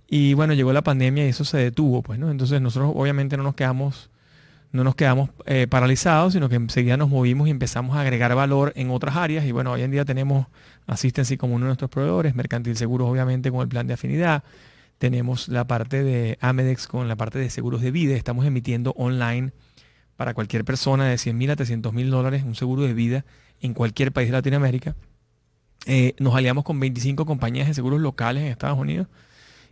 Y 0.08 0.34
bueno, 0.34 0.54
llegó 0.54 0.74
la 0.74 0.82
pandemia 0.82 1.26
y 1.26 1.30
eso 1.30 1.44
se 1.44 1.58
detuvo, 1.58 2.02
pues, 2.02 2.18
¿no? 2.18 2.32
Entonces 2.32 2.60
nosotros 2.62 2.94
obviamente 2.96 3.38
no 3.38 3.44
nos 3.44 3.56
quedamos, 3.56 4.10
no 4.72 4.84
nos 4.84 4.96
quedamos 4.96 5.32
eh, 5.46 5.68
paralizados, 5.68 6.34
sino 6.34 6.48
que 6.48 6.56
enseguida 6.56 6.96
nos 6.98 7.10
movimos 7.10 7.48
y 7.48 7.52
empezamos 7.52 7.96
a 7.96 8.02
agregar 8.02 8.36
valor 8.36 8.72
en 8.76 8.92
otras 8.92 9.16
áreas. 9.16 9.46
Y 9.46 9.52
bueno, 9.52 9.72
hoy 9.72 9.82
en 9.82 9.92
día 9.92 10.06
tenemos 10.06 10.48
Asistency 10.86 11.38
como 11.38 11.56
uno 11.56 11.66
de 11.66 11.70
nuestros 11.70 11.90
proveedores, 11.90 12.36
Mercantil 12.36 12.76
Seguros 12.78 13.10
obviamente 13.10 13.52
con 13.52 13.62
el 13.62 13.68
plan 13.68 13.88
de 13.88 13.94
afinidad, 13.94 14.44
tenemos 15.00 15.48
la 15.48 15.66
parte 15.66 16.04
de 16.04 16.38
Amedex 16.42 16.88
con 16.88 17.08
la 17.08 17.16
parte 17.16 17.40
de 17.40 17.50
seguros 17.50 17.82
de 17.82 17.90
vida. 17.90 18.16
Estamos 18.16 18.46
emitiendo 18.46 18.92
online 18.98 19.54
para 20.18 20.34
cualquier 20.34 20.66
persona 20.66 21.08
de 21.08 21.18
100 21.18 21.38
mil 21.38 21.50
a 21.50 21.56
300 21.56 21.94
mil 21.94 22.12
dólares 22.12 22.44
un 22.44 22.54
seguro 22.54 22.84
de 22.84 22.94
vida 22.94 23.26
en 23.62 23.74
cualquier 23.74 24.12
país 24.12 24.28
de 24.28 24.34
Latinoamérica. 24.34 24.96
Eh, 25.86 26.16
nos 26.20 26.36
aliamos 26.36 26.66
con 26.66 26.80
25 26.80 27.26
compañías 27.26 27.68
de 27.68 27.74
seguros 27.74 28.02
locales 28.02 28.44
en 28.44 28.50
Estados 28.50 28.78
Unidos 28.78 29.08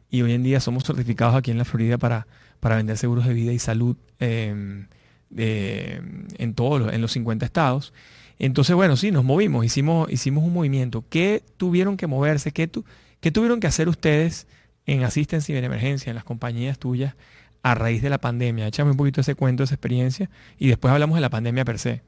y 0.09 0.21
hoy 0.21 0.31
en 0.31 0.43
día 0.43 0.61
somos 0.61 0.85
certificados 0.85 1.35
aquí 1.35 1.51
en 1.51 1.57
la 1.57 1.65
Florida 1.65 1.97
para, 1.97 2.27
para 2.59 2.75
vender 2.75 2.97
seguros 2.97 3.25
de 3.25 3.33
vida 3.33 3.53
y 3.53 3.59
salud 3.59 3.95
em, 4.19 4.87
en 5.35 6.53
todos 6.55 6.93
en 6.93 7.01
los 7.01 7.11
50 7.11 7.45
estados. 7.45 7.93
Entonces, 8.39 8.75
bueno, 8.75 8.95
sí, 8.97 9.11
nos 9.11 9.23
movimos, 9.23 9.65
hicimos, 9.65 10.11
hicimos 10.11 10.43
un 10.43 10.53
movimiento. 10.53 11.03
¿Qué 11.09 11.43
tuvieron 11.57 11.97
que 11.97 12.07
moverse? 12.07 12.51
¿Qué, 12.51 12.67
tu, 12.67 12.85
tuvieron 13.33 13.59
que 13.59 13.67
hacer 13.67 13.89
ustedes 13.89 14.47
en 14.85 15.03
asistencia 15.03 15.55
y 15.55 15.57
en 15.57 15.63
emergencia 15.63 16.11
en 16.11 16.15
las 16.15 16.23
compañías 16.23 16.77
tuyas 16.77 17.15
a 17.63 17.75
raíz 17.75 18.01
de 18.01 18.09
la 18.09 18.19
pandemia? 18.19 18.67
Échame 18.67 18.91
un 18.91 18.97
poquito 18.97 19.21
ese 19.21 19.35
cuento, 19.35 19.63
esa 19.63 19.73
experiencia, 19.73 20.29
y 20.59 20.67
después 20.67 20.93
hablamos 20.93 21.15
de 21.15 21.21
la 21.21 21.29
pandemia 21.29 21.65
per 21.65 21.79
se. 21.79 22.01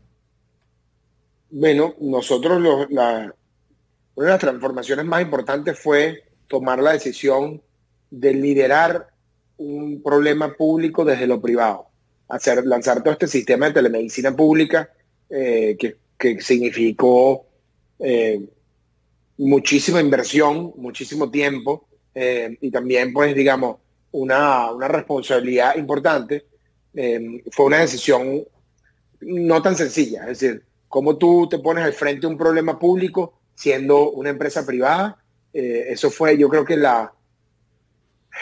Bueno, 1.50 1.96
nosotros 2.00 2.62
una 2.92 3.34
de 4.16 4.32
las 4.32 4.40
transformaciones 4.40 5.06
más 5.06 5.22
importantes 5.24 5.80
fue 5.80 6.26
tomar 6.48 6.80
la 6.80 6.92
decisión 6.92 7.62
de 8.12 8.34
liderar 8.36 9.08
un 9.60 10.02
problema 10.02 10.54
público 10.54 11.06
desde 11.06 11.28
lo 11.28 11.40
privado. 11.40 11.88
Hacer, 12.30 12.66
lanzar 12.66 13.04
todo 13.04 13.14
este 13.14 13.28
sistema 13.28 13.68
de 13.68 13.74
telemedicina 13.74 14.36
pública 14.36 14.90
eh, 15.30 15.78
que, 15.78 15.98
significó 16.42 17.46
eh, 18.00 18.42
muchísima 19.38 20.02
inversión, 20.02 20.74
muchísimo 20.76 21.32
tiempo, 21.32 21.88
eh, 22.14 22.58
y 22.60 22.72
también, 22.72 23.14
pues, 23.14 23.34
digamos, 23.34 23.78
una, 24.12 24.70
responsabilidad 24.88 25.78
importante, 25.78 26.46
fue 27.52 27.68
una 27.68 27.80
decisión 27.80 28.44
no 29.22 29.62
tan 29.62 29.78
sencilla. 29.78 30.22
Es 30.24 30.40
decir, 30.40 30.64
cómo 30.90 31.18
tú 31.18 31.48
te 31.48 31.60
pones 31.60 31.86
al 31.86 31.94
frente 31.94 32.28
un 32.28 32.38
problema 32.38 32.78
público 32.78 33.40
siendo 33.56 34.12
una 34.12 34.32
empresa 34.32 34.66
privada. 34.66 35.24
Eso 35.54 36.10
fue, 36.10 36.38
yo 36.38 36.50
creo 36.50 36.66
que 36.66 36.76
la, 36.76 37.14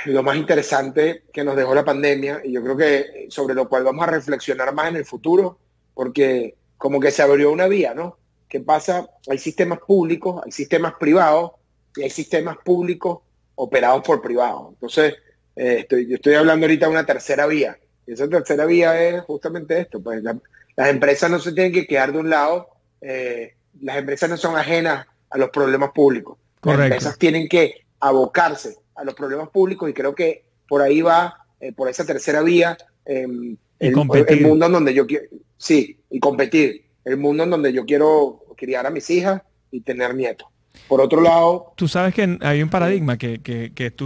lo 0.05 0.23
más 0.23 0.37
interesante 0.37 1.23
que 1.33 1.43
nos 1.43 1.55
dejó 1.55 1.73
la 1.73 1.85
pandemia 1.85 2.41
y 2.43 2.51
yo 2.51 2.63
creo 2.63 2.77
que 2.77 3.27
sobre 3.29 3.55
lo 3.55 3.67
cual 3.67 3.83
vamos 3.83 4.07
a 4.07 4.11
reflexionar 4.11 4.73
más 4.73 4.89
en 4.89 4.97
el 4.97 5.05
futuro, 5.05 5.59
porque 5.93 6.55
como 6.77 6.99
que 6.99 7.11
se 7.11 7.21
abrió 7.21 7.51
una 7.51 7.67
vía, 7.67 7.93
¿no? 7.93 8.17
¿qué 8.47 8.59
pasa? 8.59 9.09
Hay 9.29 9.37
sistemas 9.37 9.79
públicos, 9.79 10.41
hay 10.45 10.51
sistemas 10.51 10.93
privados 10.99 11.51
y 11.95 12.03
hay 12.03 12.09
sistemas 12.09 12.57
públicos 12.63 13.19
operados 13.55 14.03
por 14.03 14.21
privados. 14.21 14.73
Entonces, 14.73 15.15
eh, 15.55 15.77
estoy, 15.79 16.07
yo 16.07 16.15
estoy 16.15 16.35
hablando 16.35 16.65
ahorita 16.65 16.85
de 16.85 16.91
una 16.91 17.05
tercera 17.05 17.47
vía. 17.47 17.77
Y 18.05 18.13
esa 18.13 18.27
tercera 18.27 18.65
vía 18.65 19.01
es 19.01 19.21
justamente 19.23 19.79
esto. 19.79 20.01
Pues 20.01 20.23
las 20.23 20.89
empresas 20.89 21.29
no 21.29 21.39
se 21.39 21.51
tienen 21.51 21.73
que 21.73 21.87
quedar 21.87 22.11
de 22.11 22.19
un 22.19 22.29
lado. 22.29 22.69
Eh, 23.01 23.55
las 23.81 23.97
empresas 23.97 24.29
no 24.29 24.37
son 24.37 24.55
ajenas 24.55 25.07
a 25.29 25.37
los 25.37 25.49
problemas 25.49 25.91
públicos. 25.91 26.37
Las 26.63 26.79
empresas 26.79 27.17
tienen 27.17 27.47
que 27.47 27.85
abocarse 27.99 28.77
a 28.97 29.03
los 29.03 29.15
problemas 29.15 29.49
públicos 29.49 29.89
y 29.89 29.93
creo 29.93 30.13
que 30.15 30.45
por 30.67 30.81
ahí 30.81 31.01
va, 31.01 31.45
eh, 31.59 31.71
por 31.71 31.87
esa 31.89 32.05
tercera 32.05 32.41
vía, 32.41 32.77
em, 33.05 33.55
el, 33.79 33.95
mundo 33.95 34.65
en 34.65 34.71
donde 34.71 34.93
yo 34.93 35.05
quiero, 35.05 35.25
sí, 35.57 35.99
y 36.09 36.19
competir. 36.19 36.85
El 37.05 37.17
mundo 37.17 37.43
en 37.43 37.51
donde 37.51 37.71
yo 37.71 37.85
quiero 37.85 38.43
criar 38.57 38.85
a 38.85 38.89
mis 38.89 39.09
hijas 39.09 39.41
y 39.71 39.81
tener 39.81 40.13
nietos. 40.15 40.47
Por 40.87 41.01
otro 41.01 41.21
lado... 41.21 41.73
Tú 41.75 41.87
sabes 41.87 42.13
que 42.13 42.37
hay 42.41 42.61
un 42.61 42.69
paradigma 42.69 43.17
que, 43.17 43.39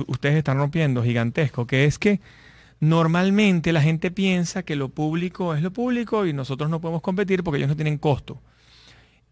ustedes 0.07 0.35
están 0.35 0.57
rompiendo 0.57 1.03
gigantesco, 1.03 1.65
que 1.65 1.85
es 1.85 1.97
que 1.97 2.21
normalmente 2.79 3.71
la 3.71 3.81
gente 3.81 4.11
piensa 4.11 4.63
que 4.63 4.75
lo 4.75 4.89
público 4.89 5.53
es 5.55 5.61
lo 5.61 5.71
público 5.71 6.25
y 6.25 6.33
nosotros 6.33 6.69
no 6.69 6.81
podemos 6.81 7.01
competir 7.01 7.43
porque 7.43 7.57
ellos 7.57 7.69
no 7.69 7.75
tienen 7.75 7.97
costo. 7.97 8.39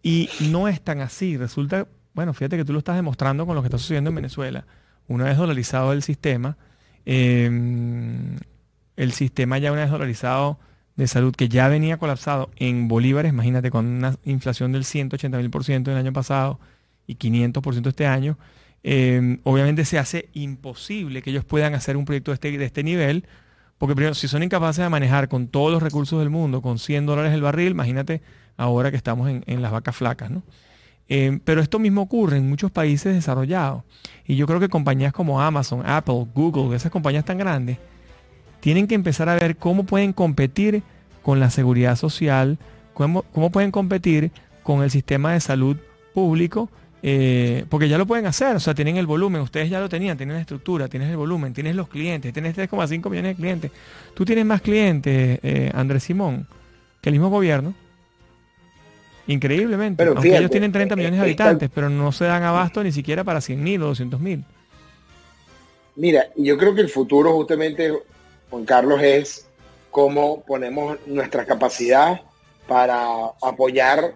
Y 0.02 0.30
no 0.50 0.68
es 0.68 0.82
tan 0.82 1.02
así. 1.02 1.38
Resulta, 1.38 1.88
bueno, 2.14 2.34
fíjate 2.34 2.58
que 2.58 2.66
tú 2.66 2.74
lo 2.74 2.80
estás 2.80 2.96
demostrando 2.96 3.46
con 3.46 3.56
lo 3.56 3.62
que 3.62 3.68
está 3.68 3.78
sucediendo 3.78 4.10
en 4.10 4.16
Venezuela. 4.16 4.66
Una 5.10 5.26
vez 5.26 5.38
dolarizado 5.38 5.92
el 5.92 6.04
sistema, 6.04 6.56
em, 7.06 8.38
el 8.96 9.12
sistema 9.12 9.58
ya 9.58 9.72
una 9.72 9.82
vez 9.82 9.92
dolarizado 9.92 10.60
de 10.96 11.08
salud 11.08 11.36
que 11.36 11.50
ya 11.50 11.68
venía 11.68 11.98
colapsado 11.98 12.50
en 12.58 12.88
bolívares, 12.88 13.32
imagínate 13.34 13.72
con 13.72 13.86
una 13.86 14.18
inflación 14.24 14.72
del 14.72 14.86
180 14.86 15.38
mil 15.38 15.50
por 15.50 15.64
ciento 15.64 15.92
el 15.92 15.98
año 15.98 16.14
pasado 16.14 16.60
y 17.08 17.16
500 17.16 17.64
por 17.64 17.74
ciento 17.74 17.90
este 17.90 18.06
año, 18.06 18.38
em, 18.84 19.40
obviamente 19.44 19.84
se 19.86 19.98
hace 20.00 20.30
imposible 20.34 21.22
que 21.22 21.32
ellos 21.32 21.44
puedan 21.46 21.74
hacer 21.74 21.98
un 21.98 22.06
proyecto 22.06 22.32
de 22.32 22.36
este, 22.36 22.58
de 22.58 22.66
este 22.66 22.84
nivel, 22.84 23.26
porque 23.78 23.96
primero, 23.96 24.14
si 24.14 24.28
son 24.28 24.44
incapaces 24.44 24.84
de 24.84 24.90
manejar 24.90 25.30
con 25.30 25.48
todos 25.48 25.72
los 25.72 25.82
recursos 25.82 26.20
del 26.20 26.30
mundo, 26.30 26.62
con 26.62 26.80
100 26.80 27.06
dólares 27.06 27.34
el 27.34 27.42
barril, 27.42 27.72
imagínate 27.72 28.22
ahora 28.58 28.92
que 28.92 28.98
estamos 28.98 29.30
en, 29.30 29.62
las 29.62 29.72
vacas 29.72 29.96
flacas, 29.96 30.30
¿no? 30.30 30.44
Em, 31.10 31.40
pero 31.40 31.60
esto 31.60 31.80
mismo 31.80 32.04
ocurre 32.04 32.38
en 32.38 32.48
muchos 32.48 32.70
países 32.70 33.16
desarrollados. 33.16 33.84
Y 34.28 34.36
yo 34.36 34.46
creo 34.46 34.60
que 34.60 34.70
compañías 34.70 35.12
como 35.12 35.42
Amazon, 35.42 35.82
Apple, 35.86 36.28
Google, 36.36 36.76
esas 36.76 36.92
compañías 36.92 37.26
tan 37.26 37.40
grandes, 37.40 37.80
tienen 38.60 38.88
que 38.88 38.94
empezar 38.94 39.28
a 39.28 39.36
ver 39.36 39.58
cómo 39.58 39.86
pueden 39.86 40.14
competir 40.14 40.84
con 41.24 41.40
la 41.40 41.50
seguridad 41.50 41.96
social, 41.96 42.60
cómo, 42.94 43.24
pueden 43.52 43.72
competir 43.72 44.32
con 44.62 44.84
el 44.84 44.92
sistema 44.92 45.34
de 45.34 45.40
salud 45.40 45.78
público, 46.14 46.70
eh, 47.02 47.66
porque 47.70 47.90
ya 47.90 47.98
lo 47.98 48.06
pueden 48.06 48.26
hacer, 48.26 48.56
o 48.56 48.60
sea, 48.60 48.76
tienen 48.76 48.98
el 48.98 49.08
volumen, 49.08 49.42
ustedes 49.42 49.70
ya 49.70 49.80
lo 49.80 49.90
tenían, 49.90 50.18
tienen 50.18 50.36
la 50.36 50.42
estructura, 50.42 50.90
tienes 50.90 51.10
el 51.10 51.18
volumen, 51.18 51.54
tienes 51.54 51.76
los 51.76 51.88
clientes, 51.88 52.34
tienes 52.34 52.56
3,5 52.56 53.10
millones 53.10 53.32
de 53.32 53.36
clientes. 53.36 53.72
Tú 54.14 54.26
tienes 54.26 54.46
más 54.46 54.62
clientes, 54.62 55.40
eh, 55.42 55.72
Andrés 55.74 56.04
Simón, 56.04 56.46
que 57.02 57.10
el 57.10 57.14
mismo 57.14 57.30
gobierno. 57.30 57.74
Increíblemente. 59.30 60.04
Aunque 60.04 60.36
ellos 60.36 60.50
tienen 60.50 60.72
30 60.72 60.96
millones 60.96 61.20
de 61.20 61.26
habitantes, 61.26 61.70
pero 61.74 61.88
no 61.88 62.12
se 62.12 62.26
dan 62.26 62.42
abasto 62.42 62.84
ni 62.84 62.92
siquiera 62.92 63.24
para 63.24 63.40
100 63.40 63.64
mil 63.64 63.84
o 63.84 63.88
200 63.88 64.20
mil. 64.20 64.44
Mira, 65.96 66.30
yo 66.36 66.58
creo 66.58 66.74
que 66.74 66.82
el 66.82 66.90
futuro 66.90 67.34
justamente, 67.34 67.94
Juan 68.50 68.66
Carlos, 68.66 69.00
es 69.04 69.48
cómo 69.92 70.42
ponemos 70.42 70.98
nuestra 71.06 71.46
capacidad 71.46 72.22
para 72.68 73.26
apoyar 73.40 74.16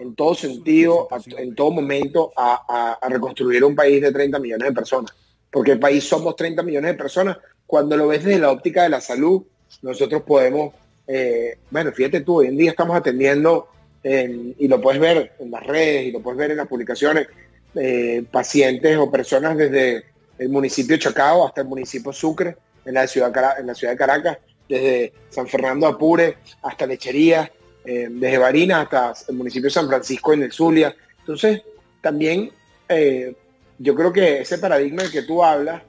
en 0.00 0.14
todo 0.14 0.34
sentido, 0.34 1.08
en 1.36 1.54
todo 1.54 1.70
momento, 1.70 2.32
a, 2.34 2.98
reconstruir 3.10 3.64
un 3.64 3.74
país 3.74 4.00
de 4.00 4.12
30 4.12 4.38
millones 4.38 4.68
de 4.68 4.74
personas. 4.74 5.14
Porque 5.50 5.72
el 5.72 5.78
país 5.78 6.04
somos 6.04 6.36
30 6.36 6.62
millones 6.62 6.92
de 6.92 6.98
personas. 6.98 7.36
Cuando 7.66 7.98
lo 7.98 8.08
ves 8.08 8.24
desde 8.24 8.40
la 8.40 8.50
óptica 8.50 8.84
de 8.84 8.88
la 8.88 9.02
salud, 9.02 9.42
nosotros 9.82 10.22
podemos, 10.22 10.72
eh, 11.06 11.58
bueno, 11.70 11.92
fíjate 11.92 12.22
tú, 12.22 12.38
hoy 12.38 12.46
en 12.46 12.56
día 12.56 12.70
estamos 12.70 12.96
atendiendo, 12.96 13.68
y 14.04 14.68
lo 14.68 14.80
puedes 14.80 15.00
ver 15.00 15.32
en 15.38 15.50
las 15.50 15.66
redes 15.66 16.06
y 16.06 16.12
lo 16.12 16.20
puedes 16.20 16.38
ver 16.38 16.50
en 16.50 16.58
las 16.58 16.68
publicaciones, 16.68 17.26
eh, 17.74 18.22
pacientes 18.30 18.96
o 18.98 19.10
personas 19.10 19.56
desde 19.56 20.04
el 20.38 20.48
municipio 20.50 20.96
Chacao 20.98 21.46
hasta 21.46 21.62
el 21.62 21.68
municipio 21.68 22.12
Sucre, 22.12 22.56
en 22.84 22.94
la 22.94 23.06
ciudad, 23.06 23.32
en 23.58 23.66
la 23.66 23.74
ciudad 23.74 23.94
de 23.94 23.98
Caracas, 23.98 24.38
desde 24.68 25.12
San 25.30 25.46
Fernando 25.48 25.86
Apure 25.86 26.36
hasta 26.62 26.86
Lechería, 26.86 27.50
eh, 27.84 28.08
desde 28.10 28.38
Barinas 28.38 28.82
hasta 28.82 29.30
el 29.30 29.36
municipio 29.36 29.68
de 29.68 29.74
San 29.74 29.88
Francisco 29.88 30.32
en 30.32 30.42
el 30.42 30.52
Zulia. 30.52 30.94
Entonces, 31.20 31.62
también 32.00 32.50
eh, 32.88 33.34
yo 33.78 33.94
creo 33.94 34.12
que 34.12 34.40
ese 34.40 34.58
paradigma 34.58 35.02
del 35.02 35.12
que 35.12 35.22
tú 35.22 35.42
hablas, 35.42 35.82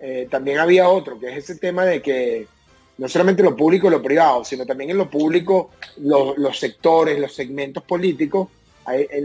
eh, 0.00 0.28
también 0.30 0.58
había 0.58 0.88
otro, 0.88 1.18
que 1.18 1.30
es 1.30 1.38
ese 1.38 1.56
tema 1.56 1.84
de 1.84 2.00
que 2.00 2.46
no 2.98 3.08
solamente 3.08 3.42
lo 3.42 3.56
público 3.56 3.86
y 3.86 3.90
lo 3.90 4.02
privado, 4.02 4.44
sino 4.44 4.66
también 4.66 4.90
en 4.90 4.98
lo 4.98 5.08
público, 5.08 5.70
los 5.98 6.58
sectores, 6.58 7.18
los 7.18 7.34
segmentos 7.34 7.82
políticos, 7.84 8.48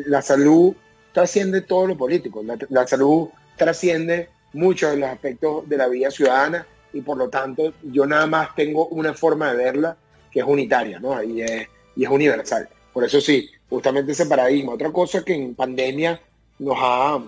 la 0.07 0.21
salud 0.21 0.73
trasciende 1.11 1.61
todo 1.61 1.87
lo 1.87 1.97
político, 1.97 2.41
la, 2.43 2.57
la 2.69 2.87
salud 2.87 3.29
trasciende 3.55 4.29
muchos 4.53 4.91
de 4.91 4.97
los 4.97 5.09
aspectos 5.09 5.67
de 5.67 5.77
la 5.77 5.87
vida 5.87 6.11
ciudadana 6.11 6.65
y 6.93 7.01
por 7.01 7.17
lo 7.17 7.29
tanto 7.29 7.73
yo 7.83 8.05
nada 8.05 8.27
más 8.27 8.55
tengo 8.55 8.87
una 8.87 9.13
forma 9.13 9.51
de 9.51 9.57
verla 9.57 9.97
que 10.31 10.39
es 10.39 10.45
unitaria, 10.45 10.99
¿no? 10.99 11.21
Y 11.21 11.41
es, 11.41 11.67
y 11.95 12.03
es 12.03 12.09
universal. 12.09 12.67
Por 12.91 13.03
eso 13.03 13.21
sí, 13.21 13.49
justamente 13.69 14.11
ese 14.11 14.25
paradigma. 14.25 14.73
Otra 14.73 14.91
cosa 14.91 15.23
que 15.23 15.33
en 15.33 15.55
pandemia 15.55 16.19
nos 16.59 16.77
ha, 16.79 17.19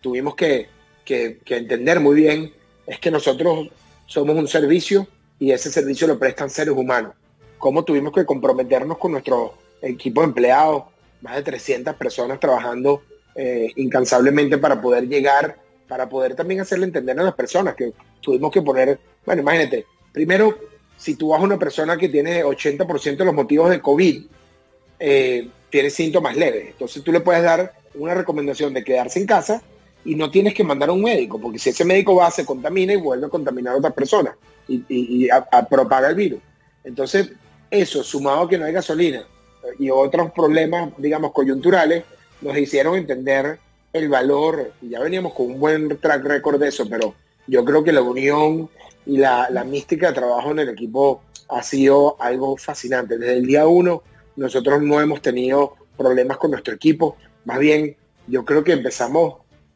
tuvimos 0.00 0.34
que, 0.34 0.68
que, 1.04 1.38
entender 1.48 2.00
muy 2.00 2.16
bien 2.16 2.52
es 2.86 2.98
que 2.98 3.10
nosotros 3.10 3.68
somos 4.06 4.36
un 4.36 4.48
servicio 4.48 5.06
y 5.38 5.52
ese 5.52 5.70
servicio 5.70 6.06
lo 6.06 6.18
prestan 6.18 6.50
seres 6.50 6.74
humanos. 6.74 7.14
Cómo 7.58 7.84
tuvimos 7.84 8.12
que 8.12 8.24
comprometernos 8.24 8.98
con 8.98 9.12
nuestro 9.12 9.54
equipo 9.82 10.20
de 10.20 10.28
empleados, 10.28 10.84
más 11.20 11.36
de 11.36 11.42
300 11.42 11.94
personas 11.96 12.38
trabajando 12.40 13.02
eh, 13.34 13.70
incansablemente 13.76 14.58
para 14.58 14.80
poder 14.80 15.08
llegar 15.08 15.64
para 15.88 16.08
poder 16.08 16.34
también 16.34 16.60
hacerle 16.60 16.86
entender 16.86 17.18
a 17.18 17.22
las 17.22 17.34
personas 17.34 17.74
que 17.74 17.92
tuvimos 18.20 18.50
que 18.50 18.62
poner, 18.62 18.98
bueno, 19.24 19.42
imagínate, 19.42 19.86
primero, 20.12 20.58
si 20.96 21.14
tú 21.16 21.28
vas 21.28 21.40
a 21.40 21.44
una 21.44 21.58
persona 21.58 21.96
que 21.96 22.08
tiene 22.08 22.42
80% 22.44 23.16
de 23.16 23.24
los 23.24 23.34
motivos 23.34 23.70
de 23.70 23.80
COVID, 23.80 24.24
eh, 24.98 25.48
tiene 25.70 25.90
síntomas 25.90 26.36
leves, 26.36 26.68
entonces 26.68 27.02
tú 27.02 27.12
le 27.12 27.20
puedes 27.20 27.42
dar 27.42 27.74
una 27.94 28.14
recomendación 28.14 28.72
de 28.72 28.84
quedarse 28.84 29.20
en 29.20 29.26
casa 29.26 29.62
y 30.04 30.14
no 30.14 30.30
tienes 30.30 30.54
que 30.54 30.64
mandar 30.64 30.88
a 30.88 30.92
un 30.92 31.02
médico, 31.02 31.40
porque 31.40 31.58
si 31.58 31.70
ese 31.70 31.84
médico 31.84 32.16
va, 32.16 32.30
se 32.30 32.44
contamina 32.44 32.92
y 32.92 32.96
vuelve 32.96 33.26
a 33.26 33.30
contaminar 33.30 33.74
a 33.74 33.78
otras 33.78 33.94
personas 33.94 34.34
y, 34.68 35.28
a, 35.30 35.66
propaga 35.68 36.08
el 36.08 36.14
virus. 36.14 36.40
Entonces, 36.84 37.32
eso, 37.70 38.02
sumado 38.02 38.42
a 38.42 38.48
que 38.48 38.58
no 38.58 38.64
hay 38.64 38.72
gasolina 38.72 39.26
y 39.78 39.90
otros 39.90 40.30
problemas, 40.32 40.90
digamos, 40.98 41.32
coyunturales, 41.32 42.04
nos 42.40 42.56
hicieron 42.56 42.96
entender 42.96 43.58
el 43.92 44.08
valor, 44.08 44.72
y 44.82 44.90
ya 44.90 45.00
veníamos 45.00 45.34
con 45.34 45.46
un 45.46 45.60
buen 45.60 45.98
track 45.98 46.24
record 46.24 46.60
de 46.60 46.68
eso, 46.68 46.88
pero 46.88 47.14
yo 47.46 47.64
creo 47.64 47.84
que 47.84 47.92
la 47.92 48.02
unión 48.02 48.68
y 49.06 49.18
la, 49.18 49.64
mística 49.64 50.08
de 50.08 50.14
trabajo 50.14 50.50
en 50.50 50.60
el 50.60 50.68
equipo 50.68 51.22
ha 51.48 51.62
sido 51.62 52.16
algo 52.20 52.56
fascinante. 52.56 53.18
Desde 53.18 53.36
el 53.36 53.46
día 53.46 53.66
uno 53.66 54.02
nosotros 54.36 54.82
no 54.82 55.00
hemos 55.00 55.22
tenido 55.22 55.76
problemas 55.96 56.38
con 56.38 56.50
nuestro 56.50 56.74
equipo, 56.74 57.16
más 57.44 57.58
bien 57.58 57.96
yo 58.26 58.44
creo 58.44 58.64
que 58.64 58.72
empezamos, 58.72 59.34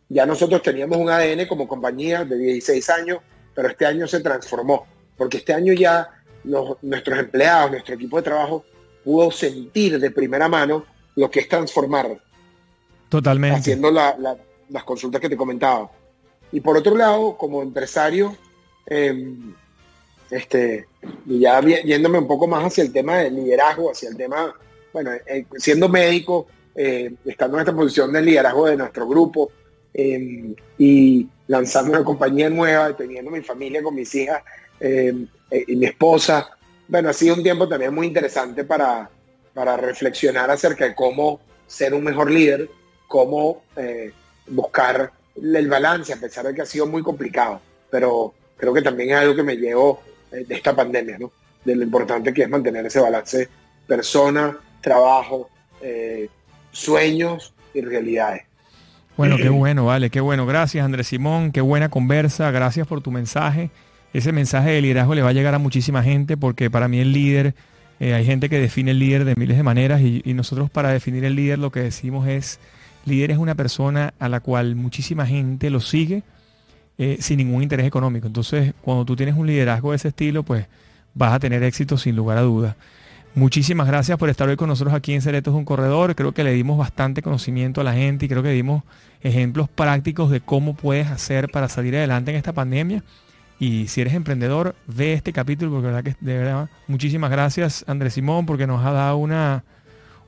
ya 0.08 0.26
nosotros 0.26 0.62
teníamos 0.62 0.98
un 0.98 1.10
ADN 1.10 1.46
como 1.46 1.68
compañía 1.68 2.24
de 2.24 2.36
16 2.36 2.90
años, 2.90 3.18
pero 3.58 3.70
este 3.70 3.86
año 3.86 4.06
se 4.06 4.20
transformó, 4.20 4.86
porque 5.16 5.38
este 5.38 5.52
año 5.52 5.72
ya 5.72 6.08
nuestros 6.44 7.18
empleados, 7.18 7.72
nuestro 7.72 7.96
equipo 7.96 8.18
de 8.18 8.22
trabajo 8.22 8.64
pudo 9.02 9.32
sentir 9.32 9.98
de 9.98 10.12
primera 10.12 10.46
mano 10.46 10.84
lo 11.16 11.28
que 11.28 11.40
es 11.40 11.48
transformar 11.48 12.22
Totalmente. 13.08 13.58
Haciendo 13.58 13.90
las 13.90 14.84
consultas 14.84 15.20
que 15.20 15.28
te 15.28 15.36
comentaba. 15.36 15.90
Y 16.52 16.60
por 16.60 16.76
otro 16.76 16.94
lado, 16.94 17.36
como 17.36 17.60
empresario, 17.60 18.36
em, 18.86 19.52
este, 20.30 20.86
y 21.26 21.40
ya 21.40 21.60
yéndome 21.60 22.18
un 22.20 22.28
poco 22.28 22.46
más 22.46 22.64
hacia 22.64 22.84
el 22.84 22.92
tema 22.92 23.18
del 23.18 23.34
liderazgo, 23.34 23.90
hacia 23.90 24.08
el 24.08 24.16
tema, 24.16 24.54
bueno, 24.92 25.10
eh, 25.14 25.46
siendo 25.56 25.88
médico, 25.88 26.46
eh, 26.76 27.12
estando 27.24 27.56
en 27.56 27.62
esta 27.62 27.74
posición 27.74 28.12
del 28.12 28.24
liderazgo 28.24 28.68
de 28.68 28.76
nuestro 28.76 29.08
grupo 29.08 29.50
em, 29.92 30.54
y 30.78 31.26
lanzando 31.48 31.92
una 31.92 32.04
compañía 32.04 32.48
nueva, 32.48 32.96
teniendo 32.96 33.30
mi 33.30 33.42
familia 33.42 33.82
con 33.82 33.94
mis 33.94 34.14
hijas 34.14 34.42
em, 34.80 35.26
eh, 35.50 35.64
y 35.66 35.76
mi 35.76 35.86
esposa, 35.86 36.50
bueno, 36.86 37.10
ha 37.10 37.12
sido 37.12 37.34
un 37.34 37.42
tiempo 37.42 37.68
también 37.68 37.94
muy 37.94 38.06
interesante 38.06 38.64
para, 38.64 39.10
para 39.52 39.76
reflexionar 39.76 40.50
acerca 40.50 40.84
de 40.84 40.94
cómo 40.94 41.40
ser 41.66 41.92
un 41.92 42.04
mejor 42.04 42.30
líder 42.30 42.68
cómo 43.08 43.62
eh, 43.74 44.12
buscar 44.46 45.10
el 45.34 45.68
balance, 45.68 46.12
a 46.12 46.20
pesar 46.20 46.46
de 46.46 46.54
que 46.54 46.62
ha 46.62 46.66
sido 46.66 46.86
muy 46.86 47.02
complicado. 47.02 47.60
Pero 47.90 48.34
creo 48.56 48.72
que 48.72 48.82
también 48.82 49.10
es 49.10 49.16
algo 49.16 49.34
que 49.34 49.42
me 49.42 49.56
llevo 49.56 50.00
eh, 50.30 50.44
de 50.46 50.54
esta 50.54 50.76
pandemia, 50.76 51.18
¿no? 51.18 51.32
De 51.64 51.74
lo 51.74 51.82
importante 51.82 52.32
que 52.32 52.42
es 52.42 52.48
mantener 52.48 52.86
ese 52.86 53.00
balance 53.00 53.48
persona, 53.86 54.56
trabajo, 54.80 55.48
eh, 55.80 56.28
sueños 56.70 57.54
y 57.72 57.80
realidades. 57.80 58.42
Bueno, 59.18 59.36
qué 59.36 59.48
bueno, 59.48 59.84
vale, 59.84 60.10
qué 60.10 60.20
bueno. 60.20 60.46
Gracias, 60.46 60.84
Andrés 60.84 61.08
Simón, 61.08 61.50
qué 61.50 61.60
buena 61.60 61.88
conversa, 61.88 62.52
gracias 62.52 62.86
por 62.86 63.00
tu 63.00 63.10
mensaje. 63.10 63.68
Ese 64.12 64.30
mensaje 64.30 64.70
de 64.70 64.80
liderazgo 64.80 65.12
le 65.16 65.22
va 65.22 65.30
a 65.30 65.32
llegar 65.32 65.56
a 65.56 65.58
muchísima 65.58 66.04
gente 66.04 66.36
porque 66.36 66.70
para 66.70 66.86
mí 66.86 67.00
el 67.00 67.12
líder, 67.12 67.56
eh, 67.98 68.14
hay 68.14 68.24
gente 68.24 68.48
que 68.48 68.60
define 68.60 68.92
el 68.92 69.00
líder 69.00 69.24
de 69.24 69.34
miles 69.34 69.56
de 69.56 69.64
maneras 69.64 70.02
y, 70.02 70.22
nosotros 70.34 70.70
para 70.70 70.90
definir 70.90 71.24
el 71.24 71.34
líder 71.34 71.58
lo 71.58 71.72
que 71.72 71.80
decimos 71.80 72.28
es, 72.28 72.60
líder 73.06 73.32
es 73.32 73.38
una 73.38 73.56
persona 73.56 74.14
a 74.20 74.28
la 74.28 74.38
cual 74.38 74.76
muchísima 74.76 75.26
gente 75.26 75.68
lo 75.68 75.80
sigue 75.80 76.22
eh, 76.96 77.16
sin 77.18 77.38
ningún 77.38 77.64
interés 77.64 77.86
económico. 77.88 78.28
Entonces, 78.28 78.72
cuando 78.82 79.04
tú 79.04 79.16
tienes 79.16 79.34
un 79.34 79.48
liderazgo 79.48 79.90
de 79.90 79.96
ese 79.96 80.08
estilo, 80.08 80.44
pues 80.44 80.68
vas 81.14 81.32
a 81.32 81.40
tener 81.40 81.64
éxito 81.64 81.98
sin 81.98 82.14
lugar 82.14 82.38
a 82.38 82.42
dudas. 82.42 82.76
Muchísimas 83.34 83.86
gracias 83.86 84.18
por 84.18 84.30
estar 84.30 84.48
hoy 84.48 84.56
con 84.56 84.68
nosotros 84.68 84.94
aquí 84.94 85.14
en 85.14 85.22
Ceretos 85.22 85.54
un 85.54 85.64
Corredor. 85.64 86.16
Creo 86.16 86.32
que 86.32 86.42
le 86.42 86.52
dimos 86.52 86.76
bastante 86.76 87.22
conocimiento 87.22 87.80
a 87.80 87.84
la 87.84 87.92
gente 87.92 88.26
y 88.26 88.28
creo 88.28 88.42
que 88.42 88.50
dimos 88.50 88.82
ejemplos 89.22 89.68
prácticos 89.68 90.30
de 90.30 90.40
cómo 90.40 90.74
puedes 90.74 91.08
hacer 91.08 91.48
para 91.48 91.68
salir 91.68 91.94
adelante 91.96 92.30
en 92.30 92.36
esta 92.36 92.52
pandemia. 92.52 93.04
Y 93.60 93.88
si 93.88 94.00
eres 94.00 94.14
emprendedor, 94.14 94.74
ve 94.86 95.12
este 95.12 95.32
capítulo 95.32 95.70
porque 95.70 95.86
verdad 95.86 96.04
que 96.04 96.16
de 96.20 96.38
verdad 96.38 96.70
muchísimas 96.86 97.30
gracias 97.30 97.84
Andrés 97.88 98.14
Simón 98.14 98.46
porque 98.46 98.68
nos 98.68 98.84
ha 98.84 98.92
dado 98.92 99.16
una, 99.16 99.64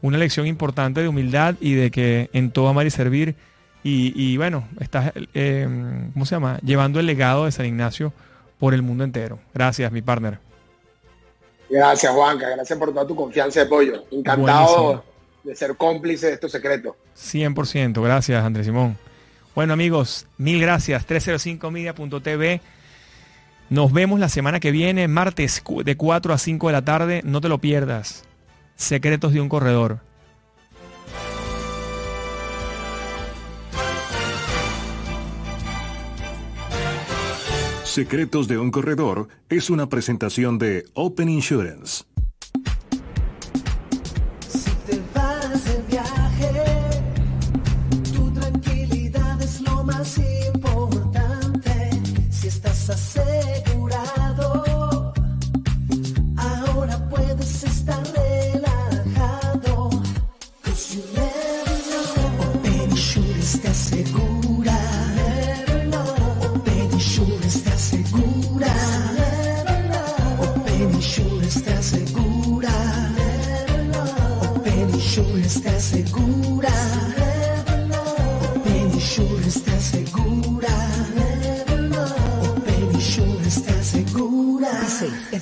una 0.03 0.19
lección 0.19 0.47
importante 0.47 1.01
de 1.01 1.09
humildad 1.09 1.55
y 1.61 1.75
de 1.75 1.91
que 1.91 2.29
en 2.33 2.51
todo 2.51 2.69
amar 2.69 2.87
y 2.87 2.91
servir 2.91 3.37
y, 3.83 4.37
bueno, 4.37 4.69
estás, 4.79 5.13
eh, 5.33 5.67
¿cómo 6.13 6.27
se 6.27 6.35
llama? 6.35 6.59
Llevando 6.63 7.01
el 7.01 7.07
legado 7.07 7.47
de 7.47 7.53
San 7.53 7.65
Ignacio 7.65 8.13
por 8.59 8.75
el 8.75 8.83
mundo 8.83 9.05
entero. 9.05 9.39
Gracias, 9.55 9.91
mi 9.91 10.03
partner. 10.03 10.50
Gracias, 11.71 12.13
Juanca. 12.13 12.49
Gracias 12.51 12.79
por 12.79 12.93
toda 12.93 13.07
tu 13.07 13.15
confianza 13.15 13.61
y 13.61 13.63
apoyo. 13.63 14.05
Encantado 14.11 15.05
de 15.45 15.55
ser 15.55 15.77
cómplice 15.77 16.27
de 16.27 16.33
estos 16.35 16.53
secretos. 16.53 16.97
100%. 17.17 18.03
Gracias, 18.03 18.45
Andrés 18.45 18.67
Simón. 18.67 18.99
Bueno, 19.55 19.73
amigos, 19.73 20.27
mil 20.37 20.61
gracias. 20.61 21.07
305media.tv. 21.07 22.61
Nos 23.69 23.93
vemos 23.93 24.19
la 24.19 24.29
semana 24.29 24.59
que 24.59 24.73
viene, 24.73 25.07
martes 25.07 25.63
de 25.85 25.97
4 25.97 26.35
a 26.35 26.39
5 26.39 26.67
de 26.67 26.73
la 26.73 26.85
tarde. 26.85 27.23
No 27.25 27.41
te 27.41 27.49
lo 27.49 27.59
pierdas. 27.59 28.25
Secretos 28.75 29.33
de 29.33 29.41
un 29.41 29.49
corredor. 29.49 30.01
Secretos 37.91 38.47
de 38.47 38.57
un 38.57 38.71
corredor 38.71 39.27
es 39.49 39.69
una 39.69 39.89
presentación 39.89 40.59
de 40.61 40.85
Open 40.95 41.29
Insurance. 41.29 42.05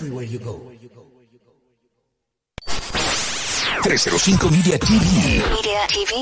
Everywhere 0.09 0.25
you 0.25 0.39
go. 0.39 0.61
305 3.83 4.51
Media 4.51 4.79
TV. 4.79 5.43
Media 5.55 5.87
TV. 5.87 6.13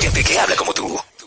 Gente 0.00 0.22
que 0.24 0.38
habla 0.38 0.56
como 0.56 0.72
tú. 0.72 1.13